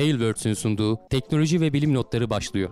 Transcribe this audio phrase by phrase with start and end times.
[0.00, 2.70] Tailwords'ün sunduğu teknoloji ve bilim notları başlıyor.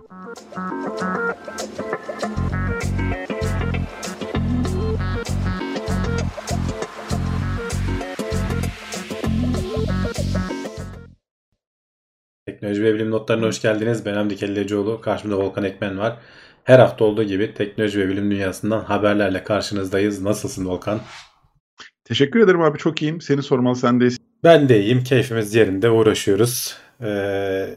[12.45, 14.05] Teknoloji ve bilim notlarına hoş geldiniz.
[14.05, 15.01] Ben Hamdi Kellecioğlu.
[15.01, 16.17] Karşımda Volkan Ekmen var.
[16.63, 20.21] Her hafta olduğu gibi teknoloji ve bilim dünyasından haberlerle karşınızdayız.
[20.21, 20.99] Nasılsın Volkan?
[22.03, 23.21] Teşekkür ederim abi çok iyiyim.
[23.21, 24.17] Seni sormalı sendeyiz.
[24.43, 25.03] Ben de iyiyim.
[25.03, 26.88] Keyfimiz yerinde uğraşıyoruz.
[27.01, 27.75] Ee,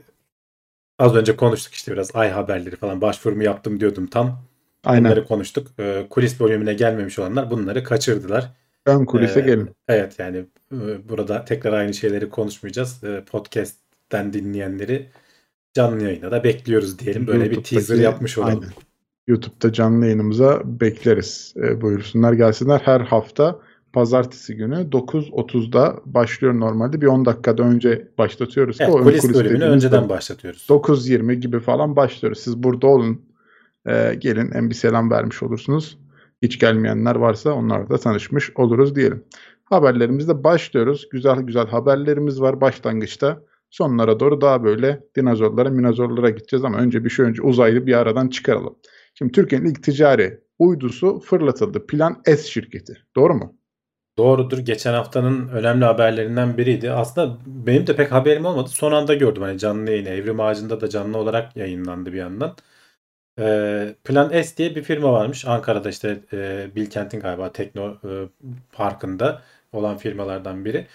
[0.99, 4.43] az önce konuştuk işte biraz ay haberleri falan başvurumu yaptım diyordum tam.
[4.85, 5.05] Aynen.
[5.05, 5.69] Bunları konuştuk.
[5.79, 8.53] Ee, kulis bölümüne gelmemiş olanlar bunları kaçırdılar.
[8.87, 9.71] Ön kulise Ee, gelin.
[9.89, 13.05] Evet yani e, burada tekrar aynı şeyleri konuşmayacağız.
[13.05, 15.09] Ee, Podcast'ten dinleyenleri
[15.75, 17.27] canlı yayına da bekliyoruz diyelim.
[17.27, 18.61] Böyle bir teaser yapmış olalım.
[18.61, 18.73] Aynen.
[19.27, 21.55] YouTube'da canlı yayınımıza bekleriz.
[21.57, 22.81] E, buyursunlar gelsinler.
[22.85, 23.59] Her hafta
[23.93, 27.01] pazartesi günü 9.30'da başlıyor normalde.
[27.01, 28.79] Bir 10 dakikada önce başlatıyoruz.
[28.79, 30.67] ki Evet, o kulis kulis bölümünü önceden de başlatıyoruz.
[30.69, 32.39] 9.20 gibi falan başlıyoruz.
[32.39, 33.23] Siz burada olun.
[33.87, 35.99] E, gelin hem bir selam vermiş olursunuz.
[36.43, 39.25] Hiç gelmeyenler varsa onlarla da tanışmış oluruz diyelim.
[39.65, 41.09] Haberlerimizde başlıyoruz.
[41.13, 43.43] Güzel güzel haberlerimiz var başlangıçta.
[43.71, 48.29] Sonlara doğru daha böyle dinozorlara, minozorlara gideceğiz ama önce bir şey önce uzaylı bir aradan
[48.29, 48.77] çıkaralım.
[49.15, 51.87] Şimdi Türkiye'nin ilk ticari uydusu fırlatıldı.
[51.87, 52.93] Plan S şirketi.
[53.17, 53.57] Doğru mu?
[54.19, 54.59] Doğrudur.
[54.59, 56.91] Geçen haftanın önemli haberlerinden biriydi.
[56.93, 58.69] Aslında benim de pek haberim olmadı.
[58.69, 60.09] Son anda gördüm hani canlı yayını.
[60.09, 62.57] Evrim Ağacı'nda da canlı olarak yayınlandı bir yandan.
[63.41, 65.47] Ee, Plan S diye bir firma varmış.
[65.47, 68.29] Ankara'da işte e, Bilkent'in galiba Tekno e,
[68.73, 70.87] Parkı'nda olan firmalardan biri.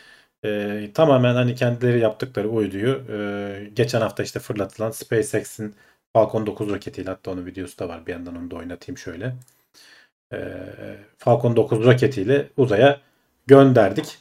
[0.46, 5.76] Ee, tamamen hani kendileri yaptıkları uyduyu e, geçen hafta işte fırlatılan SpaceX'in
[6.14, 8.06] Falcon 9 roketiyle hatta onun videosu da var.
[8.08, 9.36] Bir yandan onu da oynatayım şöyle.
[10.34, 13.02] Ee, Falcon 9 roketiyle uzaya
[13.48, 14.18] gönderdik.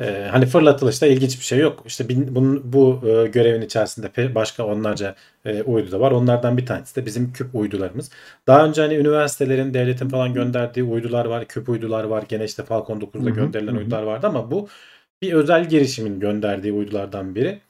[0.00, 1.82] Ee, hani fırlatılışta ilginç bir şey yok.
[1.86, 5.14] İşte bin- bunun, bu e, görevin içerisinde başka onlarca
[5.44, 6.12] e, uydu da var.
[6.12, 8.10] Onlardan bir tanesi de bizim küp uydularımız.
[8.46, 12.24] Daha önce hani üniversitelerin, devletin falan gönderdiği uydular var, küp uydular var.
[12.28, 13.78] Gene işte Falcon 9'da Hı hı, gönderilen hı hı.
[13.78, 14.68] uydular vardı ama bu
[15.22, 17.60] bir özel girişimin gönderdiği uydulardan biri.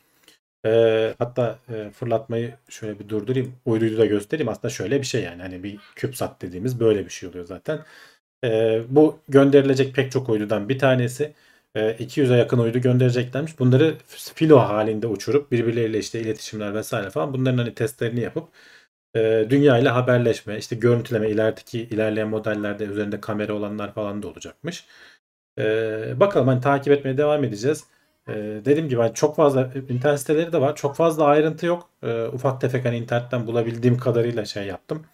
[0.67, 3.53] Ee, hatta e, fırlatmayı şöyle bir durdurayım.
[3.67, 4.49] Uyduyu da göstereyim.
[4.49, 5.43] Aslında şöyle bir şey yani.
[5.43, 7.81] Hani bir CubeSat dediğimiz böyle bir şey oluyor zaten.
[8.47, 11.35] Ee, bu gönderilecek pek çok uydudan bir tanesi.
[11.77, 13.61] Ee, 200'e yakın uydu göndereceklermiş.
[13.61, 18.49] Bunları filo halinde uçurup birbirleriyle işte iletişimler vesaire falan bunların hani testlerini yapıp
[19.17, 24.87] e, dünya ile haberleşme, işte görüntüleme, ilerideki ilerleyen modellerde üzerinde kamera olanlar falan da olacakmış.
[25.59, 27.85] Ee, bakalım hani takip etmeye devam edeceğiz.
[28.29, 28.33] Ee,
[28.65, 30.77] dediğim gibi hani çok fazla internet siteleri de var.
[30.77, 31.91] Çok fazla ayrıntı yok.
[32.03, 35.07] Ee, ufak tefek hani internetten bulabildiğim kadarıyla şey yaptım.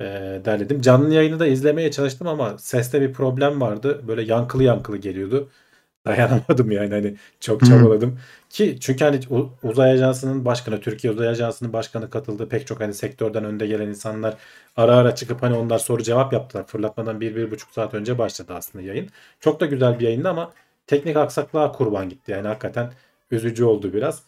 [0.00, 0.80] Ee, derledim.
[0.80, 4.02] Canlı yayını da izlemeye çalıştım ama seste bir problem vardı.
[4.08, 5.48] Böyle yankılı yankılı geliyordu.
[6.06, 7.66] Dayanamadım yani hani çok Hı.
[7.66, 8.18] çabaladım.
[8.50, 9.20] Ki çünkü hani
[9.62, 12.48] uzay ajansının başkanı, Türkiye Uzay Ajansı'nın başkanı katıldı.
[12.48, 14.36] Pek çok hani sektörden önde gelen insanlar
[14.76, 16.66] ara ara çıkıp hani onlar soru cevap yaptılar.
[16.66, 19.08] Fırlatmadan bir, bir buçuk saat önce başladı aslında yayın.
[19.40, 20.52] Çok da güzel bir yayındı ama
[20.86, 22.30] teknik aksaklığa kurban gitti.
[22.32, 22.92] Yani hakikaten
[23.30, 24.22] üzücü oldu biraz.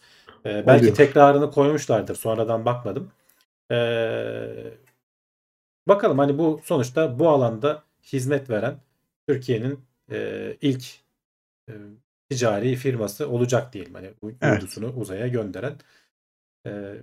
[0.45, 0.95] Ee, belki Oluyor.
[0.95, 2.15] tekrarını koymuşlardır.
[2.15, 3.11] Sonradan bakmadım.
[3.71, 3.77] Ee,
[5.87, 8.79] bakalım hani bu sonuçta bu alanda hizmet veren
[9.27, 9.79] Türkiye'nin
[10.11, 10.85] e, ilk
[11.69, 11.73] e,
[12.29, 13.93] ticari firması olacak diyelim.
[13.93, 14.61] Hani bu Evet.
[14.63, 15.75] uydusunu uzaya gönderen.
[16.67, 16.95] E,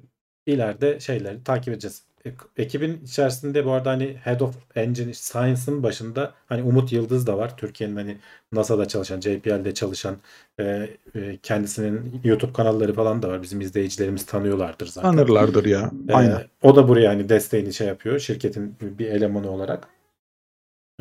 [0.46, 2.06] ileride şeyleri takip edeceğiz.
[2.26, 7.38] E- Ekibin içerisinde bu arada hani Head of Engine Science'ın başında hani Umut Yıldız da
[7.38, 7.56] var.
[7.56, 8.16] Türkiye'nin hani
[8.52, 10.16] NASA'da çalışan, JPL'de çalışan
[10.60, 13.42] e, e, kendisinin YouTube kanalları falan da var.
[13.42, 15.10] Bizim izleyicilerimiz tanıyorlardır zaten.
[15.10, 15.90] Tanırlardır ya.
[16.08, 16.44] Ee, Aynen.
[16.62, 19.88] o da buraya hani desteğini şey yapıyor şirketin bir elemanı olarak.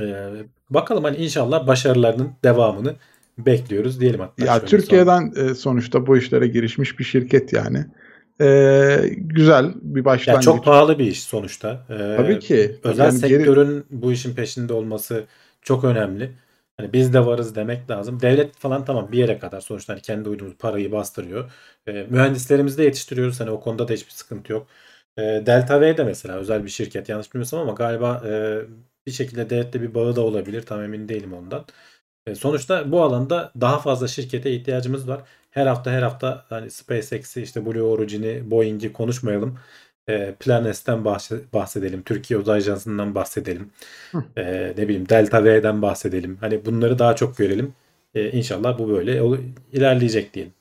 [0.02, 0.30] Ee,
[0.70, 2.96] bakalım hani inşallah başarılarının devamını
[3.38, 4.46] bekliyoruz diyelim hatta.
[4.46, 7.86] Ya Türkiye'den e, sonuçta bu işlere girişmiş bir şirket yani.
[8.42, 10.46] E, güzel bir başlangıç.
[10.46, 11.86] çok pahalı bir iş sonuçta.
[11.90, 12.76] Ee, Tabii ki.
[12.84, 15.24] Özel Yani geri- sektörün bu işin peşinde olması
[15.62, 16.32] çok önemli.
[16.78, 18.22] Hani biz de varız demek lazım.
[18.22, 21.52] Devlet falan tamam bir yere kadar sonuçta hani kendi uydumuz parayı bastırıyor.
[21.88, 23.40] Ee, mühendislerimizi de yetiştiriyoruz.
[23.40, 24.68] Hani o konuda da hiçbir sıkıntı yok.
[25.18, 28.62] Ee, Delta V de mesela özel bir şirket yanlış bilmiyorsam ama galiba e,
[29.06, 30.62] bir şekilde devletle bir bağı da olabilir.
[30.66, 31.66] Tam emin değilim ondan.
[32.28, 35.22] E, sonuçta bu alanda daha fazla şirkete ihtiyacımız var.
[35.52, 39.60] Her hafta her hafta hani SpaceX'i işte Blue Origin'i, Boeing'i konuşmayalım.
[40.10, 42.02] E, Plan S'ten bahse- bahsedelim.
[42.02, 43.70] Türkiye Uzay Ajansı'ndan bahsedelim.
[44.12, 44.24] Hı.
[44.38, 46.38] E, ne bileyim Delta V'den bahsedelim.
[46.42, 47.74] Hani bunları daha çok görelim.
[48.16, 49.22] E, inşallah bu böyle
[49.74, 50.54] ilerleyecek diyelim.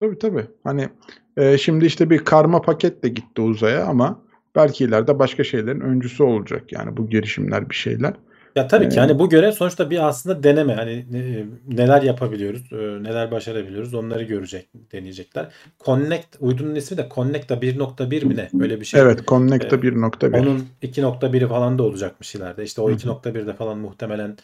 [0.00, 0.46] Tabii tabii.
[0.64, 0.88] Hani
[1.36, 4.20] e, şimdi işte bir karma paketle gitti uzaya ama
[4.56, 6.72] belki ileride başka şeylerin öncüsü olacak.
[6.72, 8.14] Yani bu girişimler bir şeyler.
[8.54, 10.74] Ya tabii ki hani bu görev sonuçta bir aslında deneme.
[10.74, 15.48] Hani e, neler yapabiliyoruz, e, neler başarabiliyoruz onları görecek, deneyecekler.
[15.84, 18.48] Connect uydunun ismi de Connect'a 1.1 mi ne?
[18.60, 19.00] Öyle bir şey.
[19.00, 20.40] Evet, Connect'a Ee, 1.1.
[20.40, 22.64] Onun 2.1'i falan da olacakmış ileride.
[22.64, 22.96] İşte o Hı hı.
[22.96, 24.36] 2.1'de falan muhtemelen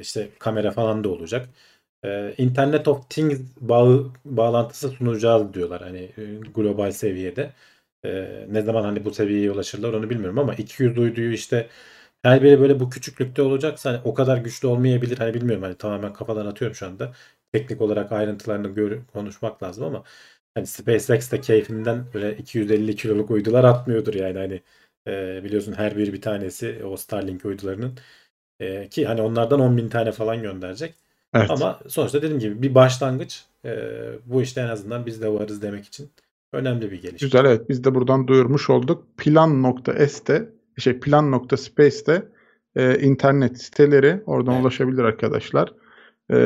[0.00, 1.48] işte kamera falan da olacak.
[2.38, 6.22] Internet of Things bağı bağlantısı sunacağız diyorlar hani e,
[6.54, 7.50] global seviyede.
[8.50, 11.66] Ne zaman hani bu seviyeye ulaşırlar onu bilmiyorum ama 200 uyduyu işte
[12.22, 15.18] her biri böyle bu küçüklükte olacaksa hani o kadar güçlü olmayabilir.
[15.18, 17.12] Hani bilmiyorum hani tamamen kafadan atıyorum şu anda.
[17.52, 20.04] Teknik olarak ayrıntılarını gör, konuşmak lazım ama
[20.54, 24.62] hani SpaceX de keyfinden böyle 250 kiloluk uydular atmıyordur yani hani
[25.06, 27.98] e, biliyorsun her biri bir tanesi o Starlink uydularının
[28.60, 30.94] e, ki hani onlardan 10 bin tane falan gönderecek.
[31.34, 31.50] Evet.
[31.50, 33.78] Ama sonuçta dediğim gibi bir başlangıç e,
[34.26, 36.10] bu işte en azından biz de varız demek için
[36.52, 37.26] önemli bir gelişme.
[37.26, 39.04] Güzel evet biz de buradan duyurmuş olduk.
[39.16, 40.48] Plan.s'te
[40.80, 42.28] şey plan.space'te
[42.76, 44.62] e, internet siteleri oradan Evet.
[44.62, 45.74] ulaşabilir arkadaşlar.
[46.30, 46.36] E,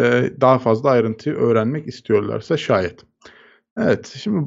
[0.40, 3.00] daha fazla ayrıntıyı öğrenmek istiyorlarsa şayet.
[3.78, 4.46] Evet şimdi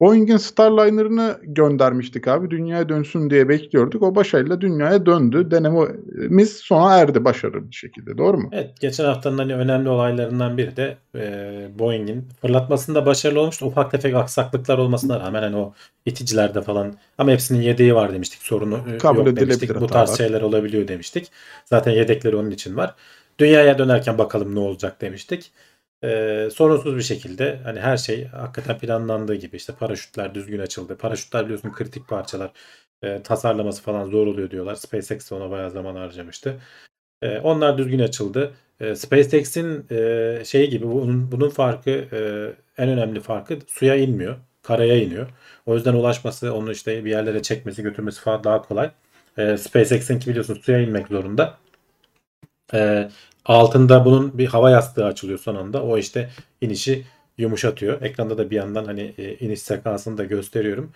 [0.00, 2.50] Boeing'in Starliner'ını göndermiştik abi.
[2.50, 4.02] Dünyaya dönsün diye bekliyorduk.
[4.02, 5.50] O başarıyla dünyaya döndü.
[5.50, 8.18] Denememiz sona erdi başarılı bir şekilde.
[8.18, 8.48] Doğru mu?
[8.52, 13.66] Evet geçen haftanın hani önemli olaylarından biri de e, Boeing'in fırlatmasında başarılı olmuştu.
[13.66, 15.74] Ufak tefek aksaklıklar olmasına rağmen hani o
[16.06, 18.42] iticilerde falan ama hepsinin yedeği var demiştik.
[18.42, 19.80] Sorunu e, Kabul yok demiştik.
[19.80, 21.30] Bu tarz şeyler olabiliyor demiştik.
[21.64, 22.94] Zaten yedekleri onun için var.
[23.38, 25.50] Dünyaya dönerken bakalım ne olacak demiştik.
[26.04, 30.98] E, sorunsuz bir şekilde hani her şey hakikaten planlandığı gibi işte paraşütler düzgün açıldı.
[30.98, 32.52] Paraşütler biliyorsun kritik parçalar.
[33.02, 34.74] E, tasarlaması falan zor oluyor diyorlar.
[34.74, 36.60] SpaceX ona bayağı zaman harcamıştı.
[37.22, 38.54] E, onlar düzgün açıldı.
[38.80, 42.20] E, SpaceX'in e, şeyi gibi bunun, bunun farkı e,
[42.82, 44.36] en önemli farkı suya inmiyor.
[44.62, 45.28] Karaya iniyor.
[45.66, 48.90] O yüzden ulaşması, onu işte bir yerlere çekmesi, götürmesi falan daha kolay.
[49.38, 51.58] E, SpaceX'inki biliyorsun suya inmek zorunda.
[52.74, 53.08] E,
[53.46, 55.82] altında bunun bir hava yastığı açılıyor son anda.
[55.82, 57.04] O işte inişi
[57.38, 58.02] yumuşatıyor.
[58.02, 60.92] Ekranda da bir yandan hani e, iniş sekansını da gösteriyorum.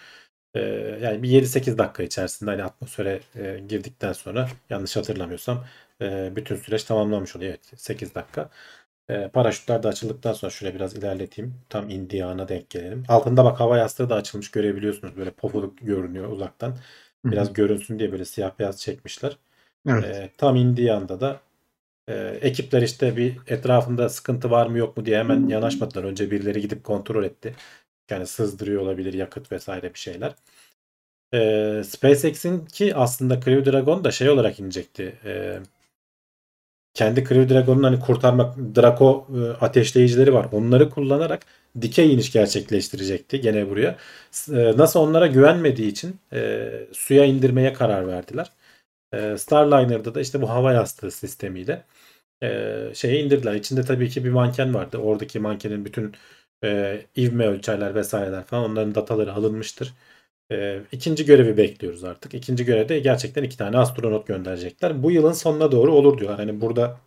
[0.54, 0.60] E,
[1.02, 5.64] yani bir 7-8 dakika içerisinde hani atmosfere e, girdikten sonra yanlış hatırlamıyorsam
[6.00, 7.50] e, bütün süreç tamamlanmış oluyor.
[7.50, 8.50] Evet 8 dakika.
[9.08, 11.54] E, paraşütler de açıldıktan sonra şöyle biraz ilerleteyim.
[11.68, 13.04] Tam indiği ana denk gelelim.
[13.08, 15.16] Altında bak hava yastığı da açılmış görebiliyorsunuz.
[15.16, 16.76] Böyle pofuduk görünüyor uzaktan.
[17.24, 19.36] Biraz görünsün diye böyle siyah beyaz çekmişler.
[19.88, 20.04] Evet.
[20.04, 21.40] E, tam indiği anda da
[22.10, 26.04] e, ekipler işte bir etrafında sıkıntı var mı yok mu diye hemen yanaşmadılar.
[26.04, 27.54] Önce birileri gidip kontrol etti.
[28.10, 30.34] Yani sızdırıyor olabilir yakıt vesaire bir şeyler.
[31.34, 35.18] E, SpaceX'in ki aslında Crew Dragon da şey olarak inecekti.
[35.24, 35.60] E,
[36.94, 40.46] kendi Crew Dragon'un hani kurtarmak Draco e, ateşleyicileri var.
[40.52, 41.46] Onları kullanarak
[41.80, 43.96] dikey iniş gerçekleştirecekti gene buraya.
[44.52, 48.52] E, NASA onlara güvenmediği için e, suya indirmeye karar verdiler.
[49.12, 51.84] E, Starliner'da da işte bu hava yastığı sistemiyle
[52.42, 53.54] e, şeye indirdiler.
[53.54, 54.98] İçinde tabii ki bir manken vardı.
[54.98, 56.14] Oradaki mankenin bütün
[56.64, 59.94] e, ivme ölçerler vesaireler falan onların dataları alınmıştır.
[60.52, 62.34] E, ikinci görevi bekliyoruz artık.
[62.34, 65.02] İkinci görevde gerçekten iki tane astronot gönderecekler.
[65.02, 66.38] Bu yılın sonuna doğru olur diyorlar.
[66.40, 67.00] Hani burada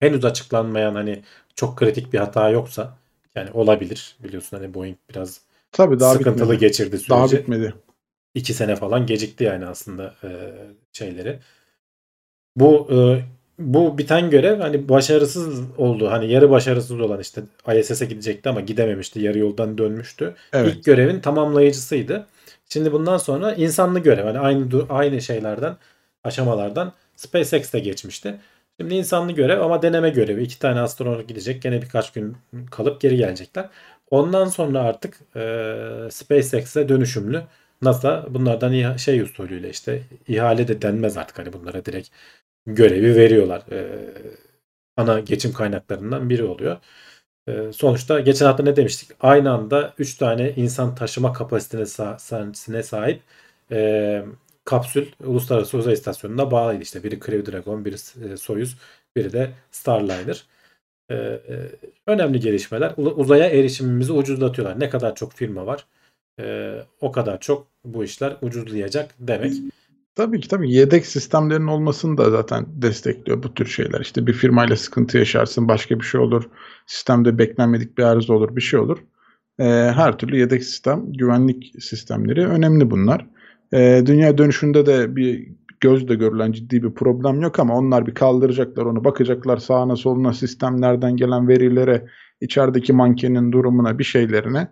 [0.00, 1.22] henüz açıklanmayan hani
[1.54, 2.98] çok kritik bir hata yoksa
[3.34, 4.16] yani olabilir.
[4.24, 5.40] Biliyorsun hani Boeing biraz
[5.72, 6.60] Tabii daha sıkıntılı bitmedi.
[6.60, 7.08] geçirdi süreci.
[7.10, 7.74] Daha bitmedi.
[8.34, 10.28] iki sene falan gecikti yani aslında e,
[10.92, 11.40] şeyleri.
[12.56, 12.96] Bu e,
[13.58, 16.10] bu biten görev hani başarısız oldu.
[16.10, 17.42] Hani yarı başarısız olan işte
[17.78, 19.20] ISS'e gidecekti ama gidememişti.
[19.20, 20.34] Yarı yoldan dönmüştü.
[20.52, 20.74] Evet.
[20.74, 22.26] İlk görevin tamamlayıcısıydı.
[22.68, 24.24] Şimdi bundan sonra insanlı görev.
[24.24, 25.76] Hani aynı aynı şeylerden,
[26.24, 28.40] aşamalardan SpaceX'te geçmişti.
[28.80, 30.42] Şimdi insanlı görev ama deneme görevi.
[30.42, 31.62] İki tane astronot gidecek.
[31.62, 32.36] Gene birkaç gün
[32.70, 33.68] kalıp geri gelecekler.
[34.10, 35.40] Ondan sonra artık e,
[36.10, 37.42] SpaceX'e dönüşümlü
[37.82, 42.08] NASA bunlardan şey usulüyle işte ihale de denmez artık hani bunlara direkt
[42.74, 43.62] görevi veriyorlar.
[43.72, 43.98] E,
[44.96, 46.76] ana geçim kaynaklarından biri oluyor.
[47.48, 49.10] E, sonuçta geçen hafta ne demiştik?
[49.20, 53.22] Aynı anda 3 tane insan taşıma kapasitesine sahip
[53.72, 54.24] e,
[54.64, 56.82] kapsül Uluslararası Uzay İstasyonu'na bağlıydı.
[56.82, 57.96] İşte biri Crew Dragon, biri
[58.32, 58.78] e, Soyuz,
[59.16, 60.46] biri de Starliner.
[61.10, 61.40] E, e,
[62.06, 62.94] önemli gelişmeler.
[62.96, 64.80] Uzaya erişimimizi ucuzlatıyorlar.
[64.80, 65.86] Ne kadar çok firma var
[66.40, 69.52] e, o kadar çok bu işler ucuzlayacak demek.
[70.18, 74.00] Tabii ki tabii yedek sistemlerin olmasını da zaten destekliyor bu tür şeyler.
[74.00, 76.44] İşte bir firmayla sıkıntı yaşarsın, başka bir şey olur.
[76.86, 78.98] Sistemde beklenmedik bir arıza olur, bir şey olur.
[79.58, 83.26] Ee, her türlü yedek sistem, güvenlik sistemleri önemli bunlar.
[83.74, 85.48] Ee, dünya dönüşünde de bir
[85.80, 91.16] gözle görülen ciddi bir problem yok ama onlar bir kaldıracaklar onu, bakacaklar sağına soluna sistemlerden
[91.16, 92.06] gelen verilere,
[92.40, 94.68] içerideki mankenin durumuna, bir şeylerine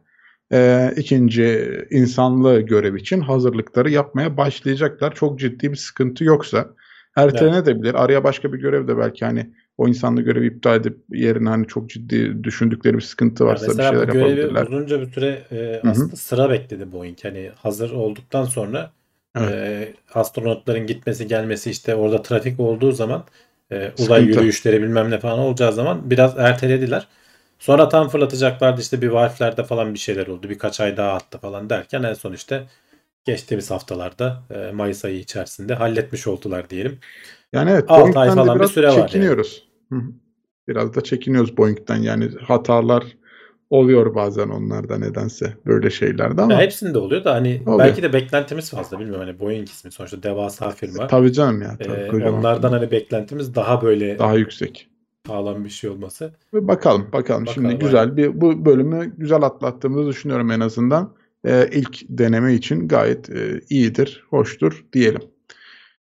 [0.52, 5.14] e, ikinci insanlı görev için hazırlıkları yapmaya başlayacaklar.
[5.14, 6.68] Çok ciddi bir sıkıntı yoksa.
[7.16, 7.94] ertelenebilir.
[8.04, 11.90] Araya başka bir görev de belki hani o insanlı görevi iptal edip yerine hani çok
[11.90, 14.66] ciddi düşündükleri bir sıkıntı Ya varsa bir mesela şeyler bu görevi yapabilirler.
[14.66, 17.18] uzunca bir süre e, sıra bekledi Boeing.
[17.24, 18.92] Hani hazır olduktan sonra
[19.34, 19.52] Evet.
[19.52, 23.24] e, astronotların gitmesi gelmesi işte orada trafik olduğu zaman
[23.72, 24.24] e, uzay Sıkıntı.
[24.24, 27.06] yürüyüşleri bilmem ne falan olacağı zaman biraz ertelediler.
[27.58, 30.50] Sonra tam fırlatacaklardı işte bir valflerde falan bir şeyler oldu.
[30.50, 32.66] Birkaç ay daha attı falan derken en son işte
[33.24, 37.00] geçtiğimiz haftalarda e, Mayıs ayı içerisinde halletmiş oldular diyelim.
[37.52, 39.02] Yani evet Altı ay Boeing'den de falan bir süre var yani.
[39.02, 39.68] çekiniyoruz.
[39.92, 40.02] Hı hı.
[40.68, 43.04] Biraz da çekiniyoruz Boeing'den yani hatalar
[43.70, 47.78] oluyor bazen onlarda nedense böyle şeylerde ama Ya hepsinde oluyor da hani Oluyor.
[47.78, 51.06] belki de beklentimiz fazla bilmiyorum hani Boeing ismi sonuçta devasa firma.
[51.08, 54.88] tabii canım ya tabii Ee, onlardan hani beklentimiz daha böyle daha yüksek.
[55.26, 56.34] Sağlam bir şey olması.
[56.54, 57.46] Ve bakalım bakalım.
[57.46, 61.14] Şimdi Bakalım, güzel bir bu bölümü güzel atlattığımızı düşünüyorum en azından.
[61.44, 65.20] Ee, ilk deneme için gayet e, iyidir, hoştur diyelim.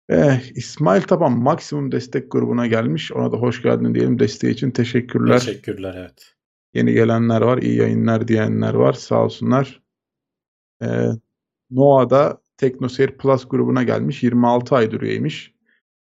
[0.09, 3.13] Eh, İsmail Taban maksimum destek grubuna gelmiş.
[3.13, 4.19] Ona da hoş geldin diyelim.
[4.19, 5.39] Desteği için teşekkürler.
[5.39, 6.35] Teşekkürler evet.
[6.75, 8.93] Yeni gelenler var, iyi yayınlar diyenler var.
[8.93, 9.83] Sağ olsunlar.
[10.83, 11.09] Ee,
[11.71, 14.23] Noah'da TeknoSeyir Plus grubuna gelmiş.
[14.23, 15.55] 26 aydır üyeymiş.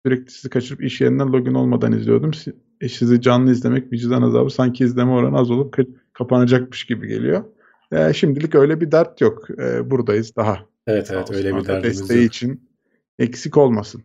[0.06, 2.30] Sürekli sizi kaçırıp iş yerinden login olmadan izliyordum.
[2.80, 4.50] Si- e, Sizi canlı izlemek vicdan azabı.
[4.50, 7.44] Sanki izleme oranı az olup ka- kapanacakmış gibi geliyor.
[7.92, 9.50] Ee, şimdilik öyle bir dert yok.
[9.58, 10.58] Ee, buradayız daha.
[10.86, 12.26] Evet evet olsun öyle bir derdimiz desteği yok.
[12.34, 12.70] için
[13.18, 14.02] eksik olmasın.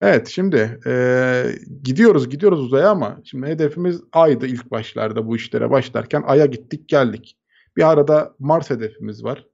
[0.00, 1.44] Evet şimdi e,
[1.82, 7.38] gidiyoruz gidiyoruz uzaya ama şimdi hedefimiz Ay'dı ilk başlarda bu işlere başlarken Ay'a gittik geldik.
[7.76, 9.46] Bir arada Mars hedefimiz var.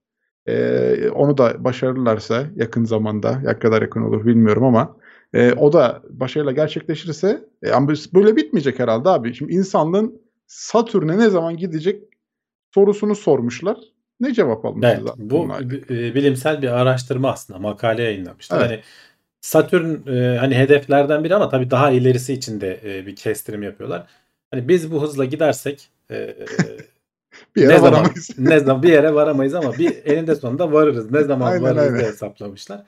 [0.47, 4.97] E, onu da başarırlarsa yakın zamanda ne kadar yakın olur bilmiyorum ama
[5.35, 9.35] e, o da başarıyla gerçekleşirse e, ama böyle bitmeyecek herhalde abi.
[9.35, 12.03] Şimdi insanlığın Satürn'e ne zaman gidecek
[12.75, 13.77] sorusunu sormuşlar.
[14.21, 15.61] Ne cevap almışız Evet, bu bunlar?
[15.63, 18.61] e, bilimsel bir araştırma aslında makale yayınlamışlar.
[18.61, 18.71] Evet.
[18.71, 18.81] Hani
[19.41, 24.07] Satürn e, hani hedeflerden biri ama tabii daha ilerisi için de e, bir kestirim yapıyorlar.
[24.51, 26.37] Hani biz bu hızla gidersek e,
[27.57, 28.31] Bir yere ne zaman varamayız.
[28.39, 31.11] ne zaman bir yere varamayız ama bir eninde sonunda varırız.
[31.11, 31.99] Ne zaman Aynen, varırız aynen.
[31.99, 32.83] diye hesaplamışlar.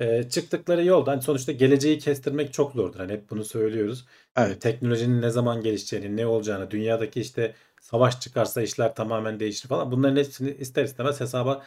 [0.00, 2.98] E, çıktıkları yolda hani sonuçta geleceği kestirmek çok zordur.
[2.98, 4.06] Hani hep bunu söylüyoruz.
[4.36, 4.50] Evet.
[4.50, 9.92] E, teknolojinin ne zaman gelişeceğini, ne olacağını, dünyadaki işte savaş çıkarsa işler tamamen değişir falan.
[9.92, 11.62] Bunların hepsini ister istemez hesaba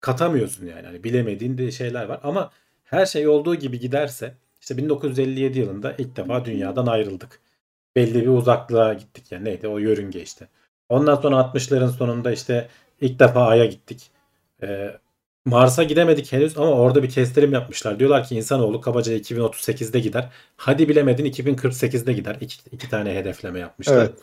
[0.00, 0.86] katamıyorsun yani.
[0.86, 2.50] Hani bilemediğin de şeyler var ama
[2.84, 7.40] her şey olduğu gibi giderse işte 1957 yılında ilk defa dünyadan ayrıldık.
[7.96, 10.48] Belli bir uzaklığa gittik yani neydi o yörünge işte.
[10.90, 12.68] Ondan sonra 60'ların sonunda işte
[13.00, 14.10] ilk defa Ay'a gittik.
[14.62, 14.90] Ee,
[15.44, 17.98] Mars'a gidemedik henüz ama orada bir kestirim yapmışlar.
[17.98, 20.32] Diyorlar ki insanoğlu kabaca 2038'de gider.
[20.56, 22.36] Hadi bilemedin 2048'de gider.
[22.40, 23.96] İki, iki tane hedefleme yapmışlar.
[23.96, 24.18] Evet.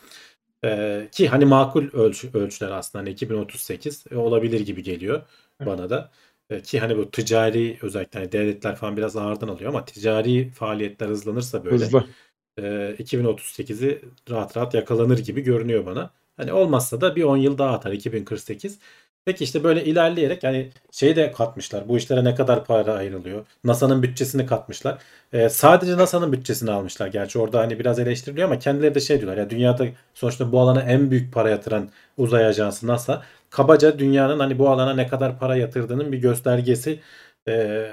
[0.65, 5.21] Ee, ki hani makul ölçü, ölçüler aslında hani 2038 e, olabilir gibi geliyor
[5.59, 5.67] Evet.
[5.71, 6.11] bana da.
[6.49, 11.07] Ee, ki hani bu ticari özellikle hani devletler falan biraz ağırdan alıyor ama ticari faaliyetler
[11.07, 12.07] hızlanırsa böyle Hızlı.
[12.57, 16.11] e, 2038'i rahat rahat yakalanır gibi görünüyor bana.
[16.37, 18.79] Hani olmazsa da bir 10 yıl daha atar 2048.
[19.25, 21.87] Peki işte böyle ilerleyerek yani şeyi de katmışlar.
[21.89, 23.45] Bu işlere ne kadar para ayrılıyor?
[23.63, 24.97] NASA'nın bütçesini katmışlar.
[25.33, 27.07] Ee, sadece NASA'nın bütçesini almışlar.
[27.07, 29.37] Gerçi orada hani biraz eleştiriliyor ama kendileri de şey diyorlar.
[29.37, 33.23] Ya dünyada sonuçta bu alana en büyük para yatıran uzay ajansı NASA.
[33.49, 36.99] Kabaca dünyanın hani bu alana ne kadar para yatırdığının bir göstergesi
[37.47, 37.87] e,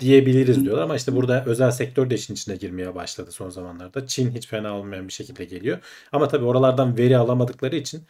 [0.00, 0.82] diyebiliriz diyorlar.
[0.82, 4.06] Ama işte burada özel sektör de işin içine girmeye başladı son zamanlarda.
[4.06, 5.78] Çin hiç fena olmayan bir şekilde geliyor.
[6.12, 8.02] Ama tabii oralardan veri alamadıkları için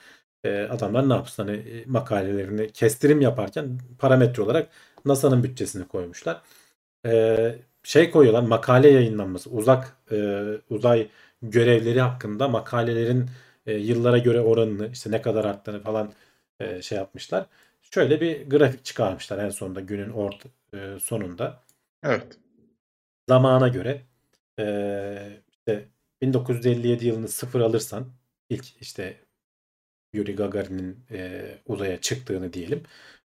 [0.45, 4.71] e, adamlar ne yapsın hani e, makalelerini kestirim yaparken parametre olarak
[5.05, 6.43] NASA'nın bütçesini koymuşlar.
[7.07, 11.09] E, şey koyuyorlar makale yayınlanması uzak e, uzay
[11.43, 13.31] görevleri hakkında makalelerin
[13.67, 16.13] e, yıllara göre oranını işte ne kadar arttığını falan
[16.61, 17.47] e, şey yapmışlar.
[17.83, 21.63] Şöyle bir grafik çıkarmışlar en sonunda günün ort e, sonunda
[22.03, 22.39] Evet.
[23.29, 24.03] zamana göre
[24.59, 25.89] eee, işte
[26.23, 28.13] 1957 yılını sıfır alırsan
[28.51, 29.25] ilk işte
[30.15, 32.83] Yuri Gagarin'in eee, uzaya çıktığını diyelim.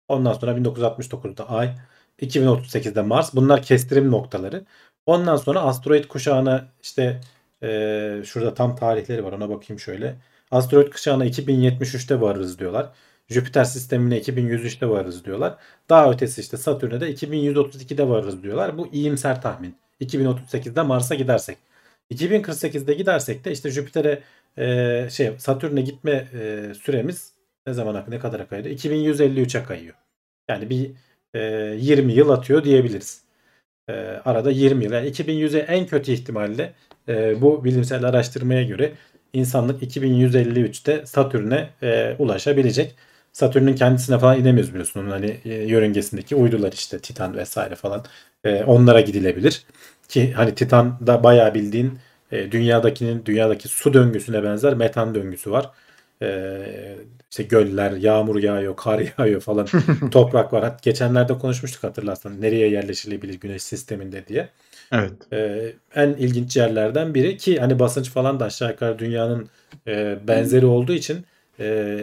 [0.10, 1.76] Ondan sonra 1969'da Ay,
[2.22, 3.36] 2038'de Mars.
[3.36, 4.66] Bunlar kestirim noktaları.
[5.06, 7.22] Ondan sonra asteroid kuşağına işte
[7.64, 10.16] eee, şurada tam tarihleri var ona bakayım şöyle.
[10.52, 12.90] Asteroid kuşağına 2073'te varırız diyorlar.
[13.30, 15.58] Jüpiter sistemine 2103'te varırız diyorlar.
[15.90, 18.78] Daha ötesi işte Satürn'e de 2132'de varırız diyorlar.
[18.78, 19.76] Bu iyimser tahmin.
[20.02, 21.58] 2038'de Mars'a gidersek.
[22.12, 24.24] 2048'de gidersek de işte Jüpiter'e
[24.58, 27.34] e, şey Satürn'e gitme e, süremiz
[27.68, 28.70] ne zamana ne kadara kayıyor?
[28.70, 29.96] 2153'e kayıyor.
[30.50, 30.92] Yani bir
[31.34, 31.40] e,
[31.80, 33.24] 20 yıl atıyor diyebiliriz.
[33.90, 33.94] E,
[34.26, 34.92] arada 20 yıl.
[34.92, 36.74] Yani 2100'e en kötü ihtimalle
[37.08, 38.92] e, bu bilimsel araştırmaya göre
[39.34, 42.96] insanlık 2153'te Satürn'e e, ulaşabilecek.
[43.34, 45.00] Satürn'ün kendisine falan inemiyoruz biliyorsun.
[45.02, 48.06] Onun hani e, yörüngesindeki uydular işte Titan vesaire falan.
[48.44, 49.66] E, onlara gidilebilir.
[50.10, 52.00] ki hani Titan'da bayağı bildiğin
[52.32, 55.72] e, dünyadakinin dünyadaki su döngüsüne benzer metan döngüsü var.
[56.22, 56.98] E,
[57.32, 59.68] işte göller, yağmur yağıyor, kar yağıyor falan.
[60.12, 60.64] toprak var.
[60.64, 64.50] Hat- Geçenlerde konuşmuştuk hatırlarsan nereye yerleşilebilir güneş sisteminde diye.
[64.92, 65.12] Evet.
[65.34, 69.50] Ee, en ilginç yerlerden biri ki hani basınç falan da aşağı yukarı dünyanın
[69.88, 71.26] e, benzeri olduğu için
[71.60, 72.00] e,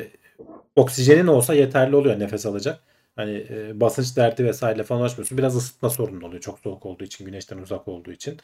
[0.81, 2.81] oksijenin olsa yeterli oluyor nefes alacak.
[3.17, 5.39] Hani e, basınç derdi vesaire falan uğraşmıyorsun.
[5.39, 6.41] Biraz ısıtma sorunu oluyor.
[6.41, 8.39] Çok soğuk olduğu için, güneşten uzak olduğu için.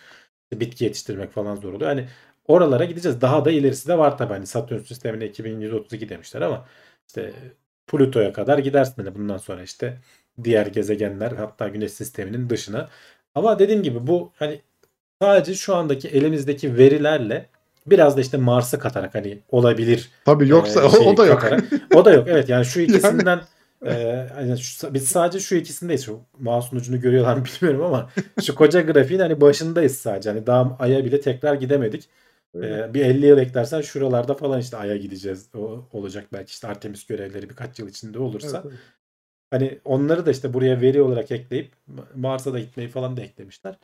[0.53, 1.91] Bitki yetiştirmek falan zor oluyor.
[1.91, 2.09] Hani
[2.47, 3.21] oralara gideceğiz.
[3.21, 4.33] Daha da ilerisi de var tabii.
[4.33, 6.69] Hani Satürn sistemine 2132 demişler ama
[7.09, 7.33] işte
[7.87, 9.99] Plüto'ya kadar gidersin hani bundan sonra işte
[10.45, 12.91] diğer gezegenler hatta güneş sisteminin dışına.
[13.35, 14.63] Ama dediğim gibi bu hani
[15.23, 17.49] sadece şu andaki elimizdeki verilerle
[17.87, 21.41] biraz da işte Mars'ı katarak hani olabilir Tabii yoksa e, o, da yok.
[21.41, 22.29] katarak- o da yok.
[22.29, 23.41] Evet yani şu ikisinden
[23.87, 26.05] e, hani şu- biz sadece şu ikisindeyiz.
[26.05, 28.11] Şu mouse'un ucunu görüyorlar bilmiyorum ama
[28.45, 30.31] şu koca grafiğin hani başındayız sadece.
[30.31, 32.09] Hani daha Ay'a bile tekrar gidemedik.
[32.55, 35.49] E, bir 50 yıl eklersen şuralarda falan işte Ay'a gideceğiz.
[35.55, 38.63] O olacak belki işte Artemis görevleri birkaç yıl içinde olursa.
[38.67, 38.77] Evet,
[39.51, 41.73] Hani onları da işte buraya veri olarak ekleyip
[42.15, 43.79] Mars'a da gitmeyi falan da eklemişler.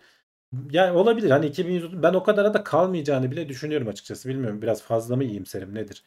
[0.71, 1.31] Yani olabilir.
[1.31, 4.29] Hani 2130 ben o kadara da kalmayacağını bile düşünüyorum açıkçası.
[4.29, 6.03] Bilmiyorum biraz fazla mı iyimserim nedir?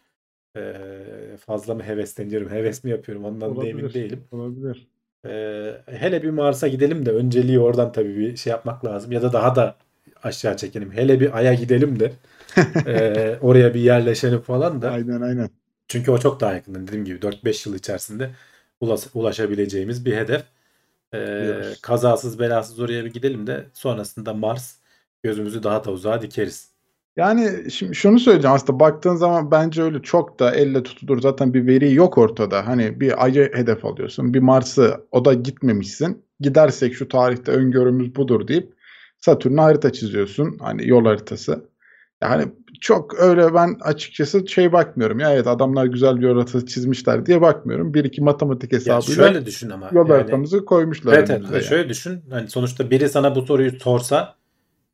[0.58, 2.50] Ee, fazla mı hevesleniyorum?
[2.50, 3.26] Heves mi yapıyorum?
[3.26, 4.24] Ondan da emin değilim.
[4.32, 4.88] Olabilir.
[5.26, 9.12] Ee, hele bir Mars'a gidelim de önceliği oradan tabii bir şey yapmak lazım.
[9.12, 9.76] Ya da daha da
[10.24, 10.92] aşağı çekelim.
[10.92, 12.12] Hele bir Ay'a gidelim de
[12.86, 14.92] ee, oraya bir yerleşelim falan da.
[14.92, 15.50] Aynen aynen.
[15.88, 16.88] Çünkü o çok daha yakın.
[16.88, 18.32] Dediğim gibi 4-5 yıl içerisinde
[18.82, 20.44] ulaş- ulaşabileceğimiz bir hedef.
[21.14, 21.82] Diyoruz.
[21.82, 24.76] kazasız belasız oraya bir gidelim de sonrasında Mars
[25.24, 26.76] gözümüzü daha da uzağa dikeriz.
[27.18, 31.68] Yani şimdi şunu söyleyeceğim aslında baktığın zaman bence öyle çok da elle tutulur zaten bir
[31.68, 32.68] veri yok ortada.
[32.68, 36.26] Hani bir Ay'ı hedef alıyorsun bir Mars'ı o da gitmemişsin.
[36.40, 38.74] Gidersek şu tarihte öngörümüz budur deyip
[39.18, 40.58] Satürn'e harita çiziyorsun.
[40.62, 41.70] Hani yol haritası.
[42.22, 42.46] Yani
[42.82, 45.20] çok öyle ben açıkçası şey bakmıyorum.
[45.20, 47.94] Ya evet adamlar güzel bir haritası çizmişler diye bakmıyorum.
[47.94, 49.90] Bir iki matematik Ya hesabıyla şöyle düşün ama.
[49.92, 51.64] yol yani- haritamızı koymuşlar evet, evet, yani.
[51.64, 52.22] şöyle düşün.
[52.30, 54.36] Hani sonuçta biri sana bu soruyu sorsa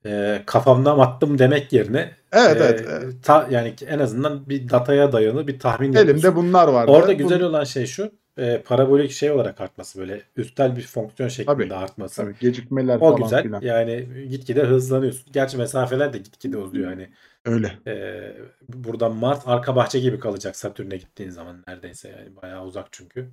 [0.05, 2.85] e, kafamdan attım demek yerine Evet e, evet.
[2.89, 3.23] evet.
[3.23, 6.13] ta- yani en azından bir dataya dayalı bir tahmin yapıyorsun.
[6.13, 6.91] Elimde bunlar vardı.
[6.91, 8.11] Orada güzel olan şey şu.
[8.41, 12.21] E, parabolik şey olarak artması böyle üstel bir fonksiyon şeklinde Tabii, artması.
[12.21, 13.43] Tabii, gecikmeler O falan güzel.
[13.43, 13.61] filan.
[13.61, 15.25] Yani gitgide hızlanıyorsun.
[15.33, 16.87] Gerçi mesafeler de gitgide uzuyor.
[16.89, 17.09] Hani
[17.45, 17.71] Öyle.
[17.87, 18.33] e,
[18.69, 23.31] buradan Mars arka bahçe gibi kalacak Satürn'e gittiğin zaman neredeyse yani bayağı uzak çünkü.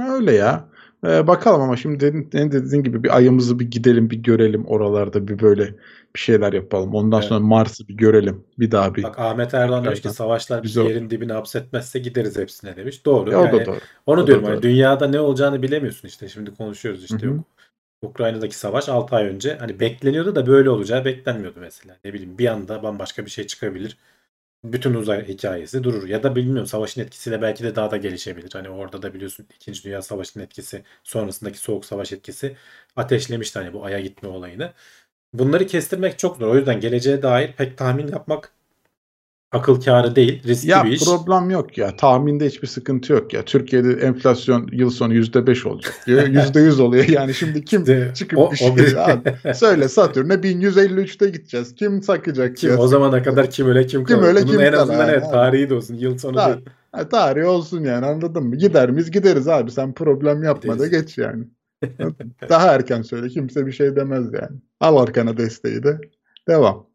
[0.00, 0.68] Öyle ya.
[1.04, 5.38] Ee, bakalım ama şimdi dedin, dediğin gibi bir ayımızı bir gidelim bir görelim oralarda bir
[5.38, 5.74] böyle
[6.14, 6.94] bir şeyler yapalım.
[6.94, 7.28] Ondan Evet.
[7.28, 8.44] sonra Mars'ı bir görelim.
[8.58, 9.02] Bir daha bir.
[9.02, 13.04] Bak Ahmet Erdoğan demiş ki savaşlar bizi yerin dibine hapsetmezse gideriz hepsine demiş.
[13.06, 13.30] Doğru.
[13.30, 13.80] Ya o da Yani doğru.
[14.06, 14.62] onu O diyorum hani doğru.
[14.62, 16.28] dünyada ne olacağını bilemiyorsun işte.
[16.28, 17.34] Şimdi konuşuyoruz işte Hı hı.
[17.34, 17.44] yok.
[18.02, 21.96] Ukrayna'daki savaş 6 ay önce hani bekleniyordu da böyle olacağı beklenmiyordu mesela.
[22.04, 23.98] Ne bileyim bir anda bambaşka bir şey çıkabilir.
[24.64, 26.08] Bütün uzay hikayesi durur.
[26.08, 28.50] Ya da bilmiyorum savaşın etkisiyle belki de daha da gelişebilir.
[28.52, 29.84] Hani orada da biliyorsun 2.
[29.84, 32.56] Dünya Savaşı'nın etkisi sonrasındaki Soğuk Savaş etkisi
[32.96, 34.72] ateşlemişti hani bu Ay'a gitme olayını.
[35.34, 36.48] Bunları kestirmek çok zor.
[36.48, 38.52] O yüzden geleceğe dair pek tahmin yapmak
[39.52, 40.42] akıl kârı değil.
[40.44, 41.04] Riskli Ya bir iş.
[41.04, 41.96] problem yok ya.
[41.96, 43.44] Tahminde hiçbir sıkıntı yok ya.
[43.44, 46.22] Türkiye'de enflasyon yıl sonu %5 olacak diyor.
[46.26, 47.08] %100 oluyor.
[47.08, 51.74] Yani şimdi kim İşte çıkıp o- şey o bir- Abi, söyle Satürn'e 1153'te gideceğiz.
[51.74, 52.76] Kim sakacak Kim ya?
[52.78, 54.28] o zamana kadar kim öyle kim Kim kalır.
[54.28, 55.94] öyle, Bunun kim en azından ha, evet tarihi de olsun.
[55.94, 56.64] Yıl sonu Ha, değil.
[56.92, 58.56] Ha, tarih olsun yani anladın mı?
[58.56, 59.70] Gider miyiz gideriz abi.
[59.70, 61.44] Sen problem yapma da geç yani.
[62.48, 63.28] Daha erken söyle.
[63.28, 64.56] Kimse bir şey demez yani.
[64.80, 65.98] Al arkana desteği de.
[66.48, 66.87] Devam.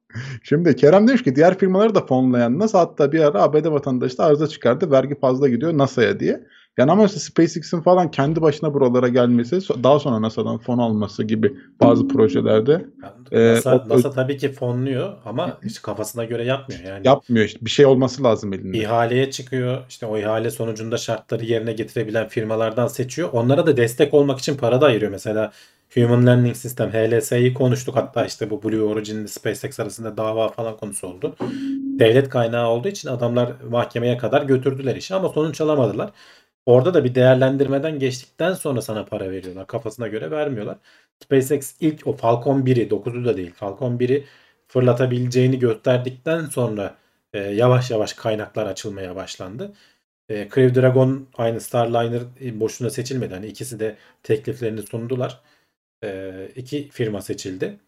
[0.44, 4.24] Şimdi Kerem demiş ki diğer firmaları da fonlayan NASA hatta bir ara ABD vatandaşı da
[4.26, 4.92] arıza çıkardı.
[4.92, 6.44] Vergi fazla gidiyor NASA'ya diye.
[6.78, 11.54] Yani ama mesela SpaceX'in falan kendi başına buralara gelmesi daha sonra NASA'dan fon alması gibi
[11.82, 12.86] bazı projelerde
[13.32, 16.82] Ee, NASA, o- NASA tabii ki fonluyor ama işte kafasına göre yapmıyor.
[16.84, 17.66] Yani yapmıyor işte.
[17.66, 18.78] Bir şey olması lazım elinde.
[18.78, 19.78] ihaleye çıkıyor.
[19.90, 23.30] İşte o ihale sonucunda şartları yerine getirebilen firmalardan seçiyor.
[23.34, 25.12] Onlara da destek olmak için para da ayırıyor.
[25.12, 25.52] Mesela
[25.94, 27.96] Human Landing System HLS'yi konuştuk.
[27.96, 31.36] Hatta işte bu Blue Origin ile SpaceX arasında dava falan konusu oldu.
[32.00, 36.12] Devlet kaynağı olduğu için adamlar mahkemeye kadar götürdüler işi ama sonuç alamadılar.
[36.66, 39.68] Orada da bir değerlendirmeden geçtikten sonra sana para veriyorlar.
[39.68, 40.78] Kafasına göre vermiyorlar.
[41.24, 44.26] SpaceX ilk o Falcon 1'i 9'u da değil Falcon 1'i
[44.68, 46.96] fırlatabileceğini gösterdikten sonra
[47.34, 49.74] e, yavaş yavaş kaynaklar açılmaya başlandı.
[50.30, 53.34] E, Crew Dragon aynı Starliner e, boşuna seçilmedi.
[53.34, 55.42] Hani ikisi de tekliflerini sundular.
[56.04, 57.80] E, iki firma seçildi.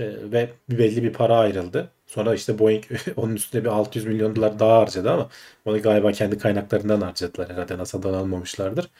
[0.00, 1.90] E, ve belli bir para ayrıldı.
[2.06, 2.84] Sonra işte Boeing
[3.16, 5.30] onun üstüne bir 600 milyon dolar daha harcadı ama
[5.64, 8.90] onu galiba kendi kaynaklarından harcadılar herhalde NASA'dan almamışlardır.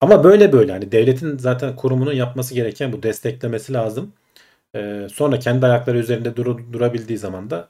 [0.00, 4.12] Ama böyle böyle hani devletin zaten kurumunun yapması gereken bu desteklemesi lazım.
[4.76, 7.68] E, sonra kendi ayakları üzerinde duru- durabildiği zaman da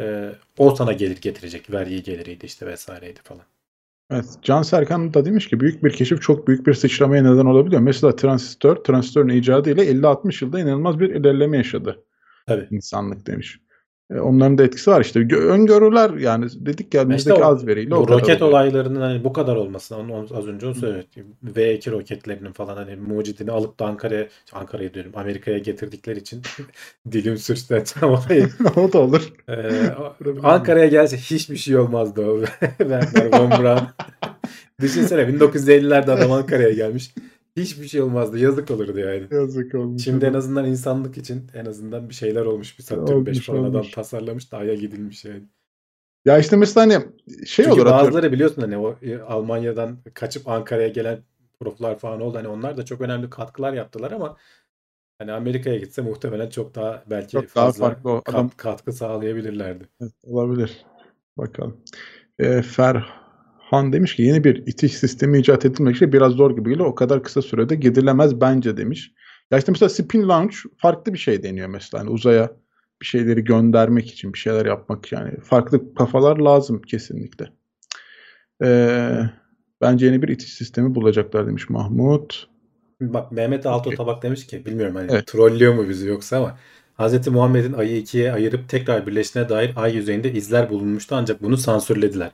[0.00, 1.70] e, o sana gelir getirecek.
[1.72, 3.44] Vergi geliriydi işte vesaireydi falan.
[4.10, 7.82] Evet, Can Serkan da demiş ki büyük bir keşif çok büyük bir sıçramaya neden olabiliyor.
[7.82, 12.04] Mesela transistör, transistörün icadı ile 50-60 yılda inanılmaz bir ilerleme yaşadı
[12.46, 12.66] Tabii.
[12.70, 13.60] insanlık demiş.
[14.14, 15.20] E, onların da etkisi var işte.
[15.20, 18.58] Gö- öngörüler yani dedik ya elimizdeki o- az veriyle Bu roket oluyor.
[18.58, 21.06] olaylarının hani bu kadar olmasına onu, az önce onu söyledim.
[21.54, 26.42] V2 roketlerinin falan hani mucidini alıp da Ankara'ya Ankara'ya diyorum Amerika'ya getirdikleri için
[27.12, 28.48] dilim sürçtü tam orayı.
[28.76, 29.32] o da olur.
[29.48, 29.54] Ee,
[30.42, 32.44] Ankara'ya gelse hiçbir şey olmazdı o.
[32.78, 33.80] Werner von Braun.
[34.80, 37.14] Düşünsene 1950'lerde adam Ankara'ya gelmiş.
[37.58, 38.38] Hiçbir şey olmazdı.
[38.38, 39.26] Yazık olurdu yani.
[39.30, 40.04] Yazık olmuş.
[40.04, 42.78] Şimdi en azından insanlık için en azından bir şeyler olmuş.
[42.78, 43.90] Bir Saturn 5 Olmuş, falan adam olmuş.
[43.90, 45.42] tasarlamış da Ay'a gidilmiş yani.
[46.24, 47.06] Ya işte mesela hani
[47.46, 48.06] şey Çünkü olur atıyorum.
[48.06, 51.18] bazıları biliyorsun hani o e, Almanya'dan kaçıp Ankara'ya gelen
[51.60, 52.38] proflar falan oldu.
[52.38, 54.36] Hani onlar da çok önemli katkılar yaptılar ama
[55.18, 58.92] hani Amerika'ya gitse muhtemelen çok daha belki Çok daha fazla farklı o kat- adam- katkı
[58.92, 59.88] sağlayabilirlerdi.
[60.00, 60.84] Evet, olabilir.
[61.38, 61.76] Bakalım.
[62.38, 62.62] E,
[63.70, 66.88] Ferhan demiş ki yeni bir itiş sistemi icat edilmek için biraz zor gibi geliyor.
[66.88, 69.12] O kadar kısa sürede gidilemez bence demiş.
[69.50, 72.00] Ya işte mesela spin launch farklı bir şey deniyor mesela.
[72.00, 72.50] Hani uzaya
[73.02, 75.40] bir şeyleri göndermek için bir şeyler yapmak yani.
[75.40, 77.52] Farklı kafalar lazım kesinlikle.
[78.64, 78.68] E,
[79.80, 82.48] bence yeni bir itiş sistemi bulacaklar demiş Mahmut.
[83.00, 85.26] Bak Mehmet Alto Tabak demiş ki bilmiyorum hani Evet.
[85.26, 86.58] trollüyor mu bizi yoksa ama
[86.98, 87.28] Hz.
[87.28, 92.30] Muhammed'in ayı ikiye ayırıp tekrar birleştiğine dair ay yüzeyinde izler bulunmuştu ancak bunu sansürlediler.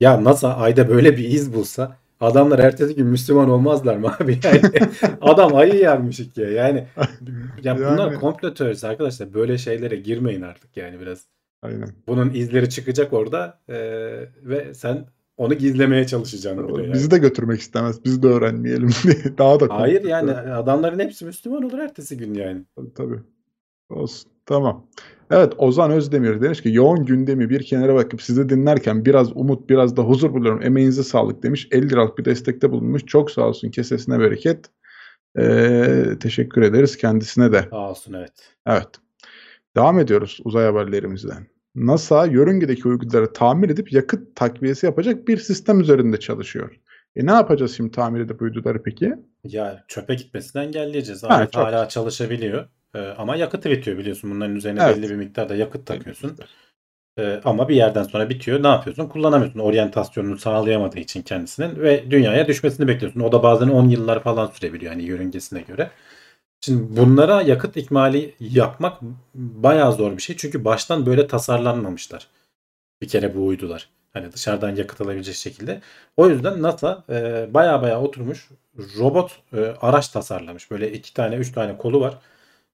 [0.00, 4.38] Ya NASA ayda böyle bir iz bulsa adamlar ertesi gün Müslüman olmazlar mı abi?
[4.44, 4.60] Yani
[5.20, 6.50] adam ayı yermiş ikiye.
[6.50, 6.86] Yani
[7.64, 9.34] ya bunlar Yani- komplo teorisi arkadaşlar.
[9.34, 11.24] Böyle şeylere girmeyin artık yani biraz.
[11.62, 11.88] Aynen.
[12.06, 16.92] Bunun izleri çıkacak orada eee, ve sen onu gizlemeye çalışacaksın bir de yani.
[16.94, 18.04] Bizi de götürmek istemez.
[18.04, 19.14] Biz de öğrenmeyelim diye.
[19.38, 22.62] Daha da Hayır yani adamların hepsi Müslüman olur ertesi gün yani.
[22.76, 23.20] Tabii, tabii.
[23.90, 24.30] Olsun.
[24.46, 24.86] Tamam.
[25.32, 29.96] Evet Ozan Özdemir demiş ki yoğun gündemi bir kenara bakıp sizi dinlerken biraz umut biraz
[29.96, 30.62] da huzur buluyorum.
[30.62, 31.68] Emeğinize sağlık demiş.
[31.70, 33.06] 50 liralık bir destekte bulunmuş.
[33.06, 33.70] Çok sağ olsun.
[33.70, 34.66] Kesesine bereket.
[35.38, 37.66] Ee, teşekkür ederiz kendisine de.
[37.70, 38.32] Sağ olsun evet.
[38.66, 38.88] Evet.
[39.76, 41.46] Devam ediyoruz uzay haberlerimizden.
[41.74, 46.80] NASA yörüngedeki uyduları tamir edip yakıt takviyesi yapacak bir sistem üzerinde çalışıyor.
[47.16, 49.14] E ne yapacağız şimdi tamir edip uyduları peki?
[49.44, 51.22] Ya çöpe gitmesini engelleyeceğiz.
[51.22, 52.68] Ha, Alet hala çalışabiliyor.
[52.94, 54.30] Ee, ama yakıtı bitiyor biliyorsun.
[54.30, 54.96] Bunların üzerine Evet.
[54.96, 56.38] belli bir miktarda yakıt takıyorsun.
[57.18, 58.62] Ee, ama bir yerden sonra bitiyor.
[58.62, 59.08] Ne yapıyorsun?
[59.08, 59.58] Kullanamıyorsun.
[59.58, 63.20] Oryantasyonunu sağlayamadığı için kendisinin ve dünyaya düşmesini bekliyorsun.
[63.20, 65.90] O da bazen 10 yıllar falan sürebiliyor yani yörüngesine göre.
[66.60, 68.98] Şimdi bunlara yakıt ikmali yapmak
[69.34, 70.36] bayağı zor bir şey.
[70.36, 72.28] Çünkü baştan böyle tasarlanmamışlar.
[73.02, 73.88] Bir kere bu uydular.
[74.12, 75.80] Hani dışarıdan yakıt alabilecek şekilde.
[76.16, 78.48] O yüzden NASA e, baya baya oturmuş
[78.98, 80.70] robot e, araç tasarlamış.
[80.70, 82.18] Böyle iki tane üç tane kolu var.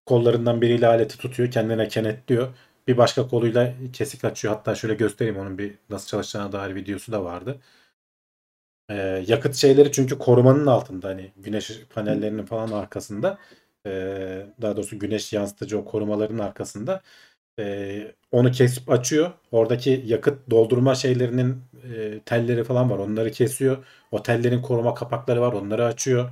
[0.08, 1.50] Kollarından biriyle aleti tutuyor.
[1.50, 2.48] Kendine kenetliyor.
[2.88, 4.54] Bir başka koluyla kesik açıyor.
[4.54, 7.60] Hatta şöyle göstereyim onun bir nasıl çalışacağına dair videosu da vardı.
[8.90, 13.38] E, yakıt şeyleri çünkü korumanın altında hani güneş panellerinin falan arkasında
[13.86, 13.90] e,
[14.62, 17.02] daha doğrusu güneş yansıtıcı o korumaların arkasında
[17.60, 19.32] e, onu kesip açıyor.
[19.52, 21.62] Oradaki yakıt doldurma şeylerinin
[21.94, 22.98] e, telleri falan var.
[22.98, 23.86] Onları kesiyor.
[24.12, 25.52] O tellerin koruma kapakları var.
[25.52, 26.30] Onları açıyor.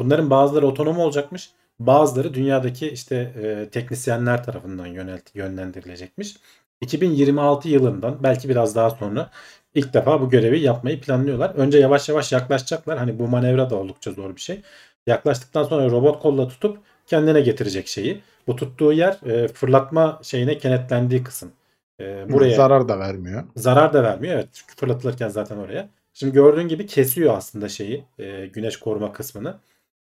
[0.00, 1.50] Bunların bazıları otonom olacakmış.
[1.78, 6.36] Bazıları dünyadaki işte e, teknisyenler tarafından yönelt, yönlendirilecekmiş.
[6.80, 9.30] 2026 yılından belki biraz daha sonra
[9.74, 11.50] ilk defa bu görevi yapmayı planlıyorlar.
[11.54, 12.98] Önce yavaş yavaş yaklaşacaklar.
[12.98, 14.62] Hani bu manevra da oldukça zor bir şey.
[15.06, 18.22] Yaklaştıktan sonra robot kolla tutup kendine getirecek şeyi.
[18.46, 21.52] Bu tuttuğu yer e, fırlatma şeyine kenetlendiği kısım.
[22.00, 23.44] E, buraya Zarar da vermiyor.
[23.56, 24.34] zarar da vermiyor.
[24.34, 25.88] Evet çünkü fırlatılırken zaten oraya.
[26.14, 29.56] Şimdi gördüğün gibi kesiyor aslında şeyi e, güneş koruma kısmını.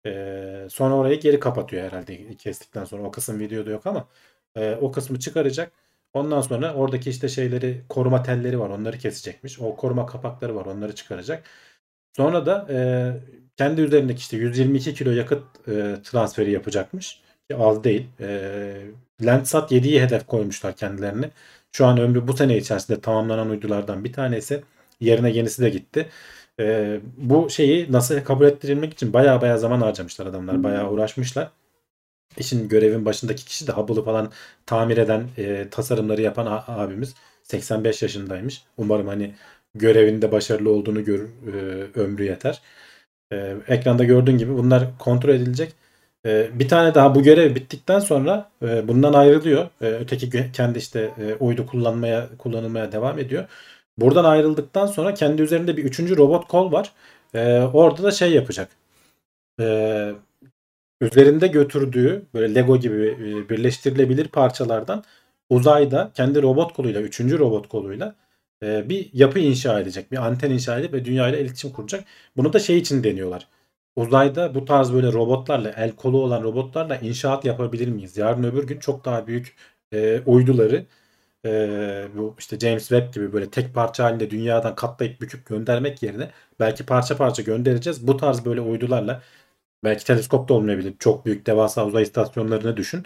[0.06, 3.02] E, sonra orayı geri kapatıyor herhalde kestikten sonra.
[3.02, 4.08] O kısım videoda yok ama
[4.56, 5.72] e, o kısmı çıkaracak.
[6.12, 9.60] Ondan sonra oradaki işte şeyleri koruma telleri var onları kesecekmiş.
[9.60, 11.44] O koruma kapakları var onları çıkaracak.
[12.16, 12.76] Sonra da e,
[13.56, 17.20] kendi üzerindeki işte 122 kilo yakıt e, transferi yapacakmış.
[17.50, 18.06] Ki az değil.
[18.20, 18.86] E,
[19.22, 21.30] Landsat 7'yi hedef koymuşlar kendilerini.
[21.72, 24.62] Şu an ömrü bu sene içerisinde tamamlanan uydulardan bir tanesi.
[25.00, 26.08] Yerine yenisi de gitti.
[26.60, 30.64] E, bu şeyi NASA'ya kabul ettirilmek için baya baya zaman harcamışlar adamlar.
[30.64, 31.50] Baya uğraşmışlar.
[32.38, 34.32] İşin görevin başındaki kişi de Hubble'ı falan
[34.66, 38.64] tamir eden, e, tasarımları yapan abimiz 85 yaşındaymış.
[38.76, 39.34] Umarım hani
[39.74, 42.62] görevinde başarılı olduğunu gör, e, ömrü yeter.
[43.32, 45.72] E, ekranda gördüğün gibi bunlar kontrol edilecek.
[46.26, 49.68] E, bir tane daha bu görev bittikten sonra e, bundan ayrılıyor.
[49.80, 53.44] E, öteki kendi işte e, uydu kullanmaya kullanılmaya devam ediyor.
[53.98, 56.92] Buradan ayrıldıktan sonra kendi üzerinde bir üçüncü robot kol var.
[57.34, 58.68] E, orada da şey yapacak.
[59.60, 60.12] E,
[61.00, 65.04] üzerinde götürdüğü böyle Lego gibi e, birleştirilebilir parçalardan
[65.50, 68.14] uzayda kendi robot koluyla, üçüncü robot koluyla
[68.62, 70.12] e, bir yapı inşa edecek.
[70.12, 72.04] Bir anten inşa edip ve dünyayla iletişim kuracak.
[72.36, 73.48] Bunu da şey için deniyorlar.
[73.96, 78.16] Uzayda bu tarz böyle robotlarla, el kolu olan robotlarla inşaat yapabilir miyiz?
[78.16, 79.56] Yarın öbür gün çok daha büyük
[79.92, 80.86] e, uyduları
[81.46, 86.30] e, bu işte James Webb gibi böyle tek parça halinde dünyadan katlayıp büküp göndermek yerine
[86.60, 88.06] belki parça parça göndereceğiz.
[88.06, 89.22] Bu tarz böyle uydularla
[89.84, 90.94] belki teleskop da olmayabilir.
[90.98, 93.04] Çok büyük devasa uzay istasyonlarını düşün.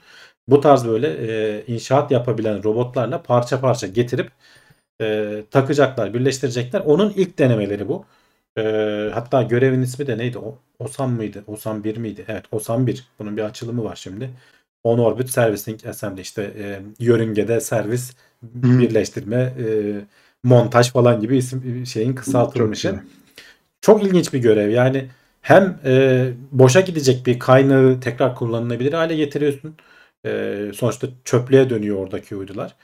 [0.48, 4.31] Bu tarz böyle e, inşaat yapabilen robotlarla parça parça getirip
[5.00, 6.81] e, takacaklar, birleştirecekler.
[6.81, 8.05] Onun ilk denemeleri bu.
[8.59, 8.62] E,
[9.14, 10.38] hatta görevin ismi de neydi?
[10.38, 11.44] O, OSAM mıydı?
[11.46, 12.24] OSAM 1 miydi?
[12.29, 13.09] Evet OSAM 1.
[13.18, 14.31] Bunun bir açılımı var şimdi.
[14.85, 19.66] On Orbit Servicing Assembly işte e, yörüngede servis birleştirme, e,
[20.42, 22.88] montaj falan gibi isim şeyin kısaltılmışı.
[22.88, 23.00] Çok
[23.83, 24.70] Çok, ilginç bir görev.
[24.70, 25.09] Yani
[25.42, 29.76] hem e, boşa gidecek bir kaynağı tekrar kullanılabilir hale getiriyorsun.
[30.26, 32.76] E, sonuçta çöplüğe dönüyor oradaki uydular.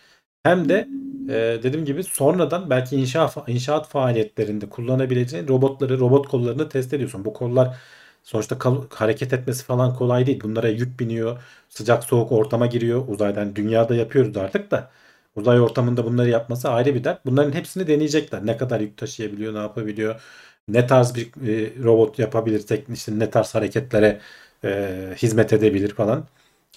[0.42, 0.88] Hem de
[1.28, 7.24] e, dediğim gibi sonradan belki inşa, inşaat faaliyetlerinde kullanabileceğin robotları, robot kollarını test ediyorsun.
[7.24, 7.76] Bu kollar
[8.22, 10.40] sonuçta kal- hareket etmesi falan kolay değil.
[10.42, 11.42] Bunlara yük biniyor.
[11.68, 13.08] Sıcak soğuk ortama giriyor.
[13.08, 14.90] Uzaydan dünyada yapıyoruz artık da.
[15.36, 17.26] Uzay ortamında bunları yapması ayrı bir dert.
[17.26, 18.46] Bunların hepsini deneyecekler.
[18.46, 20.20] Ne kadar yük taşıyabiliyor, ne yapabiliyor,
[20.68, 24.20] ne tarz bir e, robot yapabilirsek, işte ne tarz hareketlere
[24.64, 26.26] e, hizmet edebilir falan.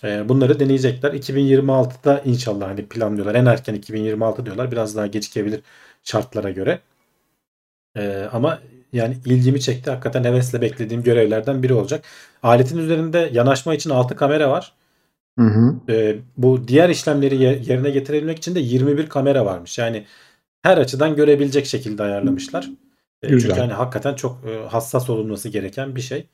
[0.04, 1.13] E, bunları deneyecekler.
[1.13, 3.36] 2026'da inşallah hani planlıyorlar.
[3.36, 4.72] En erken 2026 diyorlar.
[4.72, 5.62] Biraz daha gecikebilir
[6.04, 6.80] şartlara göre.
[7.98, 8.60] E, ama
[8.93, 9.89] yani ilgimi çekti.
[9.91, 12.06] Hakikaten hevesle beklediğim görevlerden biri olacak.
[12.43, 14.74] Aletin üzerinde yanaşma için 6 kamera var.
[15.39, 15.75] Hı hı.
[15.89, 19.78] Ee, bu diğer işlemleri ye- yerine getirebilmek için de 21 kamera varmış.
[19.78, 20.06] Yani
[20.62, 22.69] her açıdan görebilecek şekilde ayarlamışlar.
[23.21, 23.39] Güzel.
[23.49, 26.28] çünkü hani hakikaten çok e, hassas olunması gereken bir şey.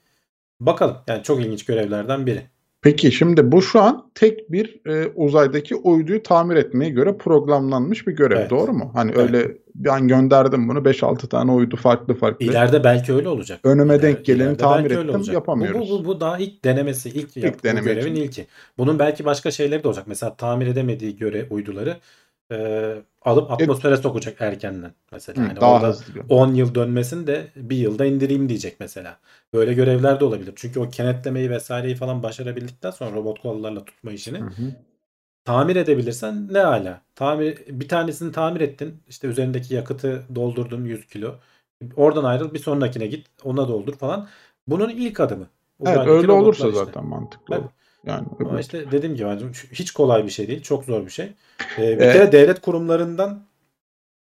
[0.60, 0.98] Bakalım.
[1.08, 2.42] Yani çok ilginç görevlerden biri.
[2.82, 8.12] Peki şimdi bu şu an tek bir e, uzaydaki uyduyu tamir etmeye göre programlanmış bir
[8.16, 8.50] görev Evet.
[8.50, 8.92] doğru mu?
[8.94, 9.20] Hani Evet.
[9.22, 12.46] öyle ben gönderdim bunu 5-6 tane uydu farklı farklı.
[12.46, 13.60] İleride belki öyle olacak.
[13.64, 15.90] Önüme İler- denk geleni tamir ettim, yapamıyoruz.
[15.90, 17.10] Bu, bu, bu daha ilk denemesi.
[17.10, 18.24] ilk, ilk deneme görevin için.
[18.24, 18.48] ilki.
[18.78, 20.08] Bunun belki başka şeyleri de olacak.
[20.08, 21.98] Mesela tamir edemediği göre uyduları
[22.52, 22.58] e,
[23.22, 24.92] alıp atmosfere sokacak erkenden.
[25.12, 25.42] Mesela.
[25.44, 26.04] Hı, Hani daha orada hızlı.
[26.30, 29.18] 10 yıl dönmesin de bir yılda indireyim diyecek mesela.
[29.54, 30.54] Böyle görevler de olabilir.
[30.56, 34.72] Çünkü o kenetlemeyi vesaireyi falan başarabildikten sonra robot kollarla tutma işini Hı hı.
[35.46, 37.02] Tamir edebilirsen ne ala.
[37.16, 39.04] Tamir bir tanesini tamir ettin.
[39.10, 41.36] İşte üzerindeki yakıtı doldurdun 100 kilo.
[41.96, 43.28] Oradan ayrıl bir sonrakine git.
[43.44, 44.28] Ona doldur falan.
[44.68, 45.48] Bunun ilk adımı.
[45.86, 46.86] Evet öyle olursa işte.
[46.86, 47.70] zaten mantıklı olur.
[48.06, 49.28] Yani Ama öbür- işte dediğim gibi
[49.72, 50.62] hiç kolay bir şey değil.
[50.62, 51.26] Çok zor bir şey.
[51.78, 52.14] Ee, bir Evet.
[52.14, 53.44] kere devlet kurumlarından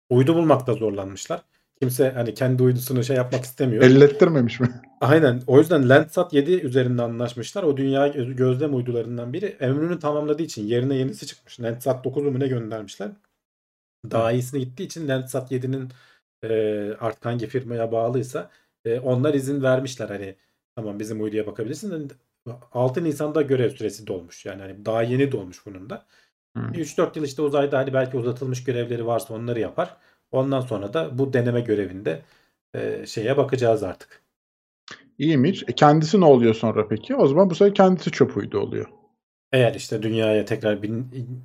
[0.10, 1.42] uydu bulmakta zorlanmışlar.
[1.82, 3.84] Kimse hani kendi uydusunu şey yapmak istemiyor.
[3.84, 4.68] ellettirmemiş mi?
[5.04, 5.42] Aynen.
[5.48, 7.64] O yüzden Landsat 7 üzerinde anlaşmışlar.
[7.64, 9.58] O dünya gö- gözlem uydularından biri.
[9.60, 11.60] Ömrünü tamamladığı için yerine yenisi çıkmış.
[11.60, 13.12] Landsat 9'u mu ne göndermişler.
[14.12, 15.90] Daha iyisini gittiği için Landsat 7'nin
[16.44, 16.50] e,
[17.00, 18.52] artık hangi firmaya bağlıysa
[18.86, 20.10] e, onlar izin vermişler.
[20.10, 20.36] Hani
[20.76, 21.92] tamam bizim uyduya bakabilirsin.
[21.92, 22.08] Hani
[22.72, 24.46] 6 Nisan'da görev süresi dolmuş.
[24.46, 26.06] Yani hani daha yeni dolmuş bunun da.
[26.58, 26.64] Hı.
[26.74, 29.98] 3-4 yıl işte uzayda hani belki uzatılmış görevleri varsa onları yapar.
[30.32, 32.22] Ondan sonra da bu deneme görevinde
[32.76, 34.23] e, şeye bakacağız artık.
[35.20, 35.64] İyiymiş.
[35.68, 37.16] E kendisi ne oluyor sonra peki?
[37.16, 38.86] O zaman bu sefer kendisi çöp uydu oluyor.
[39.52, 40.92] Eğer işte dünyaya tekrar bir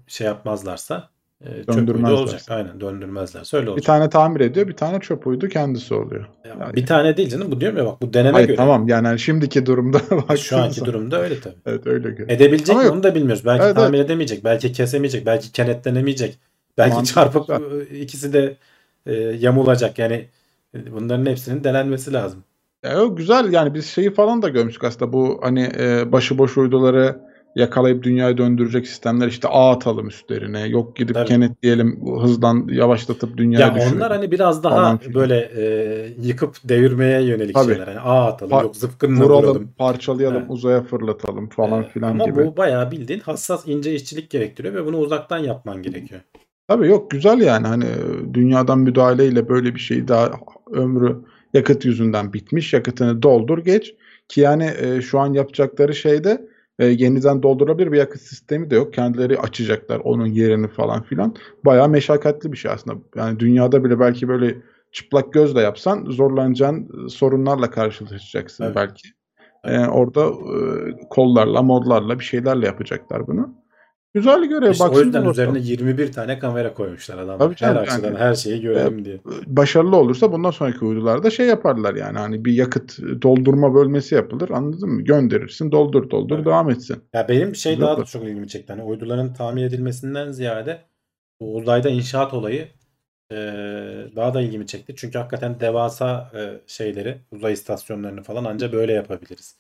[0.07, 1.09] şey yapmazlarsa
[1.45, 2.41] e, çöp uydu olacak.
[2.49, 3.87] Aynen döndürmezlerse öyle Bir olacak.
[3.87, 6.29] tane tamir ediyor, bir tane çöp uydu kendisi oluyor.
[6.45, 8.57] Ya Yani- bir tane değil canım bu diyorum ya bak bu deneme Hayır görevi.
[8.57, 10.01] tamam yani hani şimdiki durumda
[10.37, 11.55] Şu anki durumda öyle tabii.
[11.67, 12.35] Evet öyle görüyorum.
[12.35, 12.95] Edebilecek Ama mi yok.
[12.95, 13.45] onu da bilmiyoruz.
[13.47, 16.39] Belki Evet, tamir edemeyecek, belki kesemeyecek, belki kenetlenemeyecek.
[16.79, 17.51] Belki Mantıklı, çarpıp
[17.93, 18.57] e, ikisi de
[19.07, 19.99] e, yamulacak.
[19.99, 20.27] Yani
[20.75, 22.45] e, bunların hepsinin denenmesi lazım.
[22.83, 27.21] E, o güzel yani biz şeyi falan da görmüştük aslında bu hani e, başıboş uyduları
[27.57, 31.29] yakalayıp dünyayı döndürecek sistemler işte ağ atalım üstlerine yok gidip Tabii.
[31.29, 33.97] kenetleyelim hızdan yavaşlatıp dünyaya Ya düşürelim.
[33.97, 35.63] onlar hani biraz daha falan böyle e,
[36.23, 37.73] yıkıp devirmeye yönelik Tabii.
[37.73, 37.89] şeyler.
[37.89, 39.69] Yani ağ atalım, Pa- yok zıpkınla Vuralım, vuralım.
[39.79, 40.51] parçalayalım, Evet.
[40.51, 42.47] uzaya fırlatalım falan Ee, filan Ama gibi.
[42.47, 46.21] bu bayağı bildiğin hassas ince işçilik gerektiriyor ve bunu uzaktan yapman gerekiyor.
[46.69, 47.85] Tabii yok güzel yani hani
[48.35, 50.31] dünyadan müdahaleyle böyle bir şey daha
[50.73, 51.17] ömrü
[51.55, 52.73] yakıt yüzünden bitmiş.
[52.73, 53.95] Yakıtını doldur geç
[54.29, 58.95] ki yani e, şu an yapacakları şeyde e, yeniden doldurabilir bir yakıt sistemi de yok.
[58.95, 61.35] Kendileri açacaklar onun yerini falan filan.
[61.65, 62.99] Bayağı meşakkatli bir şey aslında.
[63.17, 64.57] Yani dünyada bile belki böyle
[64.93, 68.77] çıplak gözle yapsan zorlanacağın e, sorunlarla karşılaşacaksın Evet.
[68.77, 69.09] belki.
[69.65, 70.59] E, orada e,
[71.11, 73.55] kollarla, modlarla bir şeylerle yapacaklar bunu.
[74.19, 74.71] Güzel görev.
[74.71, 77.39] İşte o yüzden üzerine 21 tane kamera koymuşlar adamlar.
[77.39, 78.19] Tabii Her açıdan yani.
[78.19, 79.21] her şeyi görelim diye.
[79.47, 84.89] başarılı olursa bundan sonraki uydularda şey yaparlar yani hani bir yakıt doldurma bölmesi yapılır anladın
[84.89, 85.03] mı?
[85.03, 86.47] Gönderirsin doldur doldur Evet.
[86.47, 87.05] devam etsin.
[87.15, 88.73] Ya benim şey Güzel daha da çok ilgimi çekti.
[88.73, 90.79] Hani uyduların tamir edilmesinden ziyade
[91.41, 92.69] bu uzayda inşaat olayı
[93.31, 93.39] eee,
[94.17, 94.95] daha da ilgimi çekti.
[94.97, 99.57] Çünkü hakikaten devasa eee, şeyleri, uzay istasyonlarını falan anca böyle yapabiliriz.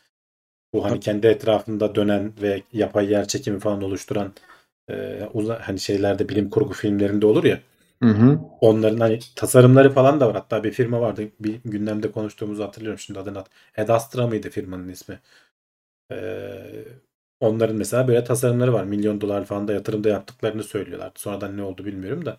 [0.75, 4.33] Bu hani kendi etrafında dönen ve yapay yer çekimi falan oluşturan
[5.35, 7.61] uzay hani şeylerde bilim kurgu filmlerinde olur ya.
[8.03, 8.41] Hı hı.
[8.61, 10.35] Onların hani tasarımları falan da var.
[10.35, 11.23] Hatta bir firma vardı.
[11.41, 13.39] Bir gündemde konuştuğumuzu hatırlıyorum şimdi adını.
[13.39, 15.21] hat- Ad Astra mıydı firmanın ismi?
[16.13, 16.85] Ee,
[17.41, 18.85] onların mesela böyle tasarımları var.
[18.85, 21.13] Milyon dolar falan da yatırımda yaptıklarını söylüyorlar.
[21.17, 22.37] Sonradan ne oldu bilmiyorum da.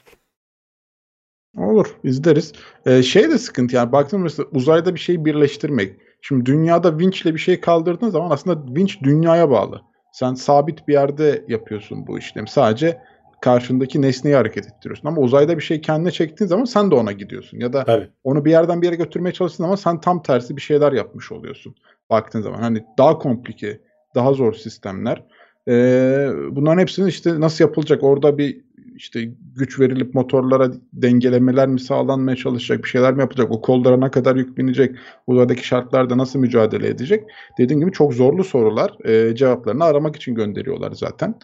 [1.58, 2.54] Olur izleriz.
[2.86, 5.96] Ee, şey de sıkıntı yani baktığımda mesela uzayda bir şeyi birleştirmek.
[6.21, 9.82] Şimdi dünyada vinçle bir şey kaldırdığın zaman aslında vinç dünyaya bağlı.
[10.12, 12.49] Sen sabit bir yerde yapıyorsun bu işlemi.
[12.49, 13.01] Sadece
[13.41, 15.08] karşındaki nesneyi hareket ettiriyorsun.
[15.08, 17.60] Ama uzayda bir şey kendine çektiğin zaman sen de ona gidiyorsun.
[17.60, 18.10] Ya da Tabii.
[18.23, 21.75] onu bir yerden bir yere götürmeye çalıştığın zaman sen tam tersi bir şeyler yapmış oluyorsun.
[22.10, 23.82] Baktığın zaman hani daha komplike,
[24.15, 25.23] daha zor sistemler.
[25.67, 28.03] Ee, bunların hepsinin işte nasıl yapılacak?
[28.03, 28.62] Orada bir
[29.00, 32.84] işte güç verilip motorlara dengelemeler mi sağlanmaya çalışacak?
[32.84, 33.52] Bir şeyler mi yapılacak?
[33.52, 34.96] O kollara ne kadar yük binecek?
[35.28, 37.24] Uzaydaki şartlarda nasıl mücadele edecek?
[37.60, 38.94] Dediğim gibi çok zorlu sorular.
[39.06, 41.36] Ee, cevaplarını aramak için gönderiyorlar zaten.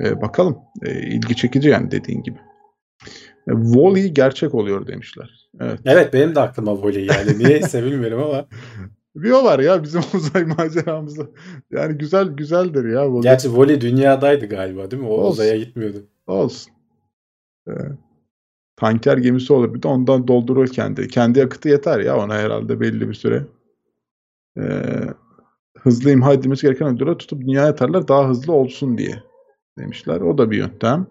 [0.00, 0.58] Ee, bakalım.
[0.82, 2.38] Ee, ilgi çekici yani dediğin gibi.
[3.48, 5.48] E, Wall-E gerçek oluyor demişler.
[5.60, 5.80] Evet.
[5.84, 7.38] Evet benim de aklıma voley yani.
[7.38, 8.46] Niyeyse bilmiyorum ama.
[9.14, 11.22] Bir o var ya bizim uzay maceramızda.
[11.70, 13.02] Yani güzel güzeldir ya.
[13.02, 13.22] Wall-E.
[13.22, 15.08] Gerçi voley dünyadaydı galiba değil mi?
[15.08, 15.30] O Olsun.
[15.32, 16.06] uzaya gitmiyordu.
[16.26, 16.72] Olsun.
[17.68, 17.72] Ee,
[18.76, 21.08] tanker gemisi olur bir de ondan doldurur kendi.
[21.08, 23.46] Kendi yakıtı yeter ya ona herhalde belli bir süre.
[24.58, 24.62] Ee,
[25.78, 29.22] hızlı imha edilmesi gereken ödülleri tutup dünyaya atarlar daha hızlı olsun diye
[29.78, 30.20] demişler.
[30.20, 31.06] O da bir yöntem.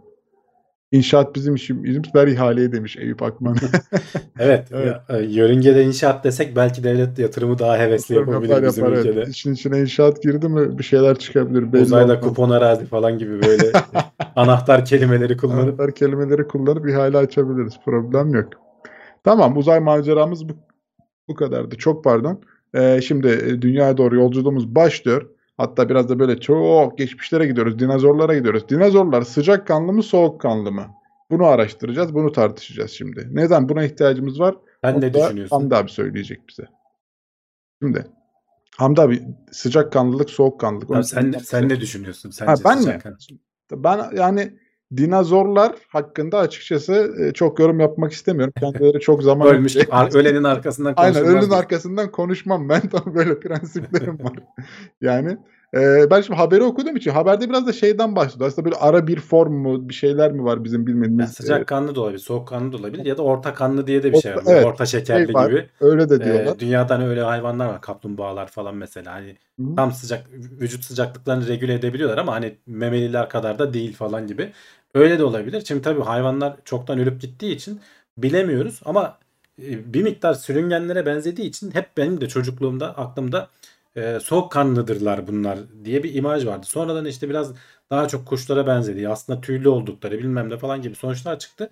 [0.92, 3.56] İnşaat bizim işimiz ver ihaleye demiş Eyüp Akman.
[4.40, 4.68] Evet.
[4.72, 4.96] Evet.
[5.10, 9.06] e, yörüngede inşaat desek belki devlet yatırımı daha hevesli yapabilir Yapar, bizim yapar, evet.
[9.06, 9.30] ülkede.
[9.32, 11.74] İşin içine inşaat girdi mi bir şeyler çıkabilir.
[11.74, 12.22] Belli Uzayda olmaz.
[12.22, 13.72] kupon arazi falan gibi böyle
[14.36, 17.74] anahtar kelimeleri kullanıp Anahtar kelimeleri kullanıp ihale açabiliriz.
[17.86, 18.50] Problem yok.
[19.24, 20.54] Tamam uzay maceramız bu,
[21.28, 21.76] bu kadardı.
[21.78, 22.42] Çok pardon.
[22.74, 25.30] Ee, şimdi e, dünyaya doğru yolculuğumuz başlıyor.
[25.58, 27.80] Hatta biraz da böyle çok geçmişlere gidiyoruz.
[27.80, 28.70] Dinozorlara gidiyoruz.
[28.70, 30.88] Dinozorlar sıcakkanlı mı soğukkanlı mı?
[31.32, 32.14] Bunu araştıracağız.
[32.14, 33.28] Bunu tartışacağız şimdi.
[33.32, 33.70] Neden?
[33.70, 34.56] Buna ihtiyacımız var.
[34.84, 35.56] sen ne düşünüyorsun?
[35.56, 36.66] Hamdi abi söyleyecek bize.
[37.82, 38.08] Şimdi
[38.78, 40.90] Hamdi abi sıcakkanlılık soğukkanlılık.
[40.90, 42.30] Abi Onu sen, sen- ne düşünüyorsun?
[42.30, 42.84] Sence Ha, ben mi?
[42.84, 43.18] sıcakkanlı?
[43.72, 44.60] Ben yani
[44.98, 48.54] dinozorlar hakkında açıkçası e, çok yorum yapmak istemiyorum.
[48.60, 49.78] Kendileri çok zaman Ölmüş,
[50.14, 51.44] ölenin arkasından Aynen konuşulmaz.
[51.44, 52.82] ölünün arkasından konuşmam ben.
[52.82, 54.34] Tam böyle prensiplerim var.
[55.02, 55.38] yani
[55.74, 58.48] e, ben şimdi haberi okuduğum için haberde biraz da şeyden bahsediyor.
[58.48, 61.30] Aslında böyle ara bir form mu bir şeyler mi var bizim Yani bilmediğimiz.
[61.32, 64.18] sıcak kanlı da olabilir, soğuk kanlı da olabilir ya da orta kanlı diye de bir
[64.18, 64.44] şey var.
[64.48, 65.58] Evet, orta şekerli şey var, gibi.
[65.58, 66.60] E, öyle de Ee, diyorlar.
[66.60, 69.14] dünyada hani öyle hayvanlar var, kaplumbağalar falan mesela.
[69.14, 69.76] Hani Hı.
[69.76, 74.52] tam sıcak vücut sıcaklıklarını regüle edebiliyorlar ama hani memeliler kadar da değil falan gibi.
[74.94, 75.64] Öyle de olabilir.
[75.68, 77.82] Şimdi tabii hayvanlar çoktan ölüp gittiği için
[78.18, 79.18] bilemiyoruz ama
[79.64, 83.48] e, bir miktar sürüngenlere benzediği için hep benim de çocukluğumda aklımda
[83.98, 86.66] e, soğukkanlıdırlar bunlar diye bir imaj vardı.
[86.66, 87.54] Sonradan işte biraz
[87.92, 91.70] daha çok kuşlara benzediği, aslında tüylü oldukları bilmem ne falan gibi sonuçlar çıktı.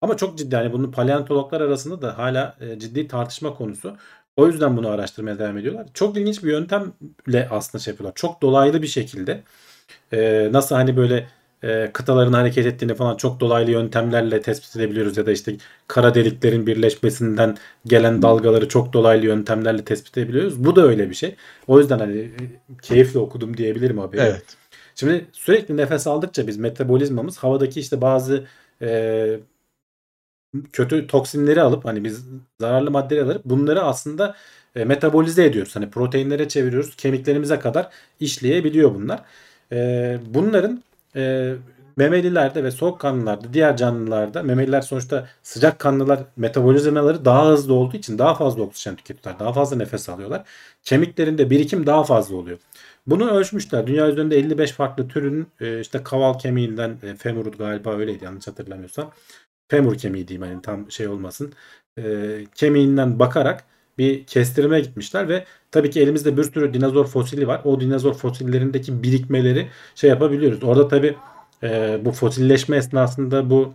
[0.00, 3.96] Ama çok ciddi yani bunu paleontologlar arasında da hala e, ciddi tartışma konusu.
[4.36, 5.86] O yüzden bunu araştırmaya devam ediyorlar.
[5.94, 8.14] Çok ilginç bir yöntemle aslında şey yapıyorlar.
[8.14, 9.44] Çok dolaylı bir şekilde
[10.12, 11.28] e, nasıl hani böyle
[11.62, 15.56] e, kıtaların hareket ettiğini falan çok dolaylı yöntemlerle tespit edebiliyoruz ya da işte
[15.88, 20.64] kara deliklerin birleşmesinden gelen dalgaları çok dolaylı yöntemlerle tespit edebiliyoruz.
[20.64, 21.36] Bu da öyle bir şey.
[21.66, 22.30] O yüzden hani e,
[22.82, 24.20] keyifle okudum diyebilirim haberi.
[24.20, 24.56] Evet.
[24.94, 28.46] Şimdi sürekli nefes aldıkça biz metabolizmamız havadaki işte bazı
[28.82, 29.40] e,
[30.72, 32.24] kötü toksinleri alıp hani biz
[32.60, 34.36] zararlı maddeleri alıp bunları aslında
[34.76, 35.76] e, metabolize ediyoruz.
[35.76, 36.96] Hani proteinlere çeviriyoruz.
[36.96, 37.90] Kemiklerimize kadar
[38.20, 39.24] işleyebiliyor bunlar.
[39.72, 40.82] E, bunların
[41.18, 41.54] e,
[41.96, 48.34] memelilerde ve soğukkanlılarda diğer canlılarda memeliler sonuçta sıcak kanlılar metabolizmaları daha hızlı olduğu için daha
[48.34, 49.40] fazla oksijen tüketiyorlar.
[49.40, 50.44] Daha fazla nefes alıyorlar.
[50.82, 52.58] Kemiklerinde birikim daha fazla oluyor.
[53.06, 53.86] Bunu ölçmüşler.
[53.86, 59.12] Dünya üzerinde 55 farklı türün e, işte kaval kemiğinden e, femur galiba öyleydi yanlış hatırlamıyorsam.
[59.68, 61.52] Femur kemiği diyeyim hani tam şey olmasın.
[61.98, 62.04] E,
[62.54, 63.64] kemiğinden bakarak
[63.98, 67.60] bir kestirime gitmişler ve tabii ki elimizde bir sürü dinozor fosili var.
[67.64, 70.64] O dinozor fosillerindeki birikmeleri şey yapabiliyoruz.
[70.64, 71.16] Orada tabii
[71.62, 73.74] e, bu fosilleşme esnasında bu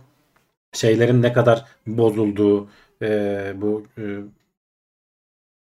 [0.72, 2.68] şeylerin ne kadar bozulduğu,
[3.02, 4.02] e, bu e,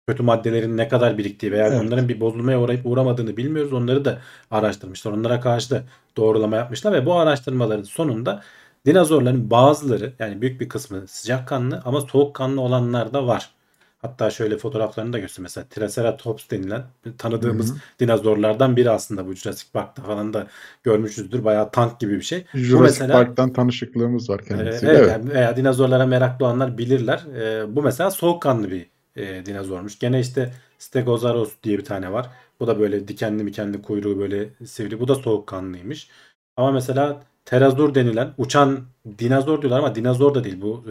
[0.08, 1.82] kötü maddelerin ne kadar biriktiği veya Evet.
[1.82, 3.74] onların bir bozulmaya uğrayıp uğramadığını bilmiyoruz.
[3.74, 5.12] Onları da araştırmışlar.
[5.12, 5.84] Onlara karşı da
[6.18, 8.44] doğrulama yapmışlar ve bu araştırmaların sonunda
[8.86, 13.57] dinozorların bazıları yani büyük bir kısmı sıcakkanlı ama soğukkanlı olanlar da var.
[14.02, 15.44] Hatta şöyle fotoğraflarını da göstereyim.
[15.44, 16.84] Mesela Triceratops denilen
[17.18, 17.80] tanıdığımız Hı hı.
[18.00, 20.48] dinozorlardan biri aslında bu Jurassic Park'ta falan da
[20.84, 21.44] görmüşüzdür.
[21.44, 22.46] Bayağı tank gibi bir şey.
[22.54, 24.92] Bu Jurassic mesela- Park'tan tanışıklığımız var kendisiyle.
[24.92, 25.12] evet, Evet.
[25.12, 27.26] yani veya dinozorlara meraklı olanlar bilirler.
[27.36, 30.00] Ee, bu mesela soğukkanlı bir e, dinozormuş.
[30.00, 32.30] Gene işte Stegosaurus diye bir tane var.
[32.60, 35.00] Bu da böyle dikenli mikenli kuyruğu böyle sivri.
[35.00, 36.10] Bu da soğukkanlıymış.
[36.58, 38.80] Ama mesela Pterazur denilen uçan
[39.20, 40.62] dinozor diyorlar ama dinozor da değil.
[40.62, 40.86] Bu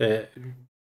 [0.00, 0.26] e,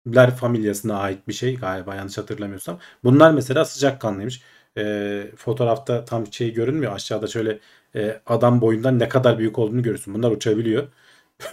[0.07, 2.78] sürüngenler familyasına ait bir şey galiba yanlış hatırlamıyorsam.
[3.05, 4.42] Bunlar mesela sıcakkanlıymış.
[4.78, 6.92] E, fotoğrafta tam şey görünmüyor.
[6.94, 7.59] Aşağıda şöyle
[7.94, 10.14] e, adam boyundan ne kadar büyük olduğunu görürsün.
[10.14, 10.88] Bunlar uçabiliyor.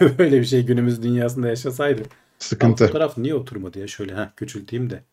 [0.18, 2.02] Böyle bir şey günümüz dünyasında yaşasaydı.
[2.60, 2.76] Ama Sıkıntı.
[2.76, 3.86] fotoğraf niye oturmadı ya?
[3.88, 5.04] Şöyle ha küçülteyim de.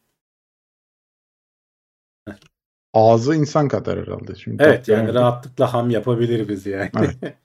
[2.93, 4.35] Ağzı insan kadar herhalde.
[4.35, 5.13] Şimdi Evet yani göremedim.
[5.13, 6.91] rahatlıkla ham yapabilir biz yani.
[6.95, 7.15] Evet.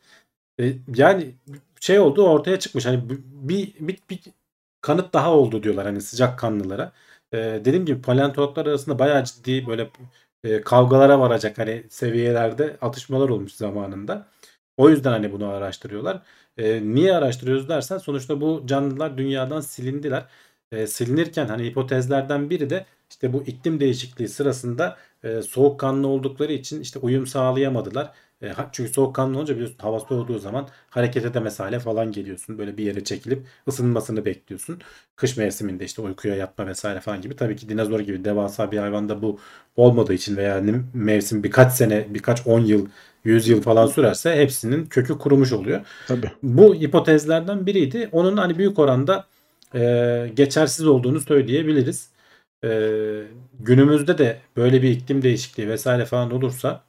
[0.61, 1.35] E, yani
[1.81, 2.87] şey oldu ortaya çıkmış.
[2.87, 4.21] Hani bir, bir, bir
[4.81, 6.93] kanıt daha oldu diyorlar hani sıcakkanlılara.
[7.33, 9.91] E, dediğim gibi paleontologlar arasında bayağı ciddi böyle
[10.45, 14.29] e, kavgalara varacak hani seviyelerde atışmalar olmuş zamanında.
[14.77, 16.23] O yüzden hani bunu araştırıyorlar.
[16.59, 20.27] E, niye araştırıyoruz dersen sonuçta bu canlılar dünyadan silindiler.
[20.73, 26.81] E, silinirken hani hipotezlerden biri de işte bu iklim değişikliği sırasında e, soğukkanlı oldukları için
[26.81, 28.13] işte uyum sağlayamadılar.
[28.43, 32.59] E, çünkü soğukkanlı olunca biliyorsun hava soğuduğu zaman hareket edemez hale falan geliyorsun.
[32.59, 34.79] Böyle bir yere çekilip ısınmasını bekliyorsun.
[35.17, 37.37] Kış mevsiminde işte uykuya yatma vesaire falan gibi.
[37.37, 39.39] Tabii ki dinozor gibi devasa bir hayvanda bu
[39.77, 40.63] olmadığı için veya
[40.95, 42.87] mevsim birkaç sene, birkaç on yıl,
[43.25, 45.81] yüz yıl falan sürerse hepsinin kökü kurumuş oluyor.
[46.07, 46.31] Tabii.
[46.43, 48.09] Bu hipotezlerden biriydi.
[48.13, 49.27] Onun hani büyük oranda
[49.75, 52.11] e, geçersiz olduğunu söyleyebiliriz.
[52.65, 52.71] E,
[53.61, 56.83] günümüzde de böyle bir iklim değişikliği vesaire falan olursa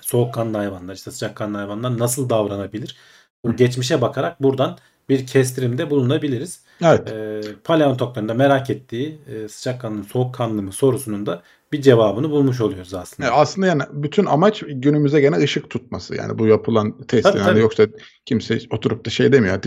[0.00, 2.96] soğukkanlı hayvanlar işte sıcakkanlı hayvanlar nasıl davranabilir?
[3.44, 4.78] Bu geçmişe bakarak buradan
[5.08, 6.64] bir kestirimde bulunabiliriz.
[6.82, 7.08] Evet.
[7.12, 11.42] E, paleontologların da merak ettiği e, sıcakkanlı mı soğukkanlı mı sorusunun da
[11.72, 13.28] bir cevabını bulmuş oluyoruz aslında.
[13.28, 16.14] E, Aslında yani bütün amaç günümüze gene ışık tutması.
[16.16, 17.22] Yani bu yapılan test.
[17.24, 17.60] Tabii, yani tabii.
[17.60, 17.86] yoksa
[18.26, 19.58] kimse oturup da şey demiyor.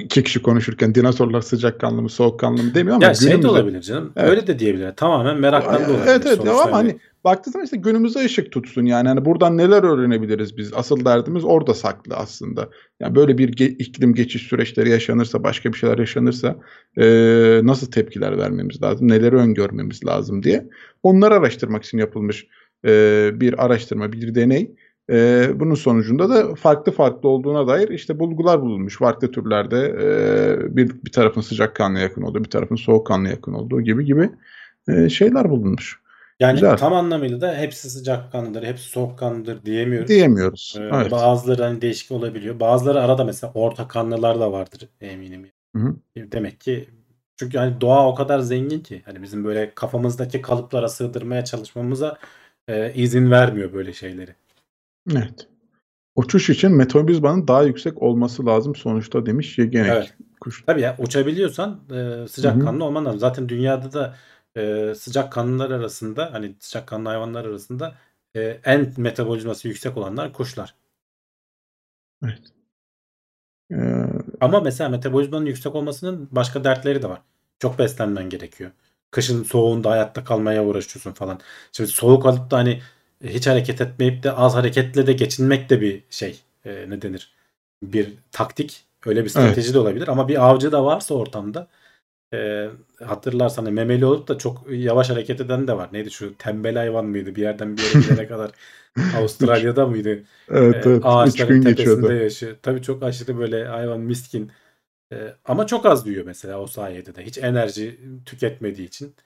[0.00, 3.80] İki kişi konuşurken dinozorlar sıcakkanlı mı soğukkanlı mı demiyor ama ya şey de günümüze- olabilir
[3.82, 4.12] canım.
[4.16, 4.30] Evet.
[4.30, 4.92] Öyle de diyebilir.
[4.96, 6.06] Tamamen meraktan da olabilir.
[6.06, 9.82] Evet evet ama hani- hani baktığı zaman işte günümüze ışık tutsun yani hani buradan neler
[9.82, 12.68] öğrenebiliriz biz asıl derdimiz orada saklı aslında.
[13.00, 16.56] Yani böyle bir ge- iklim geçiş süreçleri yaşanırsa başka bir şeyler yaşanırsa
[16.96, 20.66] eee, nasıl tepkiler vermemiz lazım neleri öngörmemiz lazım diye
[21.02, 22.46] onları araştırmak için yapılmış
[22.84, 24.70] eee, bir araştırma bir deney.
[25.10, 30.90] Eee, bunun sonucunda da farklı farklı olduğuna dair işte bulgular bulunmuş farklı türlerde eee, bir,
[31.04, 34.30] bir tarafın sıcakkanlı yakın olduğu bir tarafın soğukkanlı yakın olduğu gibi gibi
[34.88, 36.00] eee, şeyler bulunmuş.
[36.40, 36.76] Yani Güzel.
[36.76, 40.08] tam anlamıyla da hepsi sıcakkanlıdır, hepsi soğukkanlıdır diyemiyoruz.
[40.08, 40.74] Diyemiyoruz.
[40.80, 41.12] Ee, Evet.
[41.12, 42.60] Bazıları hani değişik olabiliyor.
[42.60, 45.46] Bazıları arada mesela orta kanlılar da vardır eminim.
[45.76, 45.96] Hı hı.
[46.32, 46.88] Demek ki
[47.36, 52.18] çünkü hani doğa o kadar zengin ki hani bizim böyle kafamızdaki kalıplara sığdırmaya çalışmamıza
[52.68, 54.34] e, izin vermiyor böyle şeyleri.
[55.12, 55.48] Evet.
[56.16, 59.90] Uçuş için metabolizmanın daha yüksek olması lazım sonuçta demiş Yegenek.
[59.90, 60.14] Evet.
[60.40, 60.64] Kuş.
[60.66, 63.20] Tabii ya uçabiliyorsan e, sıcakkanlı olman lazım.
[63.20, 64.16] Zaten dünyada da
[64.56, 67.94] e, sıcakkanlılar arasında hani sıcakkanlı hayvanlar arasında
[68.36, 70.74] e, en metabolizması yüksek olanlar kuşlar.
[72.24, 72.42] Evet.
[73.72, 73.76] Ee,
[74.40, 77.22] Ama mesela metabolizmanın yüksek olmasının başka dertleri de var.
[77.58, 78.70] Çok beslenmen gerekiyor.
[79.10, 81.40] Kışın soğuğunda hayatta kalmaya uğraşıyorsun falan.
[81.72, 82.82] Şimdi soğuk alıp da hani
[83.24, 86.40] hiç hareket etmeyip de az hareketle de geçinmek de bir şey.
[86.64, 87.32] e, ne denir?
[87.82, 88.84] Bir taktik.
[89.06, 90.08] Öyle bir strateji de olabilir.
[90.08, 91.68] Ama bir avcı da varsa ortamda
[92.34, 92.70] e,
[93.04, 95.88] hatırlarsan memeli olup da çok yavaş hareket eden de var.
[95.92, 97.34] Neydi şu tembel hayvan mıydı?
[97.36, 98.52] Bir yerden bir yere gidene kadar
[99.12, 100.24] Avustralya'da mıydı?
[100.48, 101.02] evet e, evet.
[101.02, 102.12] Ağaçların gün tepesinde geçiyordu.
[102.12, 102.56] yaşıyor.
[102.62, 104.52] Tabii çok aşırı böyle hayvan miskin.
[105.12, 107.26] E, ama çok az büyüyor mesela o sayede de.
[107.26, 109.16] Hiç enerji tüketmediği için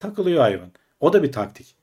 [0.00, 0.72] takılıyor hayvan.
[1.00, 1.76] O da bir taktik.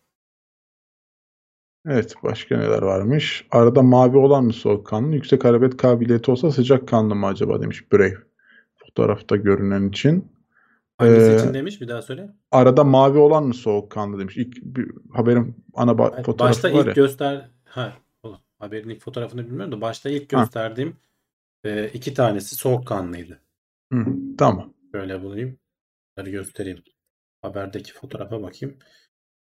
[1.86, 3.48] Evet başka neler varmış?
[3.52, 5.16] Arada mavi olan mı soğukkanlı?
[5.16, 8.18] Yüksek hareket kabiliyeti olsa sıcakkanlı mı acaba demiş Brave.
[8.78, 10.32] Fotoğrafta görünen için.
[11.00, 12.30] Hangisi Ee, için demiş bir daha söyle.
[12.52, 14.38] Arada mavi olan mı soğukkanlı demiş.
[14.38, 16.93] İlk bir haberin ana ba- Hayır, fotoğrafı başta var ilk ya.
[16.93, 17.93] göster ha
[18.24, 20.41] oğlum, haberin ilk fotoğrafını bilmiyorum da başta ilk Ha.
[20.41, 20.97] gösterdiğim
[21.64, 23.39] e, iki tanesi soğukkanlıydı.
[23.93, 24.06] Hı,
[24.38, 24.74] tamam.
[24.95, 25.60] Şöyle bulayım.
[26.18, 26.84] Bunları göstereyim.
[27.41, 28.78] Haberdeki fotoğrafa bakayım.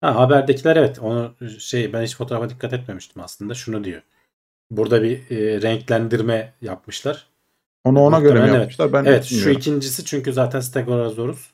[0.01, 0.99] Ha haberdekiler evet.
[0.99, 3.53] Onu şey ben hiç fotoğrafa dikkat etmemiştim aslında.
[3.53, 4.01] Şunu diyor.
[4.71, 7.30] Burada bir e, renklendirme yapmışlar.
[7.83, 8.61] Onu ona göre mi Muhtemelen evet.
[8.61, 8.93] yapmışlar?
[8.93, 11.51] Ben evet şu ikincisi çünkü zaten Stegosaurus.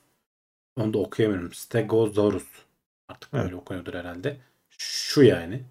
[0.76, 1.52] Onu da okuyamıyorum.
[1.52, 2.46] Stegosaurus.
[3.08, 3.54] Artık böyle Evet.
[3.54, 4.36] okunuyordur herhalde.
[4.78, 5.62] Şu yani.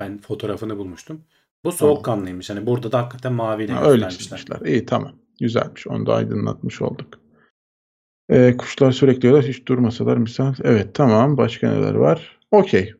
[0.00, 1.20] Ben fotoğrafını bulmuştum.
[1.64, 2.50] Bu soğukkanlıymış.
[2.50, 4.60] Hani burada da hakikaten maviyle Ha, öyle çizmişler.
[4.66, 5.12] İyi tamam.
[5.40, 5.86] Güzelmiş.
[5.86, 7.20] Onu da aydınlatmış olduk.
[8.30, 9.48] Ee, kuşlar sürekli yiyorlar.
[9.48, 10.54] Hiç durmasalar misal.
[10.62, 11.36] Evet tamam.
[11.36, 12.38] Başka neler var?
[12.50, 12.94] Okey.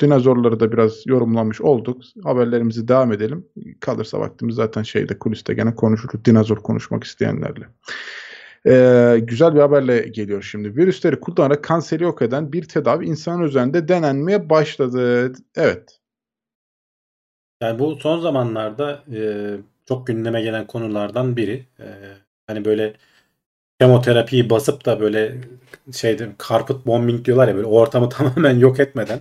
[0.00, 2.02] Dinozorları da biraz yorumlamış olduk.
[2.22, 3.46] Haberlerimizi devam edelim.
[3.80, 6.24] Kalırsa vaktimiz zaten şeyde kuliste gene konuşuruz.
[6.24, 7.64] Dinozor konuşmak isteyenlerle.
[8.66, 10.76] Ee, güzel bir haberle geliyor şimdi.
[10.76, 15.32] Virüsleri kullanarak kanseri yok eden bir tedavi insan üzerinde denenmeye başladı.
[15.56, 15.98] Evet.
[17.62, 19.20] Yani bu son zamanlarda e,
[19.88, 21.66] çok gündeme gelen konulardan biri.
[21.80, 21.86] E,
[22.46, 22.94] hani böyle
[23.80, 25.36] kemoterapiyi basıp da böyle
[25.92, 29.20] şeyde carpet bombing diyorlar ya böyle ortamı tamamen yok etmeden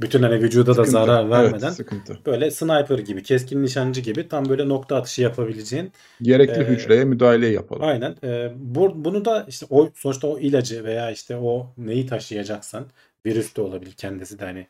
[0.00, 0.90] bütün hani vücuda da Sıkıntı.
[0.90, 2.18] zarar vermeden Evet, sıkıntı.
[2.26, 7.46] böyle sniper gibi, keskin nişancı gibi tam böyle nokta atışı yapabileceğin Gerekli Ee, hücreye müdahale
[7.46, 7.82] yapalım.
[7.84, 8.16] Aynen.
[8.24, 12.86] Ee, bu, bunu da işte o sonuçta o ilacı veya işte o neyi taşıyacaksan
[13.26, 14.66] virüs de olabilir kendisi de hani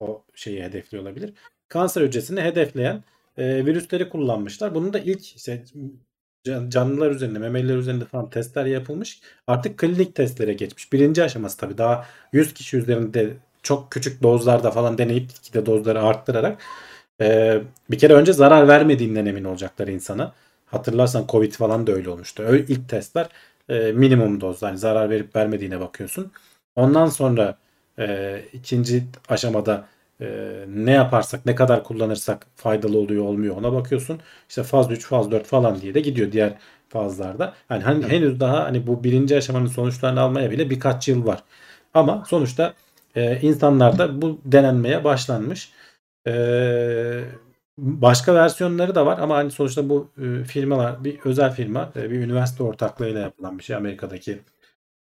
[0.00, 1.32] o şeyi hedefli olabilir.
[1.68, 3.04] Kanser hücresini hedefleyen
[3.38, 4.74] e, virüsleri kullanmışlar.
[4.74, 5.64] Bunun da ilk işte
[6.44, 9.20] can- canlılar üzerinde, memeliler üzerinde falan testler yapılmış.
[9.46, 10.92] Artık klinik testlere geçmiş.
[10.92, 13.36] Birinci aşaması tabii daha 100 kişi üzerinde
[13.68, 16.58] çok küçük dozlarda falan deneyip gitgide dozları arttırarak
[17.20, 17.58] e,
[17.90, 20.32] bir kere önce zarar vermediğinden emin olacaklar insana.
[20.66, 22.42] Hatırlarsan Covid falan da öyle olmuştu.
[22.46, 23.28] Öyle ilk testler
[23.68, 24.62] e, minimum doz.
[24.62, 26.32] Yani zarar verip vermediğine bakıyorsun.
[26.76, 27.58] Ondan sonra
[27.98, 29.84] e, ikinci aşamada
[30.20, 30.26] e,
[30.68, 34.20] ne yaparsak, ne kadar kullanırsak faydalı oluyor olmuyor ona bakıyorsun.
[34.48, 36.52] İşte faz 3, faz 4 falan diye de gidiyor diğer
[36.88, 37.54] fazlarda.
[37.70, 41.44] Yani hani henüz daha hani bu birinci aşamanın sonuçlarını almaya bile birkaç yıl var.
[41.94, 42.74] Ama sonuçta
[43.18, 45.72] e, insanlarda bu denenmeye başlanmış.
[46.26, 47.24] E,
[47.78, 52.20] başka versiyonları da var ama hani sonuçta bu e, firmalar bir özel firma, e, bir
[52.20, 53.76] üniversite ortaklığıyla yapılan bir şey.
[53.76, 54.40] Amerika'daki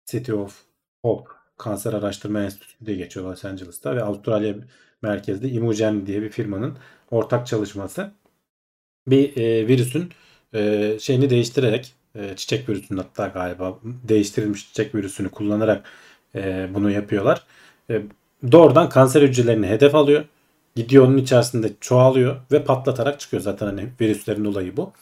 [0.06, 0.62] City of
[1.04, 4.54] Hope Kanser Araştırma Enstitüsü diye geçiyor Los Angeles'ta ve Avustralya
[5.02, 6.78] merkezli Imugen diye bir firmanın
[7.10, 8.12] ortak çalışması.
[9.06, 10.10] Bir e, virüsün
[10.54, 15.86] e, şeyini değiştirerek e, çiçek virüsünün hatta galiba değiştirilmiş çiçek virüsünü kullanarak
[16.34, 17.46] e, bunu yapıyorlar.
[18.52, 20.24] Doğrudan kanser hücrelerini hedef alıyor.
[20.76, 24.92] Gidiyor onun içerisinde çoğalıyor ve patlatarak çıkıyor zaten hani virüslerin olayı bu.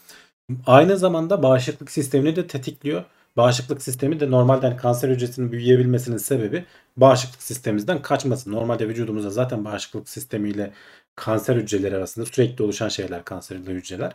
[0.66, 3.04] Aynı zamanda bağışıklık sistemini de tetikliyor.
[3.36, 6.64] Bağışıklık sistemi de normalde hani kanser hücresinin büyüyebilmesinin sebebi
[6.96, 8.52] bağışıklık sistemimizden kaçması.
[8.52, 10.72] Normalde vücudumuzda zaten bağışıklık sistemiyle
[11.16, 14.12] kanser hücreleri arasında sürekli oluşan şeyler kanserli hücreler.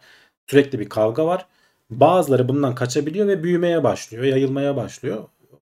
[0.47, 1.45] Sürekli bir kavga var.
[1.89, 5.23] Bazıları bundan kaçabiliyor ve büyümeye başlıyor, yayılmaya başlıyor.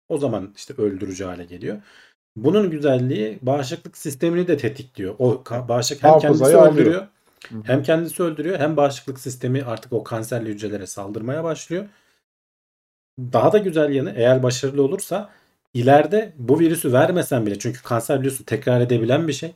[0.09, 1.77] O zaman işte öldürücü hale geliyor.
[2.43, 5.15] Bunun güzelliği bağışıklık sistemini de tetikliyor.
[5.19, 6.73] O bağışıklık hem Hafızayı kendisi alıyor.
[6.73, 7.07] öldürüyor,
[7.63, 11.85] hem kendisi öldürüyor, hem bağışıklık sistemi artık o kanserli hücrelere saldırmaya başlıyor.
[13.19, 15.29] Daha da güzel yanı eğer başarılı olursa
[15.73, 19.51] ileride bu virüsü vermesen bile çünkü kanser biliyorsun tekrar edebilen bir şey.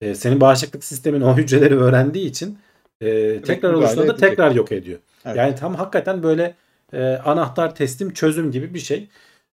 [0.00, 2.58] Ee, senin bağışıklık sistemin o hücreleri öğrendiği için
[3.00, 4.98] e, tekrar oluştuğunda da tekrar yok ediyor.
[5.24, 5.36] Evet.
[5.36, 6.54] Yani tam hakikaten böyle
[6.92, 9.08] e, anahtar teslim çözüm gibi bir şey.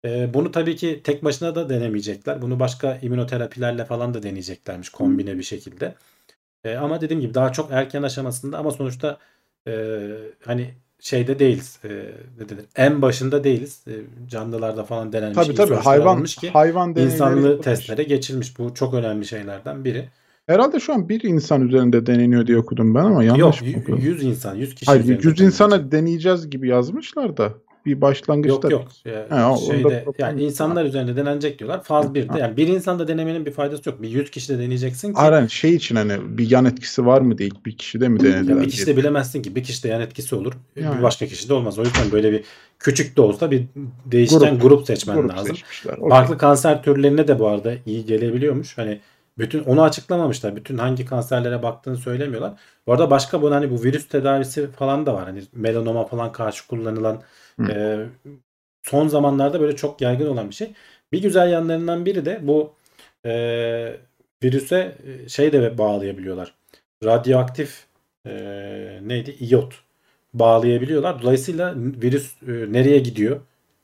[0.05, 2.41] E, bunu tabii ki tek başına da denemeyecekler.
[2.41, 5.95] Bunu başka immünoterapilerle falan da deneyeceklermiş kombine bir şekilde.
[6.63, 9.17] E, ama dediğim gibi daha çok erken aşamasında ama sonuçta
[9.67, 9.95] e,
[10.45, 10.69] hani
[10.99, 11.79] şeyde değiliz.
[11.83, 11.87] E,
[12.39, 12.65] ne denir?
[12.75, 13.83] En başında değiliz.
[13.87, 13.93] E,
[14.29, 15.35] canlılarda falan denenmiş.
[15.45, 18.59] Tabii tabii hayvan ki hayvan insanlı testlere geçilmiş.
[18.59, 20.09] Bu çok önemli şeylerden biri.
[20.47, 23.99] Herhalde şu an bir insan üzerinde deneniyor diye okudum ben ama yanlış Yok mı okudum?
[23.99, 25.47] 100 insan 100 kişi Hayır üzerinde 100 denenecek.
[25.47, 27.53] insana deneyeceğiz gibi yazmışlar da
[27.85, 28.69] bir başlangıçta.
[28.69, 28.87] Yok yok.
[29.05, 31.83] Ya, Ha, şeyde problem yani insanlar üzerinde denenecek diyorlar.
[31.83, 32.09] Faz Ha.
[32.09, 34.01] 1'de yani bir insanda denemenin bir faydası yok.
[34.01, 37.53] Bir 100 kişide deneyeceksin ki Aren şey için hani bir yan etkisi var mı değil
[37.65, 38.61] bir kişide mi ya denediler?
[38.61, 40.53] bir kişide bilemezsin ki bir kişide yan etkisi olur.
[40.75, 40.97] Yani.
[40.97, 41.79] Bir başka kişide olmaz.
[41.79, 42.43] O yüzden böyle bir
[42.79, 43.65] küçük de olsa bir
[44.05, 45.55] değişken grup, seçmen Grup lazım.
[46.09, 48.77] Farklı kanser türlerine de bu arada iyi gelebiliyormuş.
[48.77, 48.99] Hani
[49.37, 50.55] bütün onu açıklamamışlar.
[50.55, 52.53] Bütün hangi kanserlere baktığını söylemiyorlar.
[52.87, 55.25] Bu arada başka bu hani bu virüs tedavisi falan da var.
[55.25, 57.21] Hani melanoma falan karşı kullanılan
[57.69, 58.05] E,
[58.83, 60.73] son zamanlarda böyle çok yaygın olan bir şey.
[61.11, 62.73] Bir güzel yanlarından biri de bu
[63.25, 63.31] e,
[64.43, 64.97] virüse
[65.27, 66.53] şey de bağlayabiliyorlar.
[67.03, 67.85] Radyoaktif
[68.25, 68.31] e,
[69.01, 69.35] neydi?
[69.39, 69.73] İyot
[70.33, 71.21] bağlayabiliyorlar.
[71.21, 73.41] Dolayısıyla virüs e, nereye gidiyor?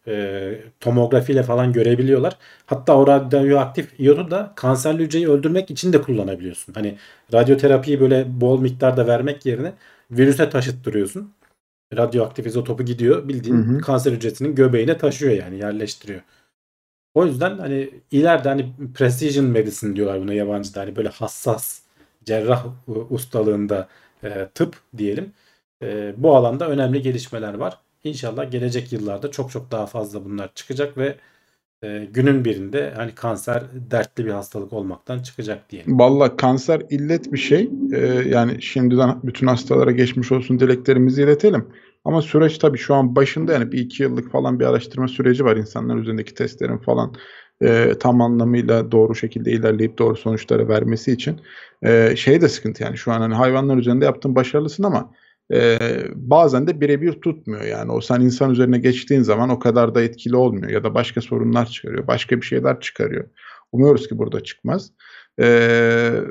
[0.08, 2.38] E, tomografiyle falan görebiliyorlar.
[2.66, 6.74] Hatta o radyoaktif iyotu da kanserli hücreyi öldürmek için de kullanabiliyorsun.
[6.74, 6.98] Hani
[7.34, 9.74] radyoterapiyi böyle bol miktarda vermek yerine
[10.12, 11.34] virüse taşıttırıyorsun.
[11.98, 13.28] Radyoaktif izotopu gidiyor.
[13.28, 13.82] Bildiğin Hı hı.
[13.82, 16.22] kanser hücresinin göbeğine taşıyor yani yerleştiriyor.
[17.14, 20.82] O yüzden hani ileride hani precision medicine diyorlar buna yabancıda.
[20.82, 21.82] Hani böyle hassas
[22.26, 22.66] cerrah
[23.10, 23.88] ustalığında
[24.24, 25.34] e, tıp diyelim.
[25.84, 27.80] E, bu alanda önemli gelişmeler var.
[28.04, 31.16] İnşallah gelecek yıllarda çok çok daha fazla bunlar çıkacak ve
[31.86, 36.00] e, günün birinde hani kanser dertli bir hastalık olmaktan çıkacak diyelim.
[36.00, 37.70] Valla kanser illet bir şey.
[37.94, 41.68] Ee, yani şimdiden bütün hastalara geçmiş olsun dileklerimizi iletelim.
[42.06, 45.58] Ama süreç tabii şu an başında yani bir iki yıllık falan bir araştırma süreci var.
[45.58, 47.16] insanlar üzerindeki testlerin falan
[47.62, 51.40] e, tam anlamıyla doğru şekilde ilerleyip doğru sonuçları vermesi için.
[51.84, 55.12] E, şey de sıkıntı yani şu an hani hayvanlar üzerinde yaptığın başarılısın ama
[55.54, 55.78] e,
[56.16, 57.92] bazen de birebir tutmuyor yani.
[57.92, 61.66] O sen insan üzerine geçtiğin zaman o kadar da etkili olmuyor ya da başka sorunlar
[61.66, 62.08] çıkarıyor.
[62.08, 63.26] Başka bir şeyler çıkarıyor.
[63.72, 64.92] Umuyoruz ki burada çıkmaz.
[65.40, 65.46] E,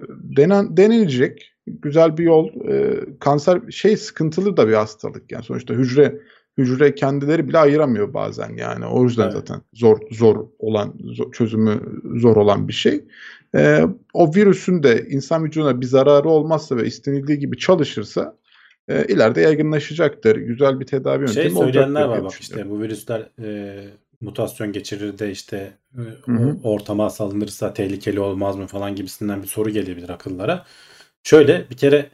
[0.08, 2.48] denen, denilecek güzel bir yol.
[2.68, 6.20] E, kanser şey sıkıntılı da bir hastalık yani sonuçta hücre
[6.58, 8.86] hücre kendileri bile ayıramıyor bazen yani.
[8.86, 9.32] O yüzden Evet.
[9.32, 11.80] zaten zor zor olan zor- çözümü
[12.16, 13.04] zor olan bir şey.
[13.56, 13.80] E,
[14.14, 18.36] o virüsün de insan vücuduna bir zararı olmazsa ve istenildiği gibi çalışırsa
[18.88, 20.36] e, ileride yaygınlaşacaktır.
[20.36, 23.84] Güzel bir tedavi yöntemi Şey olacaktır söyleyenler var bak işte bu virüsler e,
[24.20, 26.02] mutasyon geçirir de işte e,
[26.64, 30.64] ortama salınırsa tehlikeli olmaz mı falan gibisinden bir soru gelebilir akıllara.
[31.22, 32.08] Şöyle bir kere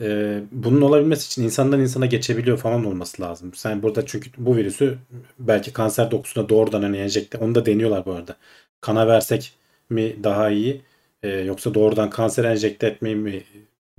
[0.00, 3.54] e, bunun olabilmesi için insandan insana geçebiliyor falan olması lazım.
[3.54, 4.98] Sen burada çünkü bu virüsü
[5.38, 8.36] belki kanser dokusuna doğrudan hani enjekte onu da deniyorlar bu arada.
[8.80, 9.52] Kana versek
[9.90, 10.82] mi daha iyi
[11.22, 13.42] e, yoksa doğrudan kanser enjekte etmeyi mi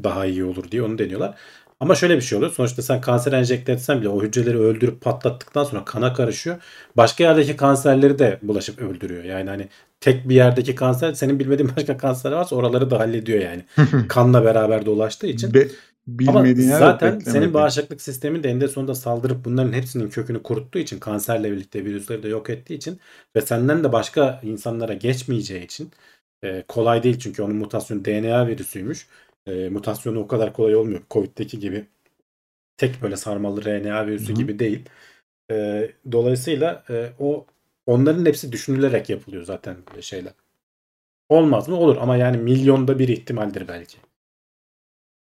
[0.04, 1.36] daha iyi olur diye onu deniyorlar.
[1.80, 2.52] Ama şöyle bir şey oluyor.
[2.52, 6.58] Sonuçta sen kanser enjekte etsen bile o hücreleri öldürüp patlattıktan sonra kana karışıyor.
[6.98, 9.24] Başka yerdeki kanserleri de bulaşıp öldürüyor.
[9.24, 9.70] Yani hani
[10.00, 13.66] tek bir yerdeki kanser senin bilmediğin başka kanser varsa oraları da hallediyor yani.
[14.10, 15.54] Kanla beraber dolaştığı için.
[15.54, 15.68] Be,
[16.28, 20.80] Ama bilmediğin yer zaten senin bağışıklık sistemin de eninde sonunda saldırıp bunların hepsinin kökünü kuruttuğu
[20.80, 23.00] için kanserle birlikte virüsleri de yok ettiği için
[23.36, 25.92] ve senden de başka insanlara geçmeyeceği için
[26.44, 29.08] e, kolay değil çünkü onun mutasyonu DNA virüsüymüş.
[29.48, 31.02] E, mutasyonu o kadar kolay olmuyor.
[31.12, 31.86] Covid'deki gibi
[32.78, 34.90] tek böyle sarmalı RNA virüsü gibi değil.
[35.52, 37.46] E, dolayısıyla e, o
[37.86, 40.34] onların hepsi düşünülerek yapılıyor zaten böyle şeyler.
[41.30, 41.76] Olmaz mı?
[41.76, 43.98] Olur ama yani milyonda bir ihtimaldir belki.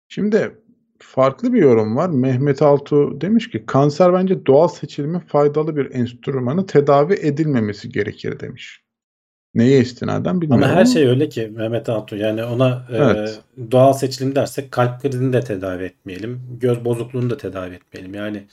[0.08, 0.58] Şimdi
[0.98, 2.08] farklı bir yorum var.
[2.08, 8.87] Mehmet Altuğ demiş ki kanser bence doğal seçilimin faydalı bir enstrümanı tedavi edilmemesi gerekir demiş.
[9.58, 13.40] Neye istinaden bilmiyorum Ama her şey öyle ki Mehmet Altuğ yani ona e, Evet.
[13.70, 16.40] doğal seçilim dersek kalp krizini de tedavi etmeyelim.
[16.60, 18.14] Göz bozukluğunu da tedavi etmeyelim.
[18.14, 18.44] Yani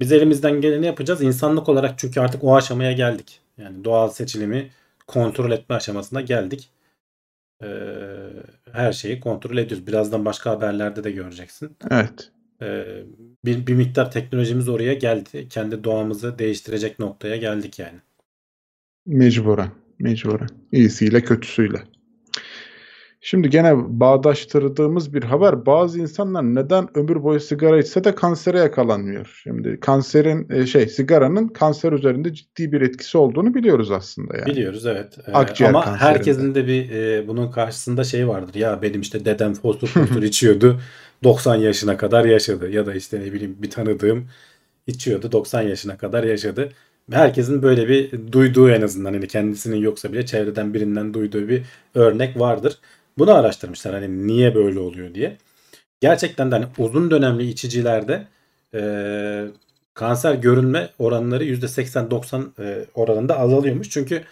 [0.00, 1.22] biz elimizden geleni yapacağız.
[1.22, 3.40] İnsanlık olarak çünkü artık o aşamaya geldik.
[3.58, 4.70] Yani doğal seçilimi
[5.06, 6.70] kontrol etme aşamasına geldik.
[7.62, 7.68] E,
[8.72, 9.86] her şeyi kontrol ediyoruz.
[9.86, 11.76] Birazdan başka haberlerde de göreceksin.
[11.90, 12.30] Evet.
[12.62, 12.84] E,
[13.44, 15.48] bir, bir miktar teknolojimiz oraya geldi.
[15.48, 17.98] Kendi doğamızı değiştirecek noktaya geldik yani.
[19.06, 19.81] Mecburen.
[20.02, 20.48] Mecburen.
[20.72, 21.82] İyisiyle kötüsüyle.
[23.24, 25.66] Şimdi gene bağdaştırdığımız bir haber.
[25.66, 29.40] Bazı insanlar neden ömür boyu sigara içse de kansere yakalanmıyor.
[29.42, 34.46] Şimdi kanserin e, şey sigaranın kanser üzerinde ciddi bir etkisi olduğunu biliyoruz aslında yani.
[34.46, 35.18] Biliyoruz evet.
[35.26, 36.04] Ee, Akciğer ama kanserinde.
[36.04, 38.54] herkesin de bir e, bunun karşısında şey vardır.
[38.54, 40.80] Ya benim işte dedem fostur fostur içiyordu.
[41.24, 42.70] 90 yaşına kadar yaşadı.
[42.70, 44.28] Ya da işte ne bileyim bir tanıdığım
[44.86, 45.32] içiyordu.
[45.32, 46.68] 90 yaşına kadar yaşadı.
[47.10, 51.62] Herkesin böyle bir duyduğu en azından hani kendisinin yoksa bile çevreden birinden duyduğu bir
[51.94, 52.78] örnek vardır.
[53.18, 55.38] Bunu araştırmışlar hani niye böyle oluyor diye.
[56.00, 58.26] Gerçekten de hani uzun dönemli içicilerde
[58.74, 58.80] e,
[59.94, 63.90] kanser görünme oranları %80-90 e, oranında azalıyormuş.
[63.90, 64.22] Çünkü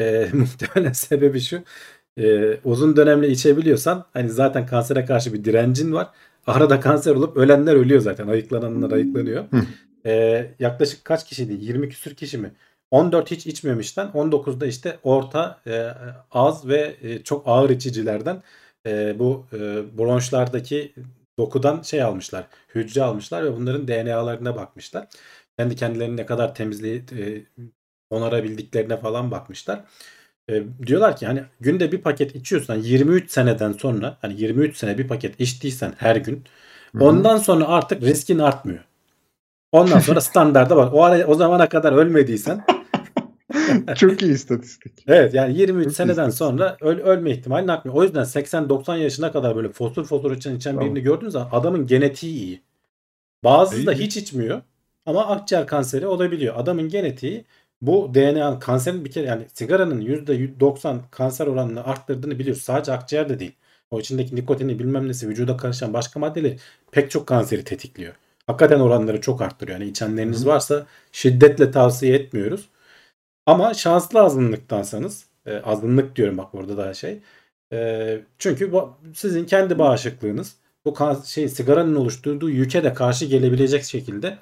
[0.00, 1.62] e, muhtemelen sebebi şu.
[2.18, 6.08] e, uzun dönemli içebiliyorsan hani zaten kansere karşı bir direncin var.
[6.46, 8.28] Arada kanser olup ölenler ölüyor zaten.
[8.28, 9.44] Ayıklananlar ayıklanıyor.
[10.06, 11.52] E, yaklaşık kaç kişiydi?
[11.60, 12.52] 20 küsür kişi mi?
[12.90, 15.88] 14 hiç içmemişten 19'da işte orta, e,
[16.30, 18.42] az ve e, çok ağır içicilerden
[18.86, 19.58] e, bu e,
[19.98, 20.94] bronşlardaki
[21.38, 22.46] dokudan şey almışlar.
[22.74, 25.06] Hücre almışlar ve bunların DNA'larına bakmışlar.
[25.58, 27.42] Kendi kendilerini ne kadar temizliği e,
[28.10, 29.84] onarabildiklerine falan bakmışlar.
[30.50, 35.08] E, diyorlar ki hani günde bir paket içiyorsan 23 seneden sonra hani 23 sene bir
[35.08, 36.44] paket içtiysen her gün
[36.92, 37.04] Hı hı.
[37.04, 38.84] ondan sonra artık riskin artmıyor.
[39.74, 40.90] Ondan sonra standarda var.
[40.92, 42.64] O ara, o zamana kadar ölmediysen
[43.96, 44.92] Çok iyi istatistik.
[45.06, 47.96] Evet yani 23 Çok seneden sonra öl, ölme ihtimalini artmıyor.
[47.96, 50.86] O yüzden 80-90 yaşına kadar böyle fosur fosur içen, içen Tamam.
[50.86, 52.62] birini gördüğünüz zaman adamın genetiği iyi.
[53.44, 54.62] Bazısı da hiç içmiyor
[55.06, 56.54] ama akciğer kanseri olabiliyor.
[56.56, 57.44] Adamın genetiği
[57.82, 62.62] bu DNA kanserin bir kere yani sigaranın %90 kanser oranını arttırdığını biliyoruz.
[62.62, 63.52] Sadece akciğer de değil.
[63.90, 66.58] O içindeki nikotini bilmem nesi vücuda karışan başka maddeleri
[66.92, 68.14] pek çok kanseri tetikliyor.
[68.46, 69.78] Hakikaten oranları çok arttırıyor.
[69.78, 70.48] Yani içenleriniz Hı hı.
[70.48, 72.68] varsa şiddetle tavsiye etmiyoruz.
[73.46, 77.20] Ama şanslı azınlıktansanız e, azınlık diyorum bak burada da şey.
[77.72, 80.94] E, çünkü bu, sizin kendi bağışıklığınız bu
[81.26, 84.38] şey sigaranın oluşturduğu yüke de karşı gelebilecek şekilde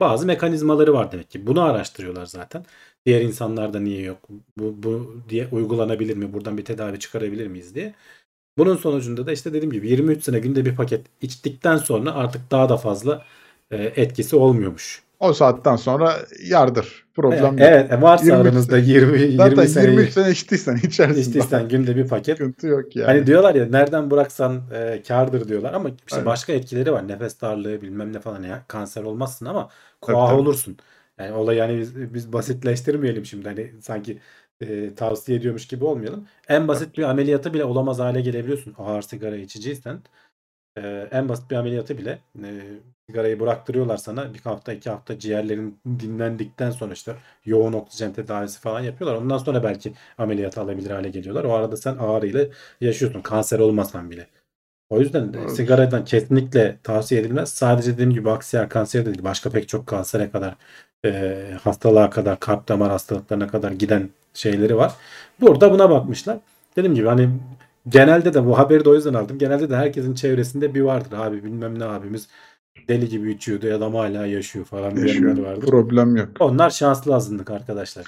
[0.00, 1.46] bazı mekanizmaları var demek ki.
[1.46, 2.64] Bunu araştırıyorlar zaten.
[3.06, 4.18] Diğer insanlarda niye yok?
[4.58, 6.32] Bu, bu diye uygulanabilir mi?
[6.32, 7.94] Buradan bir tedavi çıkarabilir miyiz diye.
[8.58, 12.68] Bunun sonucunda da işte dediğim gibi 23 sene günde bir paket içtikten sonra artık daha
[12.68, 13.24] da fazla
[13.76, 15.02] etkisi olmuyormuş.
[15.20, 17.06] O saatten sonra yardır.
[17.14, 17.68] Problem yok.
[17.68, 21.20] Evet, e, varsa 23 aranızda 20 20 Zaten sene 23 sene içtiysen içersin.
[21.20, 22.38] içtiysen günde bir paket.
[22.38, 23.06] Sıkıntı yok yani.
[23.06, 26.26] Hani diyorlar ya nereden bıraksan e, kardır diyorlar ama işte Aynen.
[26.26, 27.08] başka etkileri var.
[27.08, 29.68] Nefes darlığı bilmem ne falan ya kanser olmazsın ama
[30.00, 30.16] tabii.
[30.16, 30.76] olursun.
[31.18, 34.18] Yani olay yani biz, biz basitleştirmeyelim şimdi hani sanki
[34.60, 36.26] e, tavsiye ediyormuş gibi olmayalım.
[36.48, 38.74] En basit bir ameliyatı bile olamaz hale gelebiliyorsun.
[38.78, 40.02] Ağır sigara içiciysen
[40.76, 42.48] e, en basit bir ameliyatı bile e,
[43.08, 44.34] sigarayı bıraktırıyorlar sana.
[44.34, 49.20] Bir hafta iki hafta ciğerlerin dinlendikten sonra işte yoğun oksijen tedavisi falan yapıyorlar.
[49.20, 51.44] Ondan sonra belki ameliyat alabilir hale geliyorlar.
[51.44, 52.46] O arada sen ağrıyla
[52.80, 53.22] yaşıyorsun.
[53.22, 54.26] Kanser olmasan bile.
[54.90, 55.56] O yüzden de Doğrudur.
[55.56, 57.48] sigaradan kesinlikle tavsiye edilmez.
[57.48, 59.24] Sadece dediğim gibi akciğer kanseri de değil.
[59.24, 60.54] Başka pek çok kansere kadar
[61.04, 64.92] e, hastalığa kadar kalp damar hastalıklarına kadar giden şeyleri var.
[65.40, 66.38] Burada buna bakmışlar.
[66.76, 67.28] Dediğim gibi hani
[67.88, 69.38] genelde de bu haberi de o yüzden aldım.
[69.38, 72.28] Genelde de herkesin çevresinde bir vardır abi bilmem ne abimiz
[72.88, 75.38] deli gibi içiyordu ya adam hala yaşıyor falan Yaşıyor.
[75.38, 75.66] vardır.
[75.66, 76.28] Problem yok.
[76.40, 78.06] Onlar şanslı azınlık arkadaşlar.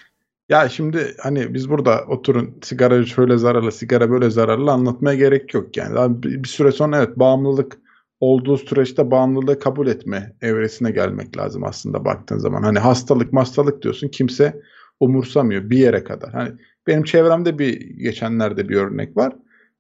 [0.49, 5.77] Ya şimdi hani biz burada oturun sigara şöyle zararlı, sigara böyle zararlı anlatmaya gerek yok
[5.77, 6.23] yani.
[6.23, 7.79] Bir bir süre sonra evet bağımlılık
[8.21, 12.63] olduğu süreçte bağımlılığı kabul etme evresine gelmek lazım aslında baktığın zaman.
[12.63, 14.63] Hani hastalık hastalık diyorsun kimse
[15.01, 16.33] umursamıyor bir yere kadar.
[16.33, 16.53] Hani
[16.87, 19.33] benim çevremde bir geçenlerde bir örnek var.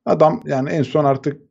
[0.05, 1.43] Adam yani en son artık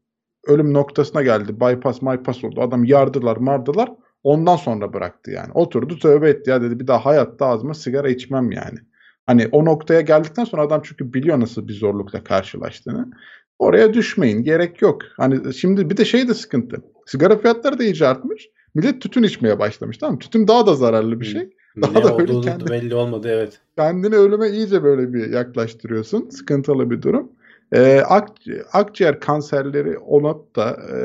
[0.47, 1.59] ölüm noktasına geldi.
[1.59, 2.61] Bypass bypass oldu.
[2.61, 3.91] Adam yardılar mardılar.
[4.23, 5.51] Ondan sonra bıraktı yani.
[5.53, 8.79] Oturdu tövbe etti ya dedi bir daha hayatta ağzıma sigara içmem yani.
[9.25, 13.11] Hani o noktaya geldikten sonra adam çünkü biliyor nasıl bir zorlukla karşılaştığını.
[13.59, 14.43] Oraya düşmeyin.
[14.43, 15.01] Gerek yok.
[15.17, 16.81] Hani şimdi bir de şey de sıkıntı.
[17.05, 18.49] Sigara fiyatları da iyice artmış.
[18.75, 20.19] Millet tütün içmeye başlamış tamam?
[20.19, 21.49] Tütün daha da zararlı bir şey.
[21.81, 23.59] Daha ne da böyle olduğu kendi- belli olmadı evet.
[23.77, 26.29] Kendini ölüme iyice böyle bir yaklaştırıyorsun.
[26.29, 27.31] Sıkıntılı bir durum.
[27.73, 28.31] Ee, ak-
[28.73, 30.97] akciğer kanserleri olup da e,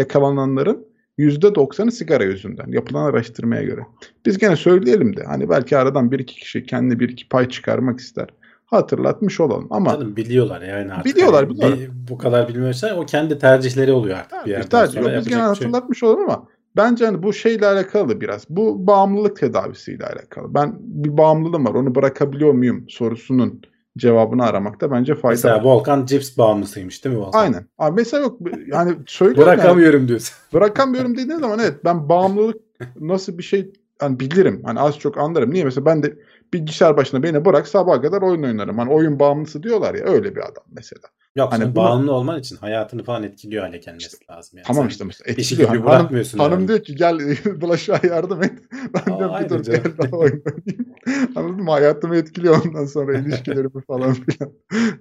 [0.00, 0.86] yakalananların
[1.18, 3.80] %90'ı sigara yüzünden yapılan araştırmaya göre.
[4.26, 8.00] Biz gene söyleyelim de hani belki aradan bir iki kişi kendi bir iki pay çıkarmak
[8.00, 8.28] ister.
[8.66, 11.04] Hatırlatmış olalım ama Canım biliyorlar yani artık.
[11.14, 11.78] Biliyorlar, Hani biliyorlar.
[11.78, 15.16] bir- bu kadar bilmiyorsa o kendi tercihleri oluyor artık bir bir yerden tercih sonra.
[15.18, 16.46] Biz gene şey hatırlatmış olalım ama
[16.76, 18.44] bence hani bu şeyle alakalı biraz.
[18.50, 20.54] Bu bağımlılık tedavisiyle alakalı.
[20.54, 23.62] Ben bir bağımlılığım var onu bırakabiliyor muyum sorusunun
[23.98, 25.64] cevabını aramakta bence fayda Mesela var.
[25.64, 27.38] Volkan cips bağımlısıymış değil mi Volkan?
[27.40, 27.66] Aynen.
[27.78, 30.36] Abi mesela yok yani söylüyorum yani, Bırakamıyorum diyorsun.
[30.52, 32.56] bırakamıyorum dediğin zaman evet ben bağımlılık
[33.00, 34.62] nasıl bir şey hani bilirim.
[34.64, 35.54] Hani az çok anlarım.
[35.54, 36.16] Niye mesela ben de
[36.52, 38.78] bilgisayar başına beni bırak sabaha kadar oyun oynarım.
[38.78, 41.02] Hani oyun bağımlısı diyorlar ya öyle bir adam mesela.
[41.36, 44.58] Yok Hani buna- bağımlı olman için hayatını falan etkiliyor hale gelmesi lazım.
[44.58, 44.64] Yani.
[44.66, 45.68] Tamam Sen işte etkiliyor.
[45.68, 46.38] Hani hanım, bırakmıyorsun.
[46.38, 46.68] hanım yani.
[46.68, 47.18] diyor ki gel
[47.60, 48.52] bulaşığa yardım et.
[48.94, 50.42] Ben Aa, diyorum ki dur gel daha oynayayım.
[51.36, 51.70] Anladın mı?
[51.70, 54.52] Hayatımı etkiliyor ondan sonra ilişkilerimi falan filan.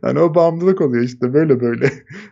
[0.03, 1.91] Yani o bağımlılık oluyor işte böyle böyle.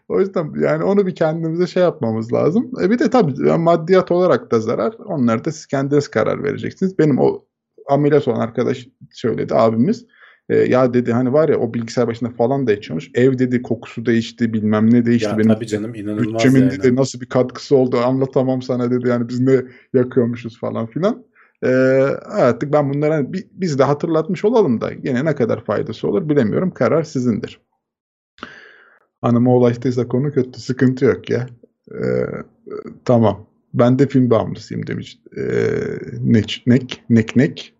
[0.10, 2.72] O yüzden yani onu bir kendimize şey yapmamız lazım.
[2.84, 4.94] E bir de tabii yani maddiyat olarak da zarar.
[5.06, 7.00] Onları da siz kendiniz karar vereceksiniz.
[7.00, 7.46] Benim o
[7.90, 10.06] ameliyat olan arkadaş söyledi abimiz.
[10.52, 13.12] E, ya dedi hani var ya o bilgisayar başında falan da içiyormuş.
[13.16, 15.30] Ev dedi kokusu değişti bilmem ne değişti.
[15.32, 16.72] Ya Benim tabii canım inanılmaz bütçemin yani.
[16.72, 19.08] dedi nasıl bir katkısı oldu anlatamam sana dedi.
[19.08, 19.62] Yani biz ne
[19.94, 21.24] yakıyormuşuz falan filan.
[21.64, 21.68] Ee,
[22.26, 26.30] artık ben bunları hani bi- biz de hatırlatmış olalım da yine ne kadar faydası olur
[26.30, 26.72] bilemiyorum.
[26.72, 27.60] Karar sizindir.
[29.22, 30.62] Hanıma ulaştıysa konu kötü.
[30.62, 31.48] Sıkıntı yok ya.
[31.92, 32.26] Ee,
[33.06, 33.48] tamam.
[33.74, 35.20] Ben de film bağımlısıyım demiş.
[35.38, 35.42] Ee,
[36.22, 37.74] nek, nek, nek, nek.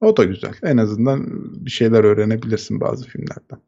[0.00, 0.54] O da güzel.
[0.62, 1.26] En azından
[1.66, 3.58] bir şeyler öğrenebilirsin bazı filmlerden.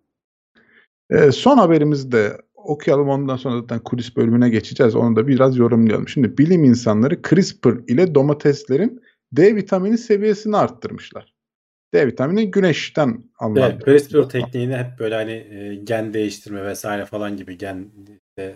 [1.10, 3.08] Ee, son haberimizi de okuyalım.
[3.08, 4.96] Ondan sonra zaten kulis bölümüne geçeceğiz.
[4.96, 6.08] Onu da biraz yorumlayalım.
[6.08, 9.02] Şimdi bilim insanları CRISPR ile domateslerin
[9.32, 11.34] D vitamini seviyesini arttırmışlar.
[11.94, 13.70] D vitamini güneşten alınan.
[13.70, 17.86] Evet, CRISPR tekniğini hep böyle hani e, gen değiştirme vesaire falan gibi gen
[18.38, 18.54] e,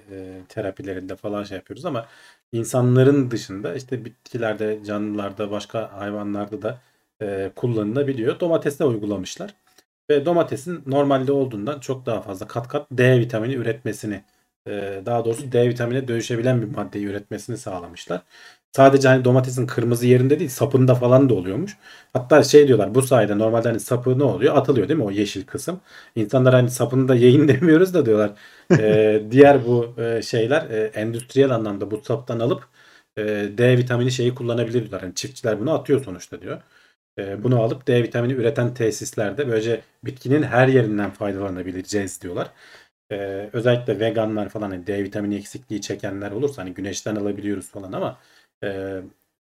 [0.49, 2.07] terapilerinde falan şey yapıyoruz ama
[2.53, 6.81] insanların dışında işte bitkilerde, canlılarda, başka hayvanlarda da
[7.23, 8.41] e, kullanılabiliyor.
[8.41, 9.55] Domateste uygulamışlar.
[10.11, 14.23] Ve domatesin normalde olduğundan çok daha fazla kat kat D vitamini üretmesini
[14.69, 18.23] e, daha doğrusu D vitamine dönüşebilen bir maddeyi üretmesini sağlamışlar.
[18.73, 21.77] Sadece hani domatesin kırmızı yerinde değil sapında falan da oluyormuş.
[22.13, 24.57] Hatta şey diyorlar bu sayede normalde hani sapı ne oluyor?
[24.57, 25.81] Atılıyor değil mi o yeşil kısım?
[26.17, 28.31] İnsanlar hani sapını da yiyin demiyoruz da diyorlar.
[28.79, 32.69] Ee, diğer bu e, şeyler e, endüstriyel anlamda bu saptan alıp
[33.17, 33.23] e,
[33.59, 35.01] D vitamini şeyi kullanabilir diyorlar.
[35.03, 36.63] Hani çiftçiler bunu atıyor sonuçta diyor.
[37.19, 42.51] E, bunu alıp D vitamini üreten tesislerde böylece bitkinin her yerinden faydalanabileceğiz diyorlar.
[43.13, 43.17] E,
[43.53, 48.19] özellikle veganlar falan hani D vitamini eksikliği çekenler olursa hani güneşten alabiliyoruz falan ama
[48.65, 49.01] e,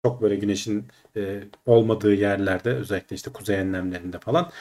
[0.05, 0.87] çok böyle güneşin
[1.17, 4.51] e, olmadığı yerlerde özellikle işte kuzey enlemlerinde falan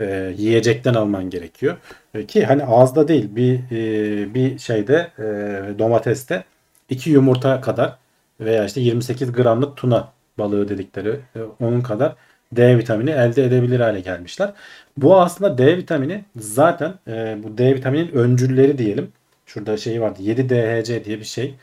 [0.00, 1.76] e, yiyecekten alman gerekiyor.
[2.14, 6.44] E, ki hani ağızda değil bir e, bir şeyde e, domateste
[6.88, 7.98] iki yumurta kadar
[8.40, 12.16] veya işte 28 gramlık tuna balığı dedikleri e, onun kadar
[12.56, 14.52] D vitamini elde edebilir hale gelmişler.
[14.96, 19.12] Bu aslında D vitamini zaten e, bu D vitaminin öncülleri diyelim.
[19.46, 21.54] Şurada şey vardı 7-DHC diye bir şey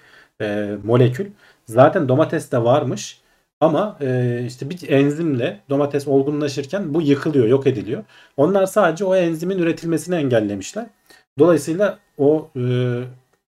[0.41, 1.25] e, molekül.
[1.65, 3.21] Zaten domateste varmış.
[3.59, 8.03] Ama e, işte bir enzimle domates olgunlaşırken bu yıkılıyor, yok ediliyor.
[8.37, 10.85] Onlar sadece o enzimin üretilmesini engellemişler.
[11.39, 12.63] Dolayısıyla o e,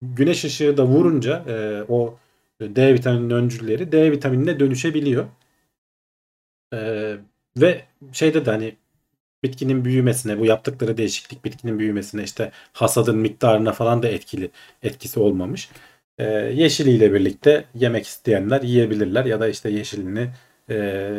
[0.03, 2.15] güneş ışığı da vurunca e, o
[2.63, 5.25] D vitamininin öncülleri D vitaminine dönüşebiliyor.
[6.73, 7.13] E,
[7.57, 8.77] ve şeyde de hani
[9.43, 14.51] bitkinin büyümesine, bu yaptıkları değişiklik bitkinin büyümesine işte hasadın miktarına falan da etkili
[14.83, 15.69] etkisi olmamış.
[16.19, 20.31] Ee, yeşiliyle birlikte yemek isteyenler yiyebilirler ya da işte yeşilini
[20.71, 21.11] e,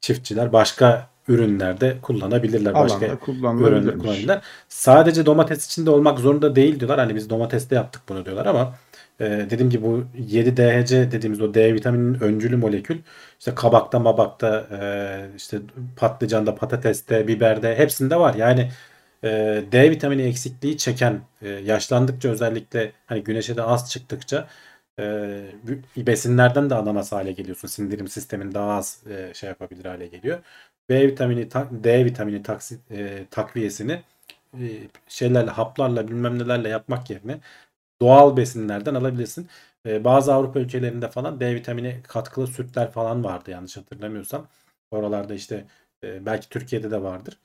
[0.00, 2.74] çiftçiler başka ürünlerde kullanabilirler.
[2.74, 4.02] Başka Alanda kullanılabilirmiş.
[4.02, 4.42] kullanabilirler.
[4.68, 6.98] Sadece domates içinde olmak zorunda değil diyorlar.
[6.98, 8.74] Hani biz domateste yaptık bunu diyorlar ama
[9.20, 12.98] e, dediğim gibi bu 7-DHC dediğimiz o D vitamininin öncülü molekül
[13.38, 15.58] işte kabakta, mabakta, e, işte
[15.96, 18.34] patlıcanda, patateste, biberde hepsinde var.
[18.34, 18.70] Yani
[19.24, 19.28] e,
[19.72, 24.48] D vitamini eksikliği çeken e, yaşlandıkça özellikle hani güneşe de az çıktıkça
[24.98, 25.04] e,
[25.96, 27.68] besinlerden de alamaz hale geliyorsun.
[27.68, 30.38] Sindirim sistemin daha az e, şey yapabilir hale geliyor.
[30.88, 34.02] B vitamini, ta- D vitamini taksi, e, takviyesini
[34.60, 34.66] e,
[35.08, 37.40] şeylerle, haplarla bilmem nelerle yapmak yerine
[38.00, 39.48] doğal besinlerden alabilirsin.
[39.86, 44.48] E, bazı Avrupa ülkelerinde falan D vitamini katkılı sütler falan vardı yanlış hatırlamıyorsam.
[44.90, 45.66] Oralarda işte
[46.04, 47.38] e, belki Türkiye'de de vardır.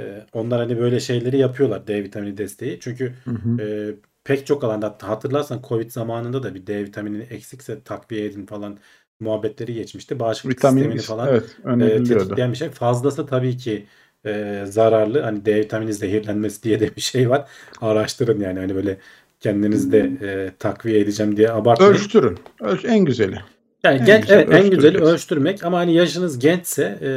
[0.00, 2.78] E, onlar hani böyle şeyleri yapıyorlar D vitamini desteği.
[2.80, 3.62] Çünkü Hı hı.
[3.62, 3.94] e,
[4.24, 8.78] pek çok alanda hatırlarsan Covid zamanında da bir D vitamini eksikse takviye edin falan
[9.20, 10.20] muhabbetleri geçmişti.
[10.20, 12.70] Bağışıklık Vitamin sistemini falan evet e, tetikleyen bir şey.
[12.70, 13.86] Fazlası tabii ki
[14.26, 15.20] e, zararlı.
[15.20, 17.50] Hani D vitamini zehirlenmesi diye de bir şey var.
[17.80, 18.98] Araştırın yani hani böyle
[19.40, 21.92] kendiniz de e, takviye edeceğim diye abartmayın.
[21.92, 22.38] Ölçtürün.
[22.60, 23.38] Ölç en güzeli.
[23.84, 27.08] Yani En gen- güzel evet, en güzeli ölçtürmek ama hani yaşınız gençse e,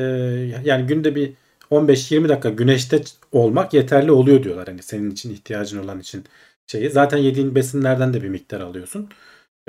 [0.66, 1.34] yani günde bir
[1.72, 3.02] 15-20 dakika güneşte
[3.32, 4.68] olmak yeterli oluyor diyorlar.
[4.68, 6.24] Hani senin için ihtiyacın olan için
[6.68, 6.90] şeyi.
[6.90, 9.10] Zaten yediğin besinlerden de bir miktar alıyorsun.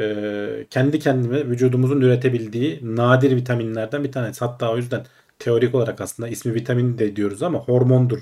[0.01, 4.45] E, kendi kendine vücudumuzun üretebildiği nadir vitaminlerden bir tanesi.
[4.45, 5.07] Hatta o yüzden
[5.39, 8.19] teorik olarak aslında ismi vitamin de diyoruz ama hormondur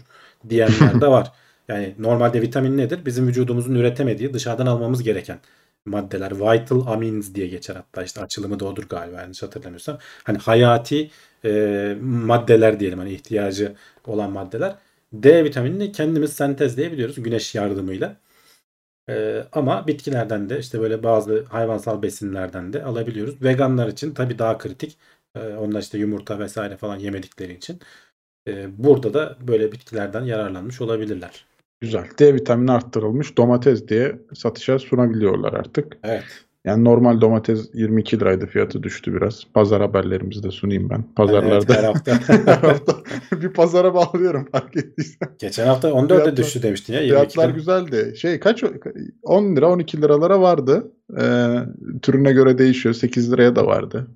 [0.49, 1.33] diyenler de var.
[1.69, 3.07] Yani normalde vitamin nedir?
[3.07, 5.39] Bizim vücudumuzun üretemediği dışarıdan almamız gereken
[5.87, 6.33] maddeler.
[6.41, 9.99] Vital amines diye geçer hatta işte açılımı da odur galiba yanlış hatırlamıyorsam.
[10.25, 11.11] Hani hayati
[11.45, 13.75] e, maddeler diyelim hani ihtiyacı
[14.07, 14.75] olan maddeler.
[15.12, 18.17] D vitaminini kendimiz sentezleyebiliyoruz güneş yardımıyla.
[19.09, 23.43] E, ama bitkilerden de işte böyle bazı hayvansal besinlerden de alabiliyoruz.
[23.43, 24.99] Veganlar için tabii daha kritik.
[25.35, 27.81] E, onlar işte yumurta vesaire falan yemedikleri için.
[28.49, 31.47] E, burada da böyle bitkilerden yararlanmış olabilirler.
[31.81, 32.05] Güzel.
[32.18, 35.99] D vitamini arttırılmış domates diye satışa sunabiliyorlar artık.
[36.05, 36.24] Evet.
[36.64, 39.43] Yani normal domates 22 liraydı fiyatı düştü biraz.
[39.55, 41.05] Pazar haberlerimizi de sunayım ben.
[41.16, 41.74] Pazarlarda.
[41.74, 42.12] Evet, her hafta.
[42.47, 42.95] Her hafta
[43.33, 45.29] bir pazara bağlıyorum fark ettiysen.
[45.39, 47.01] Geçen hafta 14'e Fiyatlar- düştü demiştin ya.
[47.01, 48.14] 22 Fiyatlar güzeldi.
[48.16, 48.64] Şey kaç
[49.22, 50.93] 10 lira 12 liralara vardı.
[51.20, 51.57] Ee,
[52.03, 52.95] türüne göre değişiyor.
[52.95, 54.07] 8 liraya da vardı.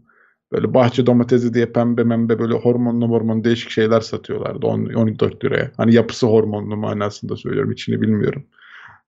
[0.52, 5.72] Böyle bahçe domatesi diye pembe membe böyle hormonlu hormon değişik şeyler satıyorlardı 10, 14 liraya.
[5.76, 7.72] Hani yapısı hormonlu manasında söylüyorum.
[7.72, 8.46] içini bilmiyorum.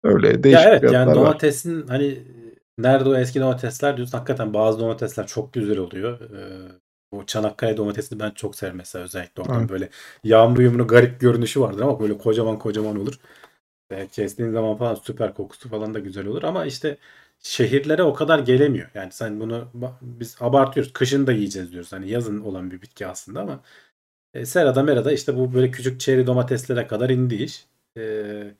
[0.03, 1.33] Öyle değişik Ya evet fiyatlar yani var.
[1.33, 2.23] domatesin hani
[2.77, 6.19] nerede o eski domatesler diyorsun hakikaten bazı domatesler çok güzel oluyor.
[6.31, 6.71] Ee,
[7.11, 9.69] bu Çanakkale domatesini ben çok severim mesela özellikle oradan Evet.
[9.69, 9.89] böyle
[10.23, 13.19] yağmur yumru garip görünüşü vardır ama böyle kocaman kocaman olur.
[13.91, 16.97] Ee, kestiğin zaman falan süper kokusu falan da güzel olur ama işte
[17.43, 18.89] şehirlere o kadar gelemiyor.
[18.95, 19.67] Yani sen bunu
[20.01, 20.93] biz abartıyoruz.
[20.93, 21.91] Kışın da yiyeceğiz diyoruz.
[21.93, 23.59] Hani yazın olan bir bitki aslında ama
[24.33, 27.65] e, serada merada işte bu böyle küçük çeri domateslere kadar indi iş.
[27.97, 28.53] Ee,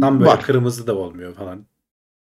[0.00, 0.42] tam böyle Var.
[0.42, 1.64] kırmızı da olmuyor falan.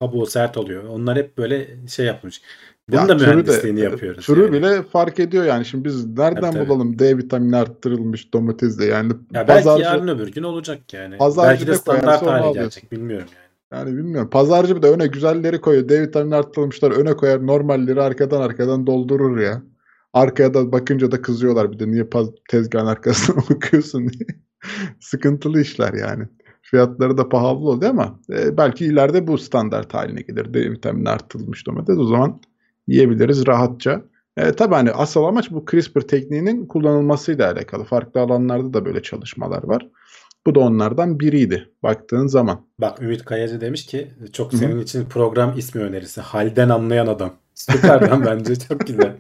[0.02, 0.84] Kabuğu sert oluyor.
[0.84, 2.42] Onlar hep böyle şey yapmış.
[2.90, 4.26] Bunun Ya da türü de- mühendisliğini yapıyoruz.
[4.26, 4.54] Türü yani.
[4.54, 5.66] bile fark ediyor yani.
[5.66, 6.70] Şimdi biz nereden Tabii, tabii.
[6.70, 11.16] bulalım D vitamini arttırılmış domatesle yani Ya belki pazarcı yarın öbür gün olacak yani.
[11.38, 12.92] Belki de standart hale gelecek.
[12.92, 13.51] Bilmiyorum yani.
[13.72, 14.30] Yani bilmiyorum.
[14.30, 15.90] Pazarcı bir de öne güzelleri koyuyor.
[15.90, 17.48] D vitamini arttırılmışlar öne koyar.
[17.48, 19.64] Normalleri arkadan arkadan doldurur ya.
[20.14, 24.40] Arkaya da bakınca da kızıyorlar bir de niye paz- tezgahın arkasına bakıyorsun diye.
[25.00, 26.24] Sıkıntılı işler yani.
[26.62, 30.54] Fiyatları da pahalı oluyor ama e, belki ileride bu standart haline gelir.
[30.54, 31.98] D vitamini arttırılmış domates.
[31.98, 32.42] O zaman
[32.88, 34.02] yiyebiliriz rahatça.
[34.38, 37.84] E, tabii hani asıl amaç bu CRISPR tekniğinin kullanılmasıyla alakalı.
[37.84, 39.88] Farklı alanlarda da böyle çalışmalar var.
[40.46, 42.66] Bu da onlardan biriydi baktığın zaman.
[42.80, 46.22] Bak Ümit Kayacı demiş ki çok senin için program ismi önerisi.
[46.22, 47.34] Halden anlayan adam.
[47.56, 49.14] Süper lan bence çok güzel.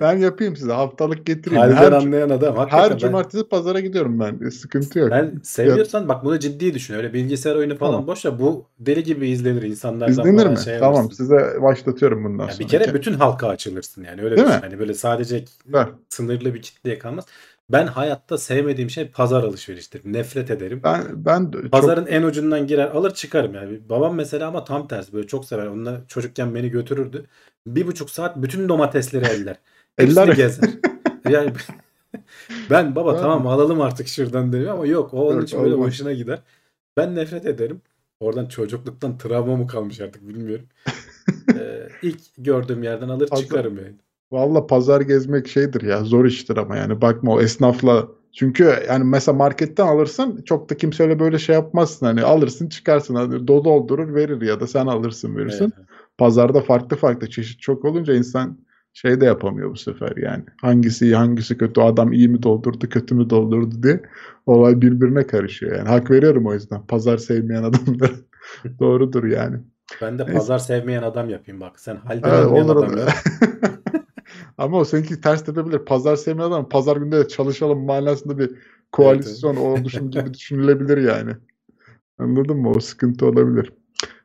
[0.00, 0.72] Ben yapayım size.
[0.72, 1.60] Haftalık getireyim.
[1.62, 2.56] Halden Her, anlayan adam.
[2.56, 4.48] Hakikaten her ben- cumartesi pazara gidiyorum ben.
[4.48, 5.10] Sıkıntı yok.
[5.10, 6.94] Ben seviyorsan bak bunu ciddi düşün.
[6.94, 8.06] Öyle bilgisayar oyunu falan Tamam.
[8.06, 8.38] boş ver.
[8.38, 10.58] Bu deli gibi izlenir insanlardan İzlenir mi?
[10.58, 11.16] şey tamam alırsın.
[11.24, 12.60] size başlatıyorum bundan Ya sonra.
[12.64, 14.60] bir kere bütün halka açılırsın yani öyle Değil düşün.
[14.60, 14.66] mi?
[14.66, 15.88] Hani böyle sadece Ver.
[16.08, 17.24] sınırlı bir kitleye kalmaz.
[17.70, 20.00] Ben hayatta sevmediğim şey pazar alışveriştir.
[20.04, 20.80] Nefret ederim.
[20.84, 23.88] Ben, ben de çok Pazarın en ucundan girer alır çıkarım yani.
[23.88, 25.66] Babam mesela ama tam tersi böyle çok sever.
[25.66, 27.26] Onunla çocukken beni götürürdü.
[27.66, 29.56] Bir buçuk saat bütün domatesleri eller.
[29.98, 30.70] Eller- gezer.
[31.30, 31.52] Yani
[32.70, 35.74] ben baba Ben- tamam alalım artık şuradan dedim ama yok o onun Yok, için böyle
[35.74, 35.88] olmaz.
[35.88, 36.38] hoşuna gider.
[36.96, 37.82] Ben nefret ederim.
[38.20, 40.66] Oradan çocukluktan travma mı kalmış artık bilmiyorum.
[41.54, 43.94] ee, ilk gördüğüm yerden alır Pazar- çıkarım yani.
[44.32, 49.36] Valla pazar gezmek şeydir ya zor iştir ama yani bakma o esnafla çünkü yani mesela
[49.36, 54.40] marketten alırsın çok da kimseyle böyle şey yapmazsın hani alırsın çıkarsın hani do doldurur verir
[54.40, 55.72] ya da sen alırsın verirsin.
[55.76, 55.86] Evet.
[56.18, 58.58] Pazarda farklı farklı çeşit çok olunca insan
[58.92, 60.44] şey de yapamıyor bu sefer yani.
[60.60, 64.02] Hangisi iyi hangisi kötü adam iyi mi doldurdu kötü mü doldurdu diye
[64.46, 65.88] olay birbirine karışıyor yani.
[65.88, 68.12] Hak veriyorum o yüzden pazar sevmeyen adamlara.
[68.80, 69.56] Doğrudur yani.
[70.02, 70.38] Ben de Neyse.
[70.38, 71.80] pazar sevmeyen adam yapayım bak.
[71.80, 73.10] Sen halden Evet, olur adam yap.
[74.58, 75.78] Ama o seninki ters tepebilir.
[75.78, 78.50] Pazar sevmeyen adam pazar günde de çalışalım manasında bir
[78.92, 81.32] koalisyon oluşum gibi düşünülebilir yani.
[82.18, 82.70] Anladın mı?
[82.70, 83.72] O sıkıntı olabilir.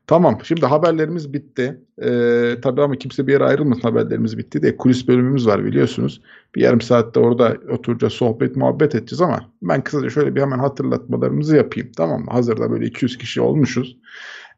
[0.07, 0.39] Tamam.
[0.43, 1.81] Şimdi haberlerimiz bitti.
[2.01, 4.77] Ee, tabii ama kimse bir yere ayrılmasın haberlerimiz bitti diye.
[4.77, 6.21] Kulis bölümümüz var biliyorsunuz.
[6.55, 11.55] Bir yarım saatte orada oturacağız, sohbet, muhabbet edeceğiz ama ben kısaca şöyle bir hemen hatırlatmalarımızı
[11.55, 11.91] yapayım.
[11.97, 12.31] Tamam mı?
[12.31, 13.97] Hazırda böyle 200 kişi olmuşuz.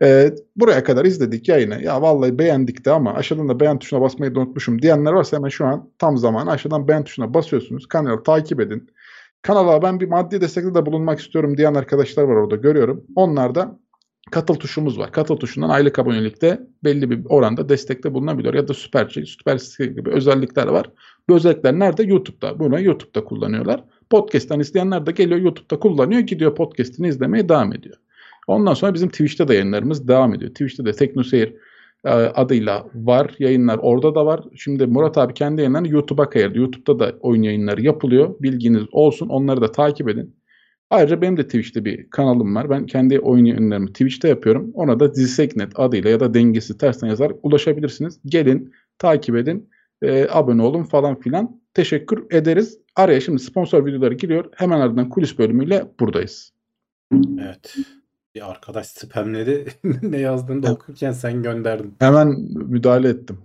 [0.01, 1.83] Ee, buraya kadar izledik yayını.
[1.83, 5.65] Ya vallahi beğendik de ama aşağıdan da beğen tuşuna basmayı unutmuşum diyenler varsa hemen şu
[5.65, 7.87] an tam zamanı aşağıdan beğen tuşuna basıyorsunuz.
[7.87, 8.89] Kanalı takip edin.
[9.41, 13.03] Kanala ben bir maddi destekte de bulunmak istiyorum diyen arkadaşlar var orada görüyorum.
[13.15, 13.79] Onlar da
[14.31, 15.11] katıl tuşumuz var.
[15.11, 18.53] Katıl tuşundan aylık abonelikte belli bir oranda destekte bulunabiliyor.
[18.53, 20.91] Ya da süper şey, süper gibi özellikler var.
[21.29, 22.03] Bu özellikler nerede?
[22.03, 22.59] YouTube'da.
[22.59, 23.83] Bunu YouTube'da kullanıyorlar.
[24.09, 26.21] Podcast'ten isteyenler de geliyor YouTube'da kullanıyor.
[26.21, 27.95] Gidiyor podcast'ini izlemeye devam ediyor.
[28.49, 30.51] Ondan sonra bizim Twitch'te de yayınlarımız devam ediyor.
[30.51, 31.53] Twitch'te de TeknoSeyir
[32.05, 33.35] e, adıyla var.
[33.39, 34.43] Yayınlar orada da var.
[34.55, 36.57] Şimdi Murat abi kendi yayınlarını YouTube'a kayırdı.
[36.57, 38.35] YouTube'da da oyun yayınları yapılıyor.
[38.39, 39.29] Bilginiz olsun.
[39.29, 40.35] Onları da takip edin.
[40.89, 42.69] Ayrıca benim de Twitch'te bir kanalım var.
[42.69, 44.71] Ben kendi oyun yayınlarımı Twitch'te yapıyorum.
[44.73, 48.19] Ona da Dizseknet adıyla ya da dengesi tersten yazar ulaşabilirsiniz.
[48.25, 49.69] Gelin, takip edin,
[50.01, 51.61] e, abone olun falan filan.
[51.73, 52.77] Teşekkür ederiz.
[52.95, 54.45] Araya şimdi sponsor videoları giriyor.
[54.55, 56.53] Hemen ardından kulis bölümüyle buradayız.
[57.41, 57.75] Evet.
[58.35, 59.65] Bir arkadaş spamledi.
[60.01, 61.95] ne yazdığını da okurken sen gönderdin.
[61.99, 63.37] Hemen müdahale ettim.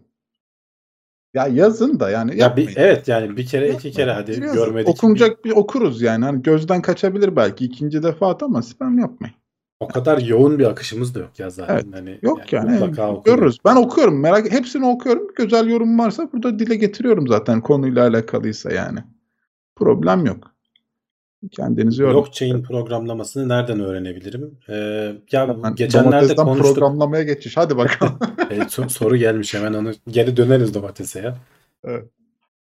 [1.35, 2.71] Ya yazın da yani Ya yapmayın.
[2.71, 3.97] bir, evet yani bir kere iki Yapmayın.
[3.97, 4.53] kere hadi Yazın.
[4.55, 4.89] görmedik.
[4.89, 6.25] Okunacak bir okuruz yani.
[6.25, 9.35] Hani gözden kaçabilir belki ikinci defa ama spam yapmayın.
[9.81, 11.75] O kadar yoğun bir akışımız da yok ya zaten.
[11.75, 11.87] Evet.
[11.93, 13.37] Hani Yok yani, mutlaka okunur.
[13.37, 13.59] görürüz.
[13.65, 14.21] Ben okuyorum.
[14.21, 15.29] Merak hepsini okuyorum.
[15.37, 18.99] Güzel yorum varsa burada dile getiriyorum zaten konuyla alakalıysa yani.
[19.77, 20.54] Problem yok.
[21.51, 22.15] Kendinizi yorun.
[22.15, 24.59] Blockchain programlamasını nereden öğrenebilirim?
[24.69, 26.75] Ee, ya Hemen geçenlerde konuştuk.
[26.75, 27.57] programlamaya geçiş.
[27.57, 28.19] Hadi bakalım.
[28.51, 31.37] E, so- soru gelmiş hemen onu geri döneriz domatese ya.
[31.85, 32.05] Evet.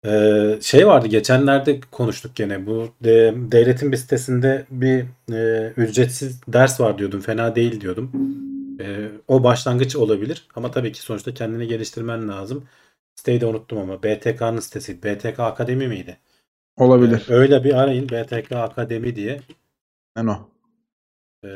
[0.06, 6.80] Ee, şey vardı geçenlerde konuştuk gene bu de, devletin bir sitesinde bir e, ücretsiz ders
[6.80, 8.12] var diyordum fena değil diyordum.
[8.82, 12.64] E, o başlangıç olabilir ama tabii ki sonuçta kendini geliştirmen lazım.
[13.16, 16.18] Siteyi de unuttum ama BTK'nın sitesi BTK Akademi miydi?
[16.82, 17.26] Olabilir.
[17.30, 19.42] Ee, öyle bir arayın BTK Akademi diye.
[20.16, 20.50] Ben o.
[21.46, 21.50] Ee,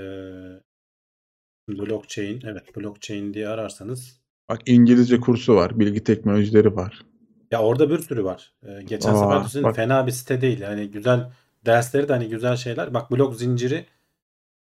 [1.70, 4.20] blockchain evet blockchain diye ararsanız
[4.50, 5.80] Bak İngilizce kursu var.
[5.80, 7.06] Bilgi teknolojileri var.
[7.52, 8.54] Ya orada bir sürü var.
[8.64, 9.76] Ee, geçen Aa, sefer düşündüm, bak.
[9.76, 10.60] fena bir site değil.
[10.60, 11.32] Yani güzel
[11.66, 12.94] dersleri de hani güzel şeyler.
[12.94, 13.86] Bak blok zinciri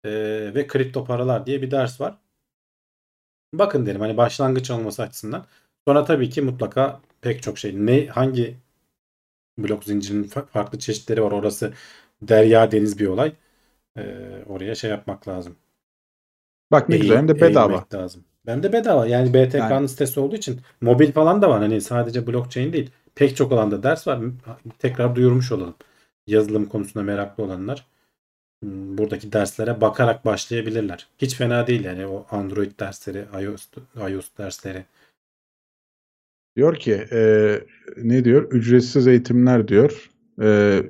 [0.03, 0.11] e,
[0.55, 2.17] ve kripto paralar diye bir ders var.
[3.53, 5.45] Bakın derim hani başlangıç olması açısından.
[5.87, 7.85] Sonra tabii ki mutlaka pek çok şey.
[7.85, 8.57] Ne hangi
[9.63, 11.31] blok zincirinin fa- farklı çeşitleri var.
[11.31, 11.73] Orası
[12.21, 13.33] derya deniz bir olay.
[13.97, 14.03] Ee,
[14.47, 15.55] oraya şey yapmak lazım.
[16.71, 17.85] Bak ne güzel hem de Eğil- bedava.
[17.93, 18.23] lazım.
[18.45, 19.07] Ben de bedava.
[19.07, 21.59] Yani BTK'nın Yani- sitesi olduğu için mobil falan da var.
[21.61, 22.91] Hani sadece blockchain değil.
[23.15, 24.19] Pek çok alanda ders var.
[24.79, 25.75] Tekrar duyurmuş olalım.
[26.27, 27.85] Yazılım konusunda meraklı olanlar
[28.63, 31.07] hmm, buradaki derslere bakarak başlayabilirler.
[31.17, 33.67] Hiç fena değil yani o Android dersleri, iOS,
[34.09, 34.85] iOS dersleri.
[36.59, 37.21] Diyor ki e,
[37.97, 38.51] ne diyor?
[38.51, 40.09] Ücretsiz eğitimler diyor.
[40.41, 40.81] E,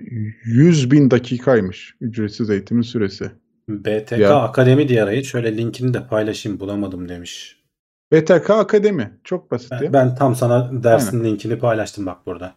[0.43, 3.31] 100 bin dakikaymış ücretsiz eğitimin süresi.
[3.67, 4.35] BTK Ya.
[4.35, 5.21] Akademi diye arayın.
[5.21, 7.63] Şöyle linkini de paylaşayım bulamadım demiş.
[8.11, 9.19] BTK Akademi.
[9.23, 12.55] Çok basit Ben, ben tam sana dersin linkini paylaştım bak burada.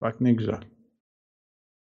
[0.00, 0.60] Bak ne güzel.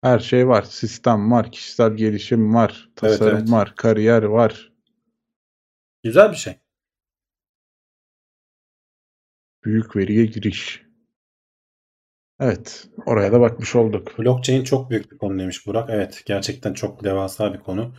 [0.02, 0.62] Her şey var.
[0.62, 1.52] Sistem var.
[1.52, 2.84] Kişisel gelişim var.
[2.84, 3.50] Evet, Tasarım evet.
[3.50, 3.74] var.
[3.76, 4.72] Kariyer var.
[6.02, 6.63] Güzel bir şey.
[9.64, 10.82] Büyük veriye giriş.
[12.40, 12.88] Evet.
[13.06, 14.18] Oraya da bakmış olduk.
[14.18, 15.90] Blockchain çok büyük bir konu demiş Burak.
[15.92, 17.94] Evet gerçekten çok devasa bir konu.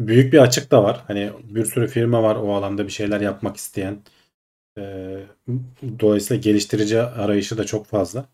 [0.00, 1.04] Büyük bir açık da var.
[1.06, 3.98] Hani bir sürü firma var o alanda bir şeyler yapmak isteyen.
[4.78, 5.20] Ee,
[6.00, 8.26] dolayısıyla geliştirici arayışı da çok fazla.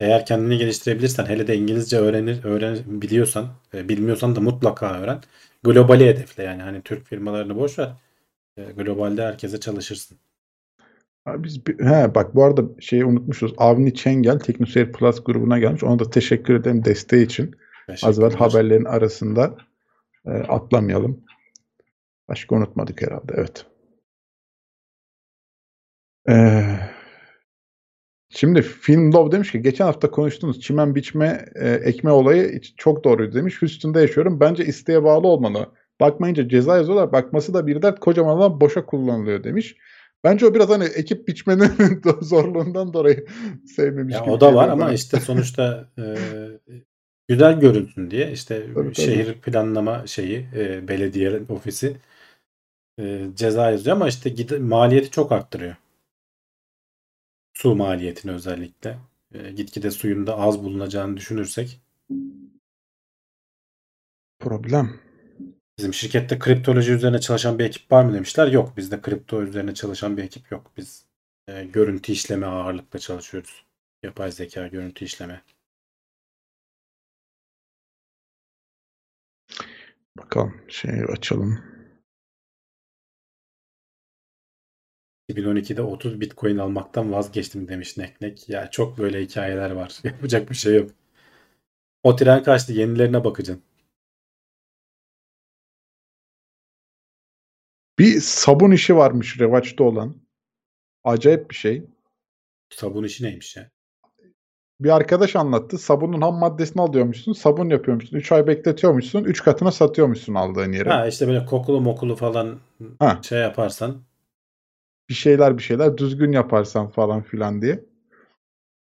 [0.00, 5.22] Eğer kendini geliştirebilirsen hele de İngilizce öğrenir öğren biliyorsan e, bilmiyorsan da mutlaka öğren.
[5.64, 7.90] Globali hedefle yani hani Türk firmalarını boş ver.
[8.56, 10.18] E, globalde herkese çalışırsın.
[11.26, 13.54] Abi biz bir- he bak bu arada şeyi unutmuşuz.
[13.56, 15.84] Avni Çengel Teknoseyir Plus grubuna gelmiş.
[15.84, 17.56] Ona da teşekkür ederim desteği için.
[18.06, 19.56] Az evvel haberlerin arasında
[20.26, 21.24] e, atlamayalım.
[22.28, 23.32] Başka unutmadık herhalde.
[23.36, 23.66] Evet.
[26.28, 26.76] Ee,
[28.28, 33.34] şimdi Film Love demiş ki geçen hafta konuştuğunuz çimen biçme e, ekme olayı çok doğruydu
[33.34, 33.62] demiş.
[33.62, 34.40] Houston'da yaşıyorum.
[34.40, 35.70] Bence isteğe bağlı olmalı.
[36.00, 37.12] Bakmayınca ceza yazıyorlar.
[37.12, 38.00] Bakması da bir dert.
[38.00, 39.76] Kocaman alan boşa kullanılıyor demiş.
[40.24, 43.26] Bence o biraz hani ekip biçmenin zorluğundan dolayı
[43.76, 46.04] sevmemiş Ya gibi o da var ama işte sonuçta e,
[47.28, 48.94] güzel görünsün diye işte Tabii, tabii.
[48.94, 51.96] şehir planlama şeyi e, belediye ofisi
[53.00, 55.76] e, ceza yazıyor ama işte gide- maliyeti çok arttırıyor.
[57.52, 58.98] Su maliyetini özellikle.
[59.34, 61.80] E, gitgide suyun da az bulunacağını düşünürsek
[64.38, 65.00] Problem.
[65.80, 68.46] Bizim şirkette kriptoloji üzerine çalışan bir ekip var mı demişler.
[68.46, 70.72] Yok bizde kripto üzerine çalışan bir ekip yok.
[70.76, 71.06] Biz
[71.48, 73.64] e, görüntü işleme ağırlıkla çalışıyoruz.
[74.02, 75.42] Yapay zeka görüntü işleme.
[80.16, 81.58] Bakalım şey açalım.
[85.30, 88.48] 2012'de 30 Bitcoin almaktan vazgeçtim demiş Neknek.
[88.48, 89.98] Ya çok böyle hikayeler var.
[90.04, 90.90] Yapacak bir şey yok.
[92.02, 92.72] O tren kaçtı.
[92.72, 93.69] Yenilerine bakacaksın.
[98.00, 100.16] Bir sabun işi varmış revaçta olan.
[101.04, 101.84] Acayip bir şey.
[102.70, 103.70] Sabun işi neymiş ya?
[104.80, 105.78] Bir arkadaş anlattı.
[105.78, 107.32] Sabunun ham maddesini alıyormuşsun.
[107.32, 108.16] Sabun yapıyormuşsun.
[108.16, 109.24] 3 ay bekletiyormuşsun.
[109.24, 110.90] 3 katına satıyormuşsun aldığın yere.
[110.90, 112.58] Ha işte böyle kokulu mokulu falan
[112.98, 113.20] Ha.
[113.22, 114.02] şey yaparsan.
[115.08, 117.84] Bir şeyler bir şeyler düzgün yaparsan falan filan diye.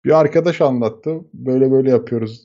[0.04, 1.20] Bir arkadaş anlattı.
[1.34, 2.44] Böyle böyle yapıyoruz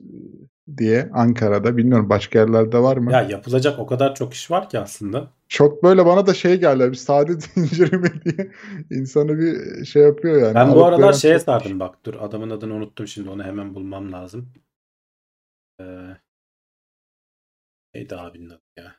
[0.78, 1.78] diye Ankara'da.
[1.78, 3.11] Bilmiyorum başka yerlerde var mı?
[3.11, 5.37] Ya yapılacak o kadar çok iş var ki aslında.
[5.50, 6.91] Çok böyle bana da şey geldi.
[6.91, 8.52] Bir sade zincirimi diye
[8.91, 10.56] insanı bir şey yapıyor yani.
[10.56, 12.06] Ben bu Alıp aralar şeye çok sardım bak.
[12.06, 13.30] Dur adamın adını unuttum şimdi.
[13.30, 14.54] Onu hemen bulmam lazım.
[15.82, 16.18] Ee,
[17.93, 18.95] neydi abinin adı ya?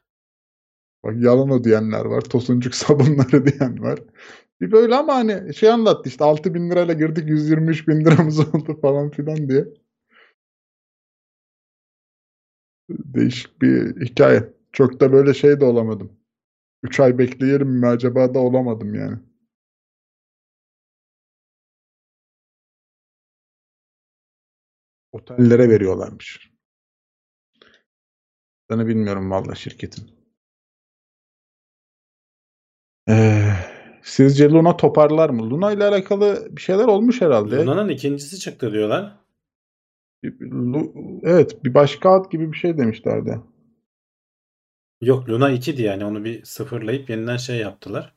[1.05, 2.21] Bak yalan o diyenler var.
[2.21, 3.99] Tosuncuk sabunları diyen var.
[4.61, 8.81] Bir böyle ama hani şey anlattı işte 6 bin lirayla girdik 123 bin liramız oldu
[8.81, 9.65] falan filan diye.
[12.91, 14.53] Değişik bir hikaye.
[14.73, 16.18] Çok da böyle şey de olamadım.
[16.83, 19.19] 3 ay bekleyelim mi acaba da olamadım yani.
[25.13, 26.51] Otellere veriyorlarmış.
[28.71, 30.11] Ben bilmiyorum valla şirketin.
[33.09, 33.53] Ee,
[34.03, 35.51] sizce Luna toparlar mı?
[35.51, 37.57] Luna ile alakalı bir şeyler olmuş herhalde.
[37.57, 39.19] Luna'nın ikincisi çıktı diyorlar.
[40.23, 43.41] Bir- Lu- Evet, bir başka ad gibi bir şey demişlerdi.
[45.01, 48.15] Yok Luna 2'di yani onu bir sıfırlayıp yeniden şey yaptılar.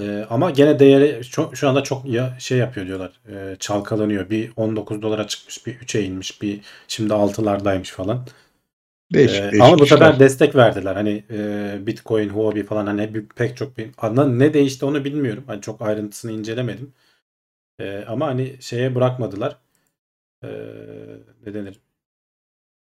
[0.00, 3.20] Ee, ama gene değeri çok, şu anda çok ya, şey yapıyor diyorlar.
[3.28, 4.30] Ee, çalkalanıyor.
[4.30, 8.26] Bir 19 dolara çıkmış, bir 3'e inmiş, bir şimdi 6'lardaymış falan.
[9.12, 10.94] Değişik Ee, değişik ama bu sefer destek verdiler.
[10.94, 15.44] Hani e, Bitcoin, Huobi falan hani bir, pek çok bir adına ne değişti onu bilmiyorum.
[15.46, 16.92] Hani çok ayrıntısını incelemedim.
[17.80, 19.56] Ee, ama hani şeye bırakmadılar.
[20.44, 20.48] Ee,
[21.46, 21.80] ne denir?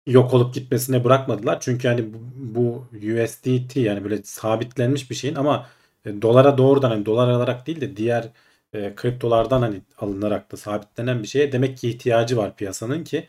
[0.06, 1.60] Yok olup gitmesine bırakmadılar.
[1.60, 5.66] Çünkü hani bu, bu USDT yani böyle sabitlenmiş bir şeyin ama
[6.04, 8.28] e, dolara doğrudan hani dolar alarak değil de diğer
[8.72, 13.28] e, kriptolardan hani alınarak da sabitlenen bir şeye demek ki ihtiyacı var piyasanın ki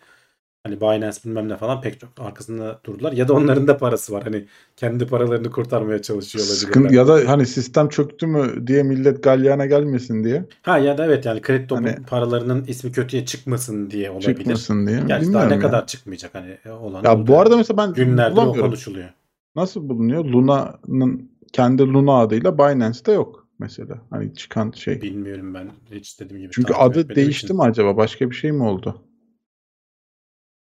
[0.64, 3.12] hani Binance bilmem ne falan pek çok arkasında durdular.
[3.12, 4.24] Ya da onların da parası var.
[4.24, 4.46] Hani
[4.78, 7.18] kendi paralarını kurtarmaya çalışıyor Sıkıntı olabilirler.
[7.22, 11.26] ya da hani sistem çöktü mü diye millet galyana gelmesin diye Ha ya da evet
[11.26, 14.36] yani kripto Hani- paralarının ismi kötüye çıkmasın diye olabilir.
[14.38, 15.00] çıkmasın diye.
[15.08, 15.60] Gerçi daha ne ya.
[15.60, 19.10] kadar çıkmayacak hani olan Ya bu arada mesela ben günlerdir o konuşuluyor.
[19.56, 20.26] Nasıl bulunuyor?
[20.26, 23.96] Luna'nın kendi Luna adıyla Binance'te yok mesela.
[24.10, 25.02] Hani çıkan şey.
[25.02, 26.52] Bilmiyorum ben hiç dediğim gibi.
[26.52, 27.58] Çünkü adı değişti için.
[27.58, 27.98] mi acaba?
[27.98, 29.02] Başka bir şey mi oldu?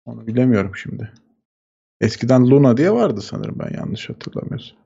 [0.06, 1.12] Onu bilemiyorum şimdi.
[2.02, 4.78] Eskiden Luna diye vardı sanırım ben yanlış hatırlamıyorsam.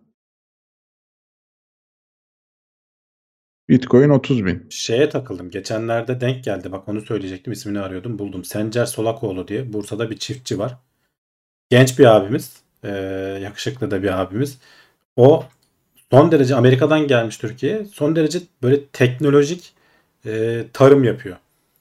[3.69, 4.68] Bitcoin 30 bin.
[4.69, 5.49] Şeye takıldım.
[5.49, 6.72] Geçenlerde denk geldi.
[6.72, 7.53] Bak onu söyleyecektim.
[7.53, 8.19] ismini arıyordum.
[8.19, 8.44] Buldum.
[8.44, 9.73] Sencer Solakoğlu diye.
[9.73, 10.77] Bursa'da bir çiftçi var.
[11.69, 12.61] Genç bir abimiz.
[12.84, 12.89] Ee,
[13.44, 14.60] yakışıklı da bir abimiz.
[15.15, 15.45] O
[16.11, 17.85] son derece Amerika'dan gelmiş Türkiye'ye.
[17.85, 19.73] Son derece böyle teknolojik
[20.26, 21.38] e, tarım yapıyor.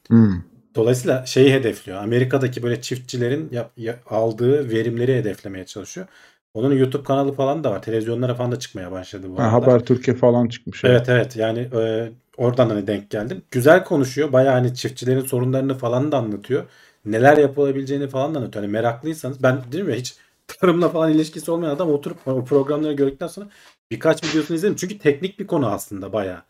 [0.09, 0.43] Hmm.
[0.77, 1.98] Dolayısıyla şeyi hedefliyor.
[2.03, 6.07] Amerika'daki böyle çiftçilerin yap- ya- aldığı verimleri hedeflemeye çalışıyor.
[6.55, 7.82] Onun YouTube kanalı falan da var.
[7.82, 9.53] Televizyonlara falan da çıkmaya başladı bu Ha.
[9.53, 10.85] Haber Türkiye falan çıkmış.
[10.85, 13.43] Evet evet yani e, oradan hani denk geldim.
[13.51, 14.32] Güzel konuşuyor.
[14.32, 16.65] Bayağı hani çiftçilerin sorunlarını falan da anlatıyor.
[17.05, 18.65] Neler yapılabileceğini falan da anlatıyor.
[18.65, 20.15] Hani meraklıysanız ben dedim ya hiç
[20.47, 23.48] tarımla falan ilişkisi olmayan adam oturup o programları gördükten sonra
[23.90, 24.77] birkaç videosunu izledim.
[24.77, 26.43] Çünkü teknik bir konu aslında bayağı.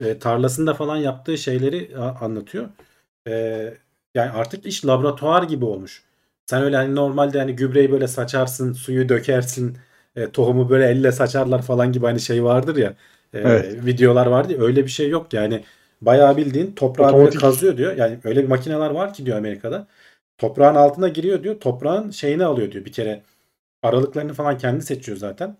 [0.00, 2.68] E, tarlasında falan yaptığı şeyleri anlatıyor.
[3.26, 3.74] E,
[4.14, 6.04] yani artık iş laboratuvar gibi olmuş.
[6.46, 9.78] Sen öyle hani normalde hani gübreyi böyle saçarsın, suyu dökersin,
[10.16, 12.94] e, tohumu böyle elle saçarlar falan gibi hani şey vardır ya.
[13.34, 13.86] e, Evet.
[13.86, 15.64] videolar vardı ya öyle bir şey yok yani.
[16.00, 17.96] Bayağı bildiğin toprağı böyle kazıyor diyor.
[17.96, 19.86] Yani öyle bir makineler var ki diyor Amerika'da.
[20.38, 21.60] Toprağın altına giriyor diyor.
[21.60, 23.22] Toprağın şeyini alıyor diyor bir kere.
[23.82, 25.56] Aralıklarını falan kendi seçiyor zaten.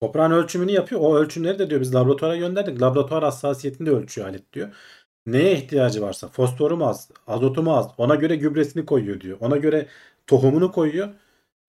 [0.00, 1.00] Toprağın ölçümünü yapıyor.
[1.00, 2.82] O ölçümleri de diyor biz laboratuvara gönderdik.
[2.82, 4.68] Laboratuvar hassasiyetini de ölçüyor alet diyor.
[5.26, 9.36] Neye ihtiyacı varsa fosforu mu az, azotu mu az ona göre gübresini koyuyor diyor.
[9.40, 9.86] Ona göre
[10.26, 11.08] tohumunu koyuyor.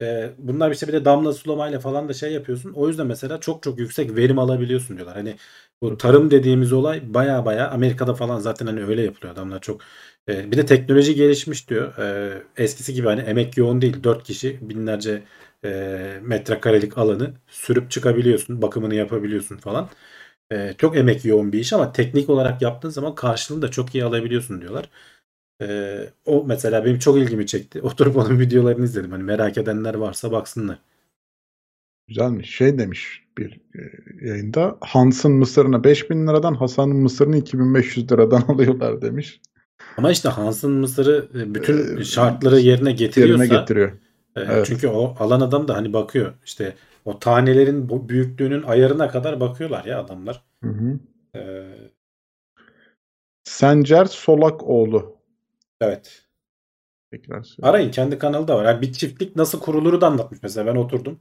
[0.01, 2.73] Ee, bunlar işte bir de damla sulamayla falan da şey yapıyorsun.
[2.73, 5.15] O yüzden mesela çok çok yüksek verim alabiliyorsun diyorlar.
[5.17, 5.35] Hani
[5.81, 9.81] bu tarım dediğimiz olay baya baya Amerika'da falan zaten hani öyle yapılıyor adamlar çok.
[10.29, 11.97] Ee, bir de teknoloji gelişmiş diyor.
[11.97, 14.03] Ee, eskisi gibi hani emek yoğun değil.
[14.03, 15.23] 4 kişi binlerce
[15.65, 18.61] e, metrekarelik alanı sürüp çıkabiliyorsun.
[18.61, 19.89] Bakımını yapabiliyorsun falan.
[20.51, 24.03] Ee, çok emek yoğun bir iş ama teknik olarak yaptığın zaman karşılığını da çok iyi
[24.03, 24.89] alabiliyorsun diyorlar.
[25.61, 27.81] Ee, o mesela benim çok ilgimi çekti.
[27.83, 29.11] Oturup onun videolarını izledim.
[29.11, 30.79] Hani merak edenler varsa baksınlar.
[32.07, 32.55] Güzelmiş.
[32.55, 33.81] Şey demiş bir e,
[34.27, 39.41] yayında Hans'ın mısırını 5000 liradan Hasan'ın mısırını 2500 liradan alıyorlar demiş.
[39.97, 43.91] Ama işte Hans'ın Mısır'ı e, bütün Ee, şartları yerine getiriyorsa Yerine getiriyor.
[44.35, 44.65] e, Evet.
[44.65, 46.75] çünkü o alan adam da hani bakıyor işte
[47.07, 50.43] o tanelerin bu büyüklüğünün ayarına kadar bakıyorlar ya adamlar.
[50.63, 50.99] Hı hı.
[51.35, 51.91] Ee,
[53.43, 55.17] Sencer Solakoğlu.
[55.81, 56.23] evet.
[57.11, 57.57] Tekrar.
[57.61, 58.65] Arayın kendi kanalı da var.
[58.65, 60.65] Yani bir çiftlik nasıl kuruluru da anlatmış mesela.
[60.65, 61.19] Ben oturdum.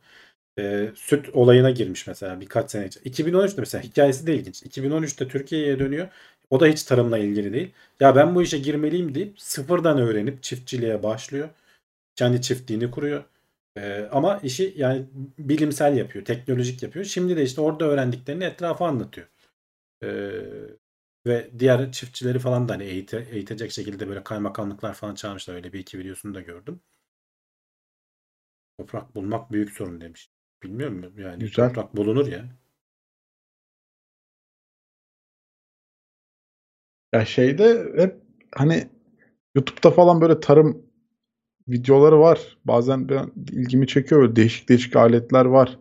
[0.59, 3.01] Ee, süt olayına girmiş mesela birkaç sene önce.
[3.01, 4.63] 2013'te mesela hikayesi de ilginç.
[4.63, 6.09] 2013'te Türkiye'ye dönüyor.
[6.51, 7.73] O da hiç tarımla ilgili değil.
[8.01, 11.49] Ya ben bu işe girmeliyim deyip sıfırdan öğrenip çiftçiliğe başlıyor.
[12.17, 13.25] Kendi çiftliğini kuruyor.
[13.77, 15.07] Ee, ama işi yani
[15.39, 17.05] bilimsel yapıyor, teknolojik yapıyor.
[17.05, 19.27] Şimdi de işte orada öğrendiklerini etrafa anlatıyor.
[20.03, 20.31] Ee,
[21.27, 25.55] ve diğer çiftçileri falan da hani eğite, eğitecek şekilde böyle kaymakamlıklar falan çağırmışlar.
[25.55, 26.81] Öyle bir iki videosunu da gördüm.
[28.79, 30.31] Toprak bulmak büyük sorun demiş.
[30.63, 31.69] Bilmiyorum yani Güzel.
[31.69, 32.45] toprak bulunur ya.
[37.13, 38.17] Ya şeyde hep
[38.55, 38.89] hani
[39.55, 40.86] YouTube'da falan böyle tarım
[41.69, 42.59] videoları var.
[42.65, 45.79] Bazen ben, ilgimi çekiyor böyle değişik değişik aletler var.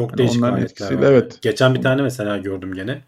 [0.00, 1.08] Çok Hani değişik aletler etkisiyle, var.
[1.08, 1.38] evet.
[1.42, 3.02] Geçen bir tane mesela gördüm gene.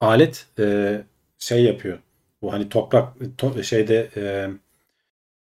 [0.00, 1.02] Alet e,
[1.38, 1.98] şey yapıyor.
[2.42, 4.50] Bu hani toprak to- şeyde e,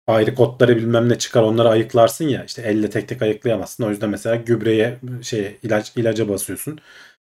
[0.06, 3.84] ayrı kotları bilmem ne çıkar onları ayıklarsın ya işte elle tek tek ayıklayamazsın.
[3.84, 6.78] O yüzden mesela gübreye şey ilaç ilaca basıyorsun.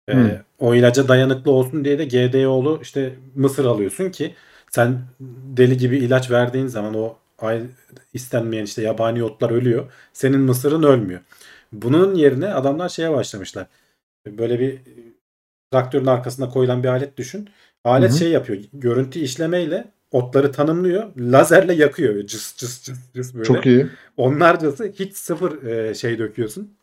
[0.10, 0.44] E, Hmm.
[0.60, 4.36] o ilaca dayanıklı olsun diye de GDO'lu işte mısır alıyorsun ki
[4.72, 5.02] sen
[5.58, 7.18] deli gibi ilaç verdiğin zaman o
[8.14, 9.92] istenmeyen işte yabani otlar ölüyor.
[10.14, 11.22] Senin mısırın ölmüyor.
[11.72, 13.68] Bunun yerine adamlar şeye başlamışlar.
[14.28, 14.80] Böyle bir
[15.72, 17.50] traktörün arkasına koyulan bir alet düşün.
[17.84, 18.18] Alet Hı hı.
[18.20, 18.60] şey yapıyor.
[18.74, 21.16] Görüntü işlemeyle otları tanımlıyor.
[21.18, 22.28] Lazerle yakıyor.
[22.28, 23.46] Cıs cıs cıs cıs böyle.
[23.46, 23.88] Çok iyi.
[24.18, 26.78] Onlarcası hiç sıfır e, şey döküyorsun.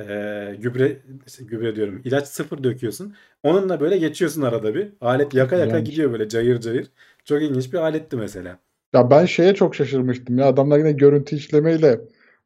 [0.00, 1.02] E, gübre
[1.40, 2.02] gübre diyorum.
[2.04, 3.14] ilaç sıfır döküyorsun.
[3.42, 4.88] Onunla böyle geçiyorsun arada bir.
[5.00, 5.90] Alet yaka yaka Güzelmiş.
[5.90, 6.86] gidiyor böyle cayır cayır.
[7.24, 8.58] Çok ilginç bir aletti mesela.
[8.94, 12.00] Ya ben şeye çok şaşırmıştım ya adamlar yine görüntü işlemeyle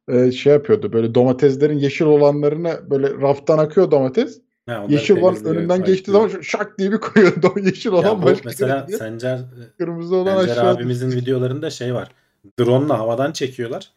[0.07, 0.93] e, şey yapıyordu.
[0.93, 4.41] Böyle domateslerin yeşil olanlarını böyle raftan akıyor domates.
[4.69, 6.29] Ha, Yeşil olan önünden ayıklıyor.
[6.29, 7.53] zaman şak diye bir koyuyordu.
[7.63, 8.99] Yeşil olan Ya bu başka mesela yere gidiyor.
[8.99, 9.39] Sencer
[9.77, 12.11] Kırmızı olan Sencer aşağı abimizin videolarında şey var.
[12.59, 13.91] Drone'la havadan çekiyorlar.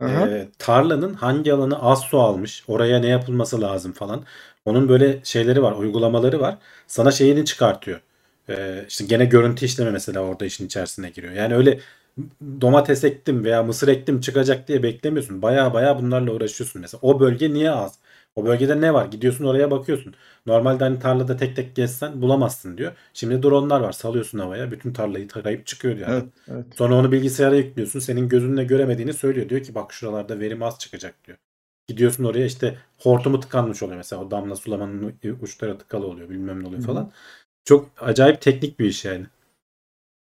[0.00, 0.28] Aha.
[0.58, 4.24] Tarlanın hangi alanı az su almış, oraya ne yapılması lazım falan.
[4.64, 6.58] Onun böyle şeyleri var, uygulamaları var.
[6.86, 8.00] Sana şeyini çıkartıyor.
[8.48, 11.32] Ee, işte gene görüntü işleme mesela orada işin içerisine giriyor.
[11.32, 11.80] Yani öyle
[12.60, 15.42] domates ektim veya mısır ektim çıkacak diye beklemiyorsun.
[15.42, 16.98] Baya baya bunlarla uğraşıyorsun mesela.
[17.02, 17.98] O bölge niye az?
[18.36, 19.06] O bölgede ne var?
[19.06, 20.14] Gidiyorsun oraya bakıyorsun.
[20.46, 22.92] Normalde hani tarlada tek tek gezsen bulamazsın diyor.
[23.14, 23.92] Şimdi dronlar var.
[23.92, 24.70] Salıyorsun havaya.
[24.70, 26.08] Bütün tarlayı tarayıp çıkıyor diyor.
[26.10, 26.66] Evet, evet.
[26.76, 28.00] Sonra onu bilgisayara yüklüyorsun.
[28.00, 29.48] Senin gözünle göremediğini söylüyor.
[29.48, 31.38] Diyor ki bak şuralarda verim az çıkacak diyor.
[31.88, 34.22] Gidiyorsun oraya işte hortumu tıkanmış oluyor mesela.
[34.22, 36.30] O damla sulamanın uçları tıkalı oluyor.
[36.30, 37.10] Bilmem ne oluyor Hı hı.
[37.64, 39.26] Çok acayip teknik bir iş yani.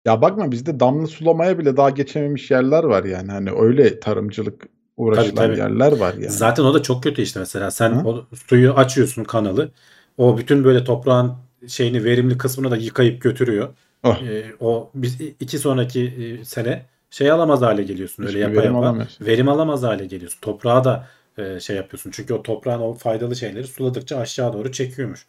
[0.04, 3.32] Ya bakma bizde damla sulamaya bile daha geçememiş yerler var yani.
[3.32, 5.58] Hani öyle tarımcılık uğraşılan Tabii, tabii.
[5.58, 6.30] yerler var yani.
[6.30, 7.70] Zaten o da çok kötü işte mesela.
[7.70, 8.08] Sen Hı.
[8.08, 9.70] o suyu açıyorsun kanalı.
[10.18, 11.34] O bütün böyle toprağın
[11.68, 13.68] şeyini verimli kısmını da yıkayıp götürüyor.
[14.04, 14.22] Oh.
[14.22, 18.78] Ee, o biz iki sonraki e, sene şey alamaz hale geliyorsun öyle yapa verim yapa.
[18.78, 19.26] alamıyorsun.
[19.26, 20.38] Verim alamaz hale geliyorsun.
[20.40, 21.08] Toprağa da
[21.38, 22.10] e, şey yapıyorsun.
[22.10, 25.26] Çünkü o toprağın o faydalı şeyleri suladıkça aşağı doğru çekiyormuş.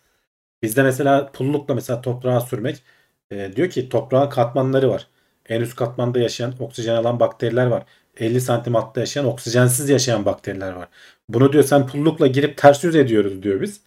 [0.63, 2.83] Bizde mesela pullukla mesela toprağa sürmek
[3.31, 5.07] e, diyor ki toprağın katmanları var.
[5.49, 7.83] En üst katmanda yaşayan oksijen alan bakteriler var.
[8.17, 10.89] 50 santim altta yaşayan oksijensiz yaşayan bakteriler var.
[11.29, 13.81] Bunu diyor sen pullukla girip ters yüz ediyoruz diyor biz.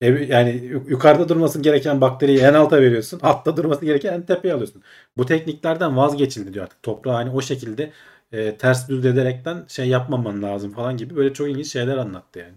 [0.00, 3.20] E, yani yu- yukarıda durması gereken bakteriyi en alta veriyorsun.
[3.22, 4.82] Altta durması gereken en tepeye alıyorsun.
[5.16, 6.82] Bu tekniklerden vazgeçildi diyor artık.
[6.82, 7.92] Toprağı hani o şekilde
[8.32, 12.54] e, ters düz ederekten şey yapmaman lazım falan gibi böyle çok ilginç şeyler anlattı yani.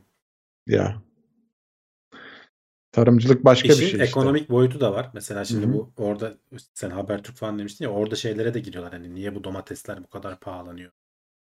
[0.68, 1.02] Ya.
[2.94, 4.36] Tarımcılık başka İşin bir şey işte.
[4.36, 5.10] ekonomik boyutu da var.
[5.14, 5.74] Mesela şimdi Hı hı.
[5.74, 6.34] bu orada
[6.74, 8.94] sen Habertürk falan demiştin ya orada şeylere de giriyorlar.
[8.94, 10.92] Hani niye bu domatesler bu kadar pahalanıyor?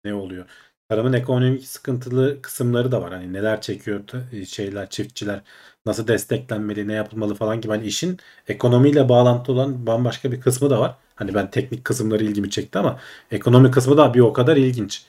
[0.05, 0.45] Ne oluyor?
[0.89, 3.13] Tarımın ekonomik sıkıntılı kısımları da var.
[3.13, 5.41] Hani neler çekiyor t- şeyler, çiftçiler
[5.85, 7.73] nasıl desteklenmeli, ne yapılmalı falan gibi.
[7.73, 8.17] Hani işin
[8.47, 10.95] ekonomiyle bağlantılı olan bambaşka bir kısmı da var.
[11.15, 12.99] Hani ben teknik kısımları ilgimi çekti ama
[13.31, 15.05] ekonomi kısmı da bir o kadar ilginç.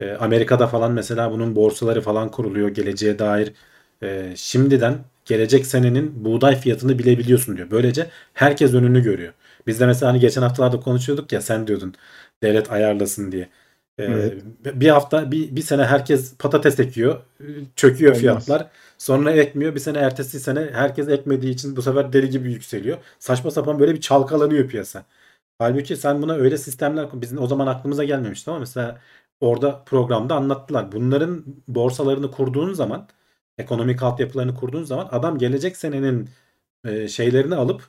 [0.00, 2.68] Ee, Amerika'da falan mesela bunun borsaları falan kuruluyor.
[2.68, 3.52] Geleceğe dair
[4.02, 7.70] e, şimdiden gelecek senenin buğday fiyatını bilebiliyorsun diyor.
[7.70, 9.32] Böylece herkes önünü görüyor.
[9.66, 11.94] Biz de mesela hani geçen haftalarda konuşuyorduk ya sen diyordun
[12.42, 13.48] devlet ayarlasın diye.
[13.98, 14.44] Ee, Evet.
[14.64, 17.22] Bir hafta bir, bir sene herkes patates ekiyor.
[17.76, 18.20] Çöküyor Olmaz.
[18.20, 18.70] fiyatlar.
[18.98, 19.74] Sonra ekmiyor.
[19.74, 22.98] Bir sene ertesi sene herkes ekmediği için bu sefer deli gibi yükseliyor.
[23.18, 25.04] Saçma sapan böyle bir çalkalanıyor piyasa.
[25.58, 29.00] Halbuki sen buna öyle sistemler bizim o zaman aklımıza gelmemişti ama mesela
[29.40, 30.92] orada programda anlattılar.
[30.92, 33.08] Bunların borsalarını kurduğun zaman
[33.58, 36.28] ekonomik altyapılarını kurduğun zaman adam gelecek senenin
[36.84, 37.82] e, şeylerini alıp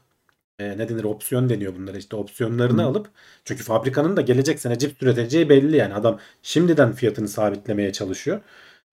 [0.59, 2.85] e, ne denir opsiyon deniyor bunlara işte opsiyonlarını Hı.
[2.85, 3.09] alıp
[3.45, 8.41] çünkü fabrikanın da gelecek sene cips üreteceği belli yani adam şimdiden fiyatını sabitlemeye çalışıyor.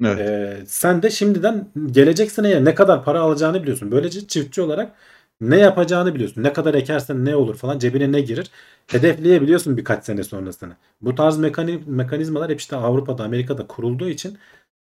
[0.05, 0.20] Evet.
[0.20, 3.90] Ee, sen de şimdiden gelecek seneye ne kadar para alacağını biliyorsun.
[3.90, 4.92] Böylece çiftçi olarak
[5.40, 6.42] ne yapacağını biliyorsun.
[6.42, 8.51] Ne kadar ekersen ne olur falan cebine ne girir.
[8.86, 10.76] Hedefleyebiliyorsun birkaç sene sonrasını.
[11.01, 14.38] Bu tarz mekani, mekanizmalar hep işte Avrupa'da Amerika'da kurulduğu için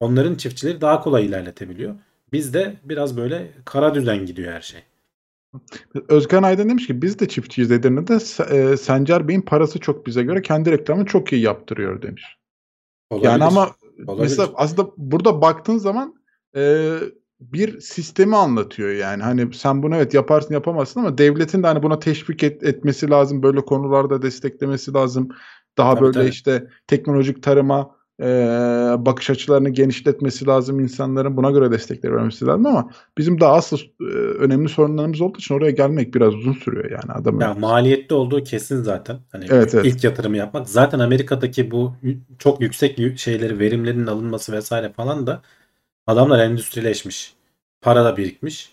[0.00, 1.94] onların çiftçileri daha kolay ilerletebiliyor.
[2.32, 4.80] Bizde biraz böyle kara düzen gidiyor her şey.
[6.08, 8.14] Özkan Aydın demiş ki biz de çiftçiyiz Edirne'de.
[8.56, 10.42] E, Sencer Bey'in parası çok bize göre.
[10.42, 12.38] Kendi reklamını çok iyi yaptırıyor demiş.
[13.10, 13.30] Olabilir.
[13.30, 13.70] Yani ama
[14.06, 14.22] Olabilir.
[14.22, 16.14] mesela aslında burada baktığın zaman
[16.56, 16.94] e,
[17.40, 19.22] bir sistemi anlatıyor yani.
[19.22, 23.42] Hani sen bunu evet yaparsın yapamazsın ama devletin de hani buna teşvik et- etmesi lazım.
[23.42, 25.28] Böyle konularda desteklemesi lazım.
[25.78, 26.28] Daha Tabii, böyle tabii.
[26.28, 28.26] işte teknolojik tarıma e,
[28.98, 31.36] bakış açılarını genişletmesi lazım insanların.
[31.36, 35.70] Buna göre destekler vermesi lazım ama bizim daha asıl e, önemli sorunlarımız olduğu için oraya
[35.70, 37.40] gelmek biraz uzun sürüyor yani adam.
[37.40, 39.18] Ya maliyetli olduğu kesin zaten.
[39.32, 39.86] Hani Evet, evet.
[39.86, 40.68] ilk yatırımı yapmak.
[40.68, 41.94] Zaten Amerika'daki bu
[42.38, 45.42] çok yüksek şeyleri, verimlerin alınması vesaire falan da
[46.06, 47.34] adamlar endüstrileşmiş.
[47.80, 48.72] Para da birikmiş.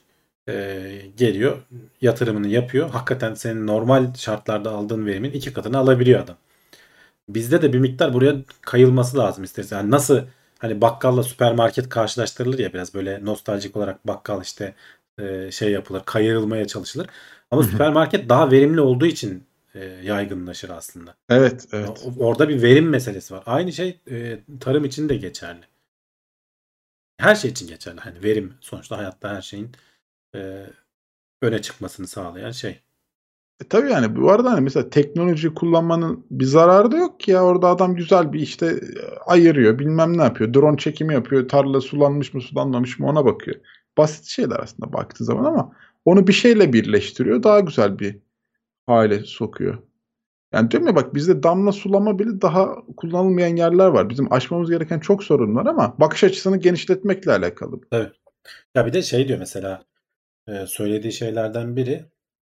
[0.49, 1.57] Ee, geliyor,
[2.01, 2.89] yatırımını yapıyor.
[2.89, 6.35] Hakikaten senin normal şartlarda aldığın verimin iki katını alabiliyor adam.
[7.29, 9.77] Bizde de bir miktar buraya kayılması lazım istersen.
[9.77, 10.21] Yani nasıl
[10.59, 14.75] hani bakkalla süpermarket karşılaştırılır ya biraz böyle nostaljik olarak bakkal işte
[15.19, 17.07] e, şey yapılır, kayırılmaya çalışılır.
[17.51, 19.43] Ama süpermarket daha verimli olduğu için
[19.75, 21.15] e, yaygınlaşır aslında.
[21.29, 22.03] Evet, evet.
[22.19, 23.43] O- Orada bir verim meselesi var.
[23.45, 25.65] Aynı şey e, tarım için de geçerli.
[27.17, 27.99] Her şey için geçerli.
[27.99, 29.71] Hani verim sonuçta hayatta her şeyin
[30.35, 30.65] e,
[31.41, 32.81] öne çıkmasını sağlayan şey.
[33.61, 37.43] E tabii yani bu arada hani mesela teknoloji kullanmanın bir zararı da yok ki ya
[37.43, 38.79] orada adam güzel bir işte e,
[39.25, 43.57] ayırıyor bilmem ne yapıyor drone çekimi yapıyor tarla sulanmış mı sulanmamış mı ona bakıyor.
[43.97, 45.71] Basit şeyler aslında baktığı zaman ama
[46.05, 48.17] onu bir şeyle birleştiriyor daha güzel bir
[48.85, 49.77] hale sokuyor.
[50.53, 54.09] Yani diyorum ya bak bizde damla sulama bile daha kullanılmayan yerler var.
[54.09, 57.79] Bizim aşmamız gereken çok sorun var ama bakış açısını genişletmekle alakalı.
[58.75, 59.83] Ya bir de şey diyor mesela
[60.47, 62.05] e, söylediği şeylerden biri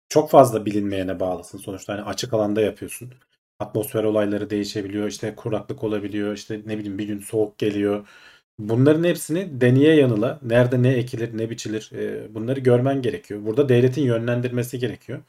[0.09, 1.57] çok fazla bilinmeyene bağlısın.
[1.57, 3.13] Sonuçta hani açık alanda yapıyorsun.
[3.59, 5.07] Atmosfer olayları değişebiliyor.
[5.07, 6.33] işte kuraklık olabiliyor.
[6.33, 8.07] işte ne bileyim bir gün soğuk geliyor.
[8.59, 11.91] Bunların hepsini deneye yanıla nerede ne ekilir ne biçilir
[12.35, 13.45] bunları görmen gerekiyor.
[13.45, 15.19] Burada devletin yönlendirmesi gerekiyor.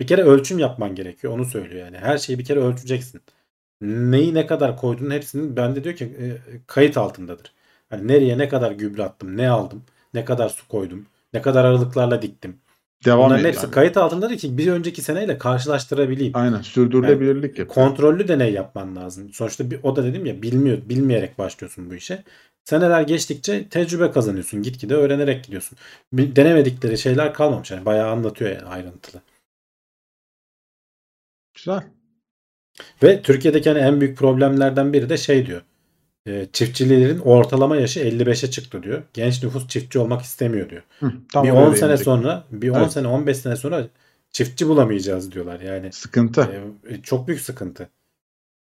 [0.00, 1.32] Bir kere ölçüm yapman gerekiyor.
[1.32, 1.98] Onu söylüyor yani.
[1.98, 3.22] Her şeyi bir kere ölçeceksin.
[3.82, 6.36] Neyi ne kadar koyduğun hepsinin bende diyor ki
[6.66, 7.52] kayıt altındadır.
[7.90, 9.84] Hani nereye ne kadar gübre attım, ne aldım,
[10.14, 12.60] ne kadar su koydum, ne kadar aralıklarla diktim.
[13.04, 13.52] Devam Bunların ediyor.
[13.52, 13.74] hepsi yani.
[13.74, 16.36] kayıt altındadır ki bir önceki seneyle karşılaştırabileyim.
[16.36, 17.68] Aynen sürdürülebilirlik yapıyor.
[17.68, 19.32] Kontrollü deney yapman lazım.
[19.32, 22.24] Sonuçta bir, o da dedim ya bilmiyor, bilmeyerek başlıyorsun bu işe.
[22.64, 24.62] Seneler geçtikçe tecrübe kazanıyorsun.
[24.62, 25.78] Gitgide öğrenerek gidiyorsun.
[26.12, 27.70] Bir, denemedikleri şeyler kalmamış.
[27.70, 29.22] Yani bayağı anlatıyor yani ayrıntılı.
[31.54, 31.82] Güzel.
[33.02, 35.62] Ve Türkiye'deki hani en büyük problemlerden biri de şey diyor.
[36.26, 39.02] E, çiftçilerin ortalama yaşı 55'e çıktı diyor.
[39.14, 40.82] Genç nüfus çiftçi olmak istemiyor diyor.
[41.00, 42.92] Hı, tam bir oraya 10 sene sonra, bir 10 Evet.
[42.92, 43.86] sene 15 sene sonra
[44.30, 45.60] çiftçi bulamayacağız diyorlar.
[45.60, 46.48] Yani Sıkıntı.
[46.88, 47.88] e, çok büyük sıkıntı.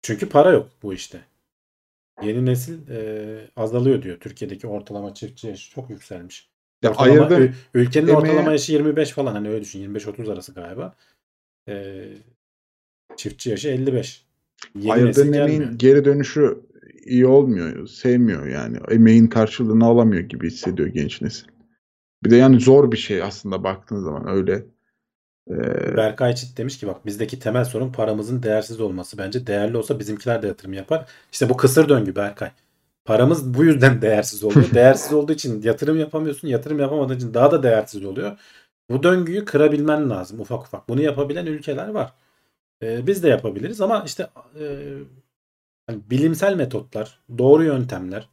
[0.02, 1.20] Çünkü para yok bu işte.
[2.22, 4.20] Yeni nesil e, azalıyor diyor.
[4.20, 6.48] Türkiye'deki ortalama çiftçi yaşı çok yükselmiş.
[6.82, 7.38] Ya Ortalama,
[7.74, 10.94] ülkenin emeğe- ortalama yaşı 25 falan hani öyle düşün 25-30 arası galiba.
[11.68, 12.04] E,
[13.16, 14.24] çiftçi yaşı 55.
[14.74, 15.78] Yeni Ayırdığın emeğin gelmiyor.
[15.78, 16.60] geri dönüşü
[17.04, 17.86] iyi olmuyor.
[17.86, 18.78] Sevmiyor yani.
[18.90, 21.46] Emeğin karşılığını alamıyor gibi hissediyor genç nesil.
[22.24, 24.66] Bir de yani zor bir şey aslında baktığın zaman öyle.
[25.50, 29.18] Ee, Berkay Çit demiş ki bak bizdeki temel sorun paramızın değersiz olması.
[29.18, 31.08] Bence değerli olsa bizimkiler de yatırım yapar.
[31.32, 32.50] İşte bu kısır döngü Berkay.
[33.04, 34.70] Paramız bu yüzden değersiz oluyor.
[34.74, 36.48] değersiz olduğu için yatırım yapamıyorsun.
[36.48, 38.38] Yatırım yapamadığın için daha da değersiz oluyor.
[38.90, 40.88] Bu döngüyü kırabilmen lazım ufak ufak.
[40.88, 42.12] Bunu yapabilen ülkeler var.
[42.82, 44.28] Ee, biz de yapabiliriz ama işte
[44.60, 44.64] e,
[45.90, 48.28] hani bilimsel metotlar, doğru yöntemler,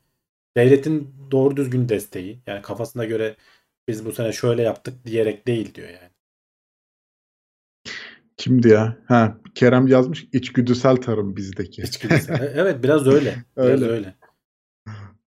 [0.57, 3.35] devletin doğru düzgün desteği yani kafasına göre
[3.87, 6.11] biz bu sene şöyle yaptık diyerek değil diyor yani.
[8.37, 8.97] kimdi ya?
[9.07, 11.81] Ha, Kerem yazmış içgüdüsel tarım bizdeki.
[11.81, 12.41] İçgüdüsel.
[12.41, 13.35] E, evet biraz öyle.
[13.57, 13.85] Biraz Öyle.
[13.85, 14.15] öyle.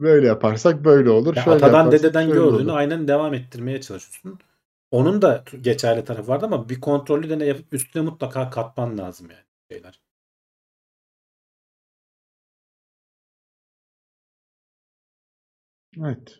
[0.01, 1.37] Böyle yaparsak böyle olur.
[1.37, 2.77] Ya şöyle atadan dededen gördüğünü olur.
[2.77, 4.39] aynen devam ettirmeye çalışıyorsun.
[4.91, 9.45] Onun da geçerli tarafı vardı ama bir kontrollü deney yapıp üstüne mutlaka katman lazım yani
[9.73, 10.01] şeyler.
[16.05, 16.39] Evet.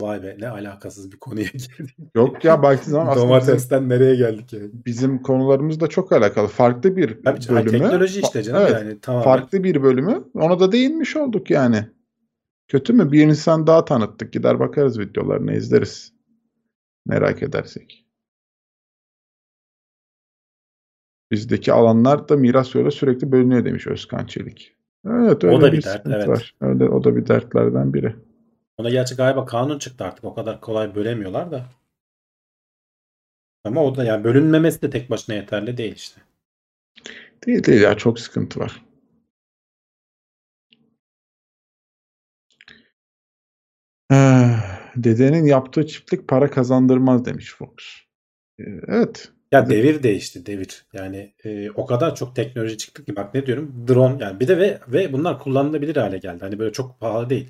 [0.00, 1.96] Vay be ne alakasız bir konuya girdik.
[2.16, 4.70] Yok ya baktığın zaman aslında bizim, Domatesten nereye geldik yani?
[4.72, 6.48] bizim konularımız da çok alakalı.
[6.48, 7.78] Farklı bir Tabii canım, bölümü.
[7.78, 9.24] teknoloji işte canım Evet, yani tamamen.
[9.24, 10.24] farklı bir bölümü.
[10.34, 11.88] Ona da değinmiş olduk yani.
[12.68, 13.12] Kötü mü?
[13.12, 14.32] Bir insan daha tanıttık.
[14.32, 16.12] Gider bakarız videolarını izleriz.
[17.06, 18.06] Merak edersek.
[21.30, 24.76] Bizdeki alanlar da miras yolu sürekli bölünüyor demiş Özkan Çelik.
[25.06, 26.28] Evet öyle O da bir dert, sıkıntı evet.
[26.28, 26.54] var.
[26.60, 28.16] Öyle, o da bir dertlerden biri.
[28.78, 30.24] Ona gerçi galiba kanun çıktı artık.
[30.24, 31.66] O kadar kolay bölemiyorlar da.
[33.64, 36.20] Ama o da yani bölünmemesi de tek başına yeterli değil işte.
[37.46, 38.82] Değil değil ya çok sıkıntı var.
[44.10, 47.70] Ah, Dedenin yaptığı çiftlik para kazandırmaz demiş Fox.
[48.60, 49.32] Ee, Evet.
[49.52, 50.86] Ya devir değişti devir.
[50.92, 54.58] Yani e, o kadar çok teknoloji çıktı ki bak ne diyorum drone yani bir de
[54.58, 56.38] ve ve bunlar kullanılabilir hale geldi.
[56.40, 57.48] Hani böyle çok pahalı değil.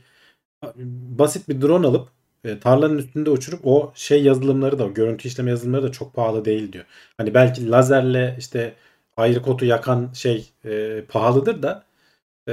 [1.19, 2.09] Basit bir drone alıp
[2.45, 6.73] e, tarlanın üstünde uçurup o şey yazılımları da görüntü işleme yazılımları da çok pahalı değil
[6.73, 6.85] diyor.
[7.17, 8.75] Hani belki lazerle işte
[9.17, 11.85] ayrı kotu yakan şey e, pahalıdır da
[12.49, 12.53] e,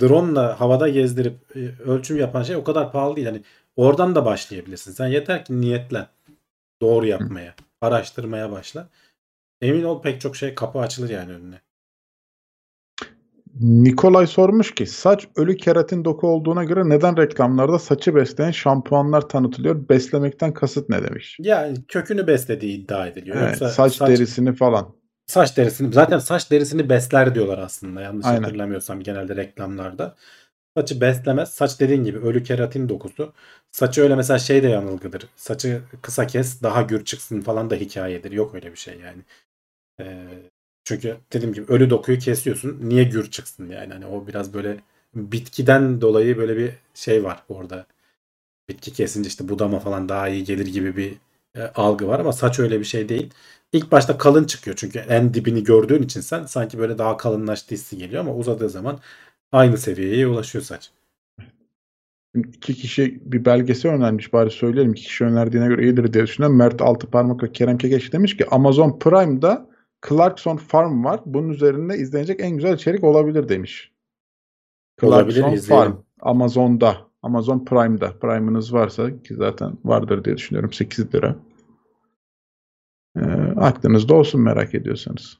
[0.00, 3.26] drone'la havada gezdirip e, ölçüm yapan şey o kadar pahalı değil.
[3.26, 3.42] Hani
[3.76, 4.92] oradan da başlayabilirsin.
[4.92, 6.06] Sen yeter ki niyetlen
[6.82, 8.88] doğru yapmaya, araştırmaya başla.
[9.60, 11.60] Emin ol pek çok şey kapı açılır yani önüne.
[13.60, 19.88] Nikolay sormuş ki saç ölü keratin doku olduğuna göre neden reklamlarda saçı besleyen şampuanlar tanıtılıyor?
[19.88, 21.36] Beslemekten kasıt ne demiş?
[21.40, 23.36] Yani kökünü beslediği iddia ediliyor.
[23.36, 24.94] Evet, Yoksa saç, saç, derisini falan.
[25.26, 28.42] saç derisini zaten saç derisini besler diyorlar aslında yanlış Aynen.
[28.42, 30.16] hatırlamıyorsam genelde reklamlarda.
[30.76, 31.50] Saçı beslemez.
[31.50, 33.32] Saç dediğin gibi ölü keratin dokusu.
[33.72, 35.28] Saçı öyle mesela şey de yanılgıdır.
[35.36, 38.32] Saçı kısa kes daha gür çıksın falan da hikayedir.
[38.32, 39.22] Yok öyle bir şey yani.
[40.00, 40.28] Ee,
[40.88, 42.78] çünkü dediğim gibi ölü dokuyu kesiyorsun.
[42.82, 43.92] Niye gür çıksın yani?
[43.92, 44.80] Hani o biraz böyle
[45.14, 47.86] bitkiden dolayı böyle bir şey var orada.
[48.68, 51.14] Bitki kesince işte budama falan daha iyi gelir gibi bir
[51.56, 53.30] e, algı var ama saç öyle bir şey değil.
[53.72, 57.98] İlk başta kalın çıkıyor çünkü en dibini gördüğün için sen sanki böyle daha kalınlaştı hissi
[57.98, 59.00] geliyor ama uzadığı zaman
[59.52, 60.90] aynı seviyeye ulaşıyor saç.
[62.34, 64.92] İki kişi bir belgesel önermiş bari söyleyelim.
[64.92, 66.58] İki kişi önerdiğine göre iyidir diye düşünüyorum.
[66.58, 69.77] Mert Altıparmak ve Kerem Kekeç demiş ki Amazon Prime'da
[70.08, 71.20] Clarkson Farm var.
[71.26, 73.92] Bunun üzerinde izlenecek en güzel içerik olabilir demiş.
[75.02, 75.92] Olabilir, Clarkson izleyelim.
[75.92, 76.02] Farm.
[76.20, 77.08] Amazon'da.
[77.22, 78.18] Amazon Prime'da.
[78.18, 80.72] Prime'ınız varsa ki zaten vardır diye düşünüyorum.
[80.72, 81.36] 8 lira.
[83.16, 83.20] Ee,
[83.56, 85.38] aklınızda olsun merak ediyorsanız.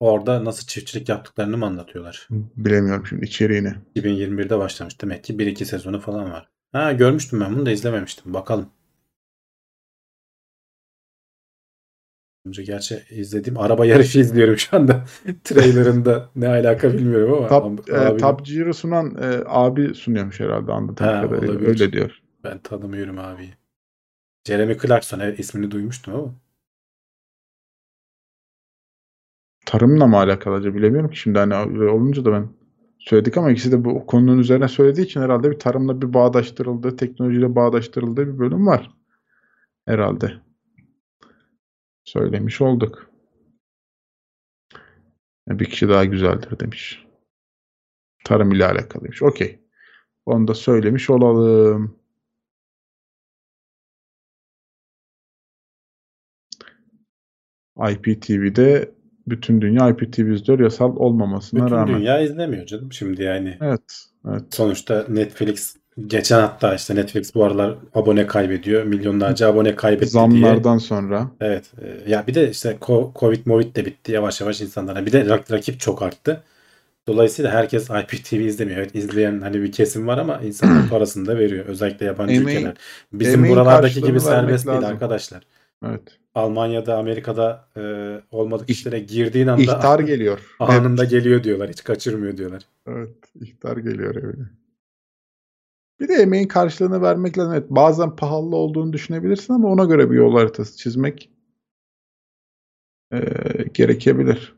[0.00, 2.28] Orada nasıl çiftçilik yaptıklarını mı anlatıyorlar?
[2.56, 3.74] Bilemiyorum şimdi içeriğini.
[3.96, 6.48] 2021'de başlamış demek ki 1-2 sezonu falan var.
[6.72, 8.34] Ha görmüştüm ben bunu da izlememiştim.
[8.34, 8.66] Bakalım.
[12.46, 15.04] Önce gerçi izlediğim araba yarışı izliyorum şu anda.
[15.44, 17.48] Trailerında ne alaka bilmiyorum ama.
[17.48, 21.52] Top, ab- e, Top Gear'ı sunan e, abi sunuyormuş herhalde anladığım Ha, kadarıyla.
[21.54, 21.68] olabilir.
[21.68, 22.20] Öyle diyor.
[22.44, 23.50] Ben tanımıyorum abi.
[24.46, 26.34] Jeremy Clarkson evet ismini duymuştum ama.
[29.66, 31.54] tarımla mı alakalı acaba bilemiyorum ki şimdi hani
[31.90, 32.48] olunca da ben
[32.98, 37.54] söyledik ama ikisi de bu konunun üzerine söylediği için herhalde bir tarımla bir bağdaştırıldığı, teknolojiyle
[37.56, 38.90] bağdaştırıldığı bir bölüm var.
[39.86, 40.32] Herhalde.
[42.06, 43.10] Söylemiş olduk.
[45.48, 47.06] Bir kişi daha güzeldir demiş.
[48.24, 49.22] Tarım ile alakalıymış.
[49.22, 49.60] Okey.
[50.26, 51.98] Onu da söylemiş olalım.
[57.90, 58.94] IPTV'de
[59.28, 61.98] bütün dünya IPTV izliyor yasal olmamasına Bütün rağmen.
[62.00, 63.58] dünya izlemiyor canım şimdi yani.
[63.60, 64.54] Evet, evet.
[64.54, 68.84] Sonuçta Netflix geçen hatta işte Netflix bu aralar abone kaybediyor.
[68.84, 70.10] Milyonlarca abone kaybetti diye.
[70.10, 71.30] Zamlardan sonra.
[71.40, 71.64] Evet.
[71.82, 72.76] e, Ya bir de işte
[73.16, 75.06] Covid Movid de bitti yavaş yavaş insanlara.
[75.06, 76.42] Bir de rak- rakip çok arttı.
[77.08, 78.78] Dolayısıyla herkes IPTV izlemiyor.
[78.78, 81.64] Evet izleyen hani bir kesim var ama insanlar parasını da veriyor.
[81.66, 82.74] Özellikle yabancı Emeğin- ülkeler.
[83.12, 85.42] Bizim emeğin buralardaki gibi serbest değil arkadaşlar.
[85.86, 86.02] Evet.
[86.34, 87.82] Almanya'da, Amerika'da e,
[88.30, 90.40] olmadık işlere girdiğin anda İhtar geliyor.
[90.58, 91.70] anında geliyor diyorlar.
[91.70, 92.62] Hiç kaçırmıyor diyorlar.
[92.88, 93.08] Evet,
[93.40, 94.44] ihtar geliyor evine.
[96.00, 97.52] Bir de emeğin karşılığını vermek lazım.
[97.52, 101.30] Evet, bazen pahalı olduğunu düşünebilirsin ama ona göre bir yol haritası çizmek
[103.12, 104.56] eee, gerekebilir.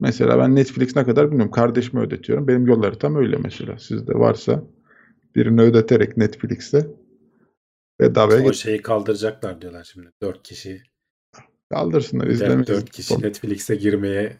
[0.00, 1.50] Mesela ben Netflix ne kadar bilmiyorum.
[1.52, 2.48] Kardeşime ödetiyorum.
[2.48, 3.78] Benim yol haritam öyle mesela.
[3.78, 4.64] Sizde varsa
[5.34, 6.86] birini ödeterek Netflix'te
[8.00, 10.10] bedavaya O get- şeyi kaldıracaklar diyorlar şimdi.
[10.22, 10.82] 4 kişi,
[11.70, 12.26] kaldırsınlar.
[12.26, 12.84] 4 izlemeyiz.
[12.84, 14.36] kişi Netflix'e girmeye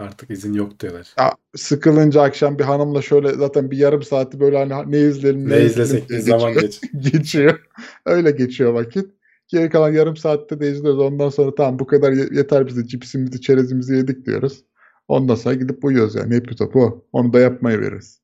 [0.00, 1.14] artık izin yok diyorlar.
[1.18, 5.64] Ya, sıkılınca akşam bir hanımla şöyle zaten bir yarım saati böyle hani ne izleyelim Ne
[5.64, 6.62] izlesek diye bir zaman geçiyor.
[6.70, 6.80] geç.
[7.12, 7.60] geçiyor.
[8.06, 9.10] Öyle geçiyor vakit.
[9.48, 11.00] Geri kalan yarım saatte de izliyoruz.
[11.00, 14.64] Ondan sonra tamam bu kadar ye- yeter bize cipsimizi çerezimizi yedik diyoruz.
[15.08, 16.34] Ondan sonra gidip uyuyoruz yani.
[16.34, 17.04] Hep topu o.
[17.12, 18.20] Onu da yapmayı veririz.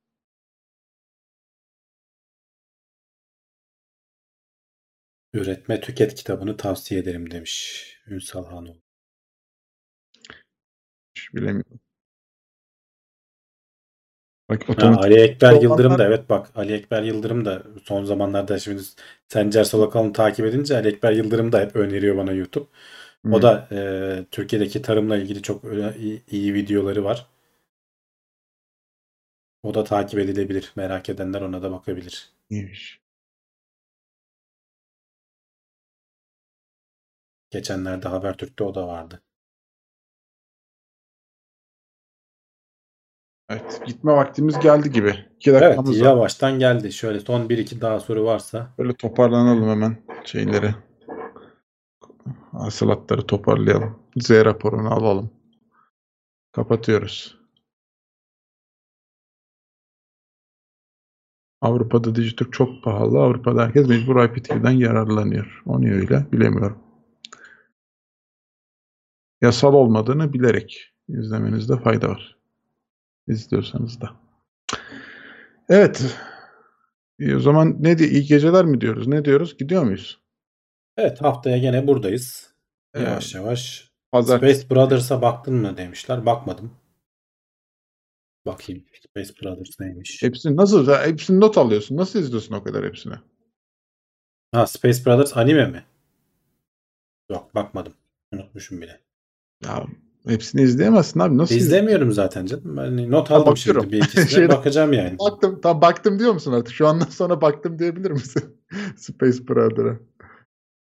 [5.33, 8.86] Üretme Tüket kitabını tavsiye ederim demiş Ünsal Hanoğlu.
[11.35, 11.81] Bilemiyorum.
[14.49, 18.59] Bak Ha, otomatik Ali Ekber Yıldırım da evet bak Ali Ekber Yıldırım da son zamanlarda
[18.59, 18.83] şimdi
[19.29, 22.67] Sencer Solakalın'ı takip edince Ali Ekber Yıldırım da hep öneriyor bana YouTube.
[23.31, 23.43] O Hı.
[23.43, 25.65] da e, Türkiye'deki tarımla ilgili çok
[25.99, 27.27] iyi, iyi videoları var.
[29.63, 30.73] O da takip edilebilir.
[30.77, 32.31] Merak edenler ona da bakabilir.
[32.51, 33.01] iyiymiş.
[37.51, 39.23] Geçenlerde Habertürk'te o da vardı.
[43.49, 43.83] Evet.
[43.87, 45.15] Gitme vaktimiz geldi gibi.
[45.37, 46.07] İki Evet dakikamız var.
[46.07, 46.93] yavaştan geldi.
[46.93, 48.75] Şöyle son 1-2 daha soru varsa.
[48.79, 50.75] Böyle toparlanalım hemen şeyleri.
[52.53, 53.99] Hasılatları toparlayalım.
[54.17, 55.31] Z raporunu alalım.
[56.53, 57.39] Kapatıyoruz.
[61.61, 63.19] Avrupa'da Digiturk çok pahalı.
[63.23, 65.63] Avrupa'da herkes mecbur IPTV'den yararlanıyor.
[65.67, 66.79] O niye öyle bilemiyorum.
[69.41, 72.36] Yasal olmadığını bilerek izlemenizde fayda var.
[73.29, 74.11] İzliyorsanız da.
[75.69, 76.03] Evet.
[77.19, 79.07] İyi, o zaman ne diye iyi geceler mi diyoruz?
[79.07, 79.57] Ne diyoruz?
[79.59, 80.21] Gidiyor muyuz?
[80.97, 82.55] Evet haftaya gene buradayız.
[82.95, 83.91] Ee, Yavaş yavaş.
[84.13, 84.61] Pazartesi.
[84.61, 86.27] Space Brothers'a baktın mı demişler.
[86.27, 86.73] Bakmadım.
[88.47, 88.85] Bakayım.
[89.09, 90.23] Space Brothers neymiş?
[90.23, 90.89] Hepsini nasıl?
[90.93, 91.97] Hepsini not alıyorsun.
[91.97, 93.15] Nasıl izliyorsun o kadar hepsini?
[94.53, 95.85] Ha Space Brothers anime mi?
[97.31, 97.95] Yok bakmadım.
[98.33, 99.01] Unutmuşum bile.
[99.65, 99.87] Ya
[100.27, 101.39] hepsini izleyemezsin abi.
[101.39, 102.77] Nasıl izle- İzlemiyorum zaten canım.
[102.77, 103.93] Ben not Ha, aldım şimdi bakıyorum.
[103.93, 104.27] bir ikisine.
[104.41, 105.17] Şeyde- Bakacağım yani.
[105.19, 105.61] Baktım.
[105.61, 106.75] Tam baktım diyor musun artık?
[106.75, 108.43] Şu andan sonra baktım diyebilir misin?
[108.97, 109.97] Space Brother'a.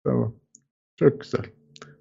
[0.04, 0.36] Tamam.
[1.00, 1.42] Çok güzel.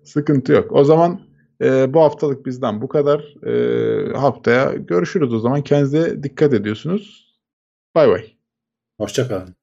[0.04, 0.72] Sıkıntı yok.
[0.72, 1.20] O zaman
[1.62, 3.46] e, bu haftalık bizden bu kadar.
[3.46, 5.62] E, haftaya görüşürüz o zaman.
[5.62, 7.34] Kendinize dikkat ediyorsunuz.
[7.94, 8.24] Bay bay.
[9.00, 9.54] Hoşçakalın.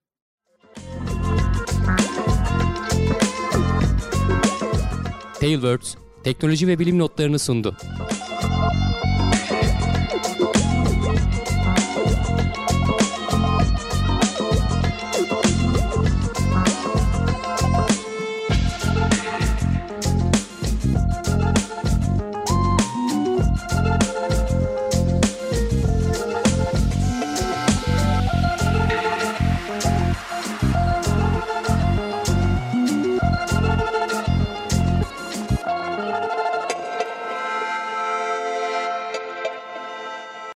[5.40, 5.96] Tailwords
[6.26, 7.76] teknoloji ve bilim notlarını sundu.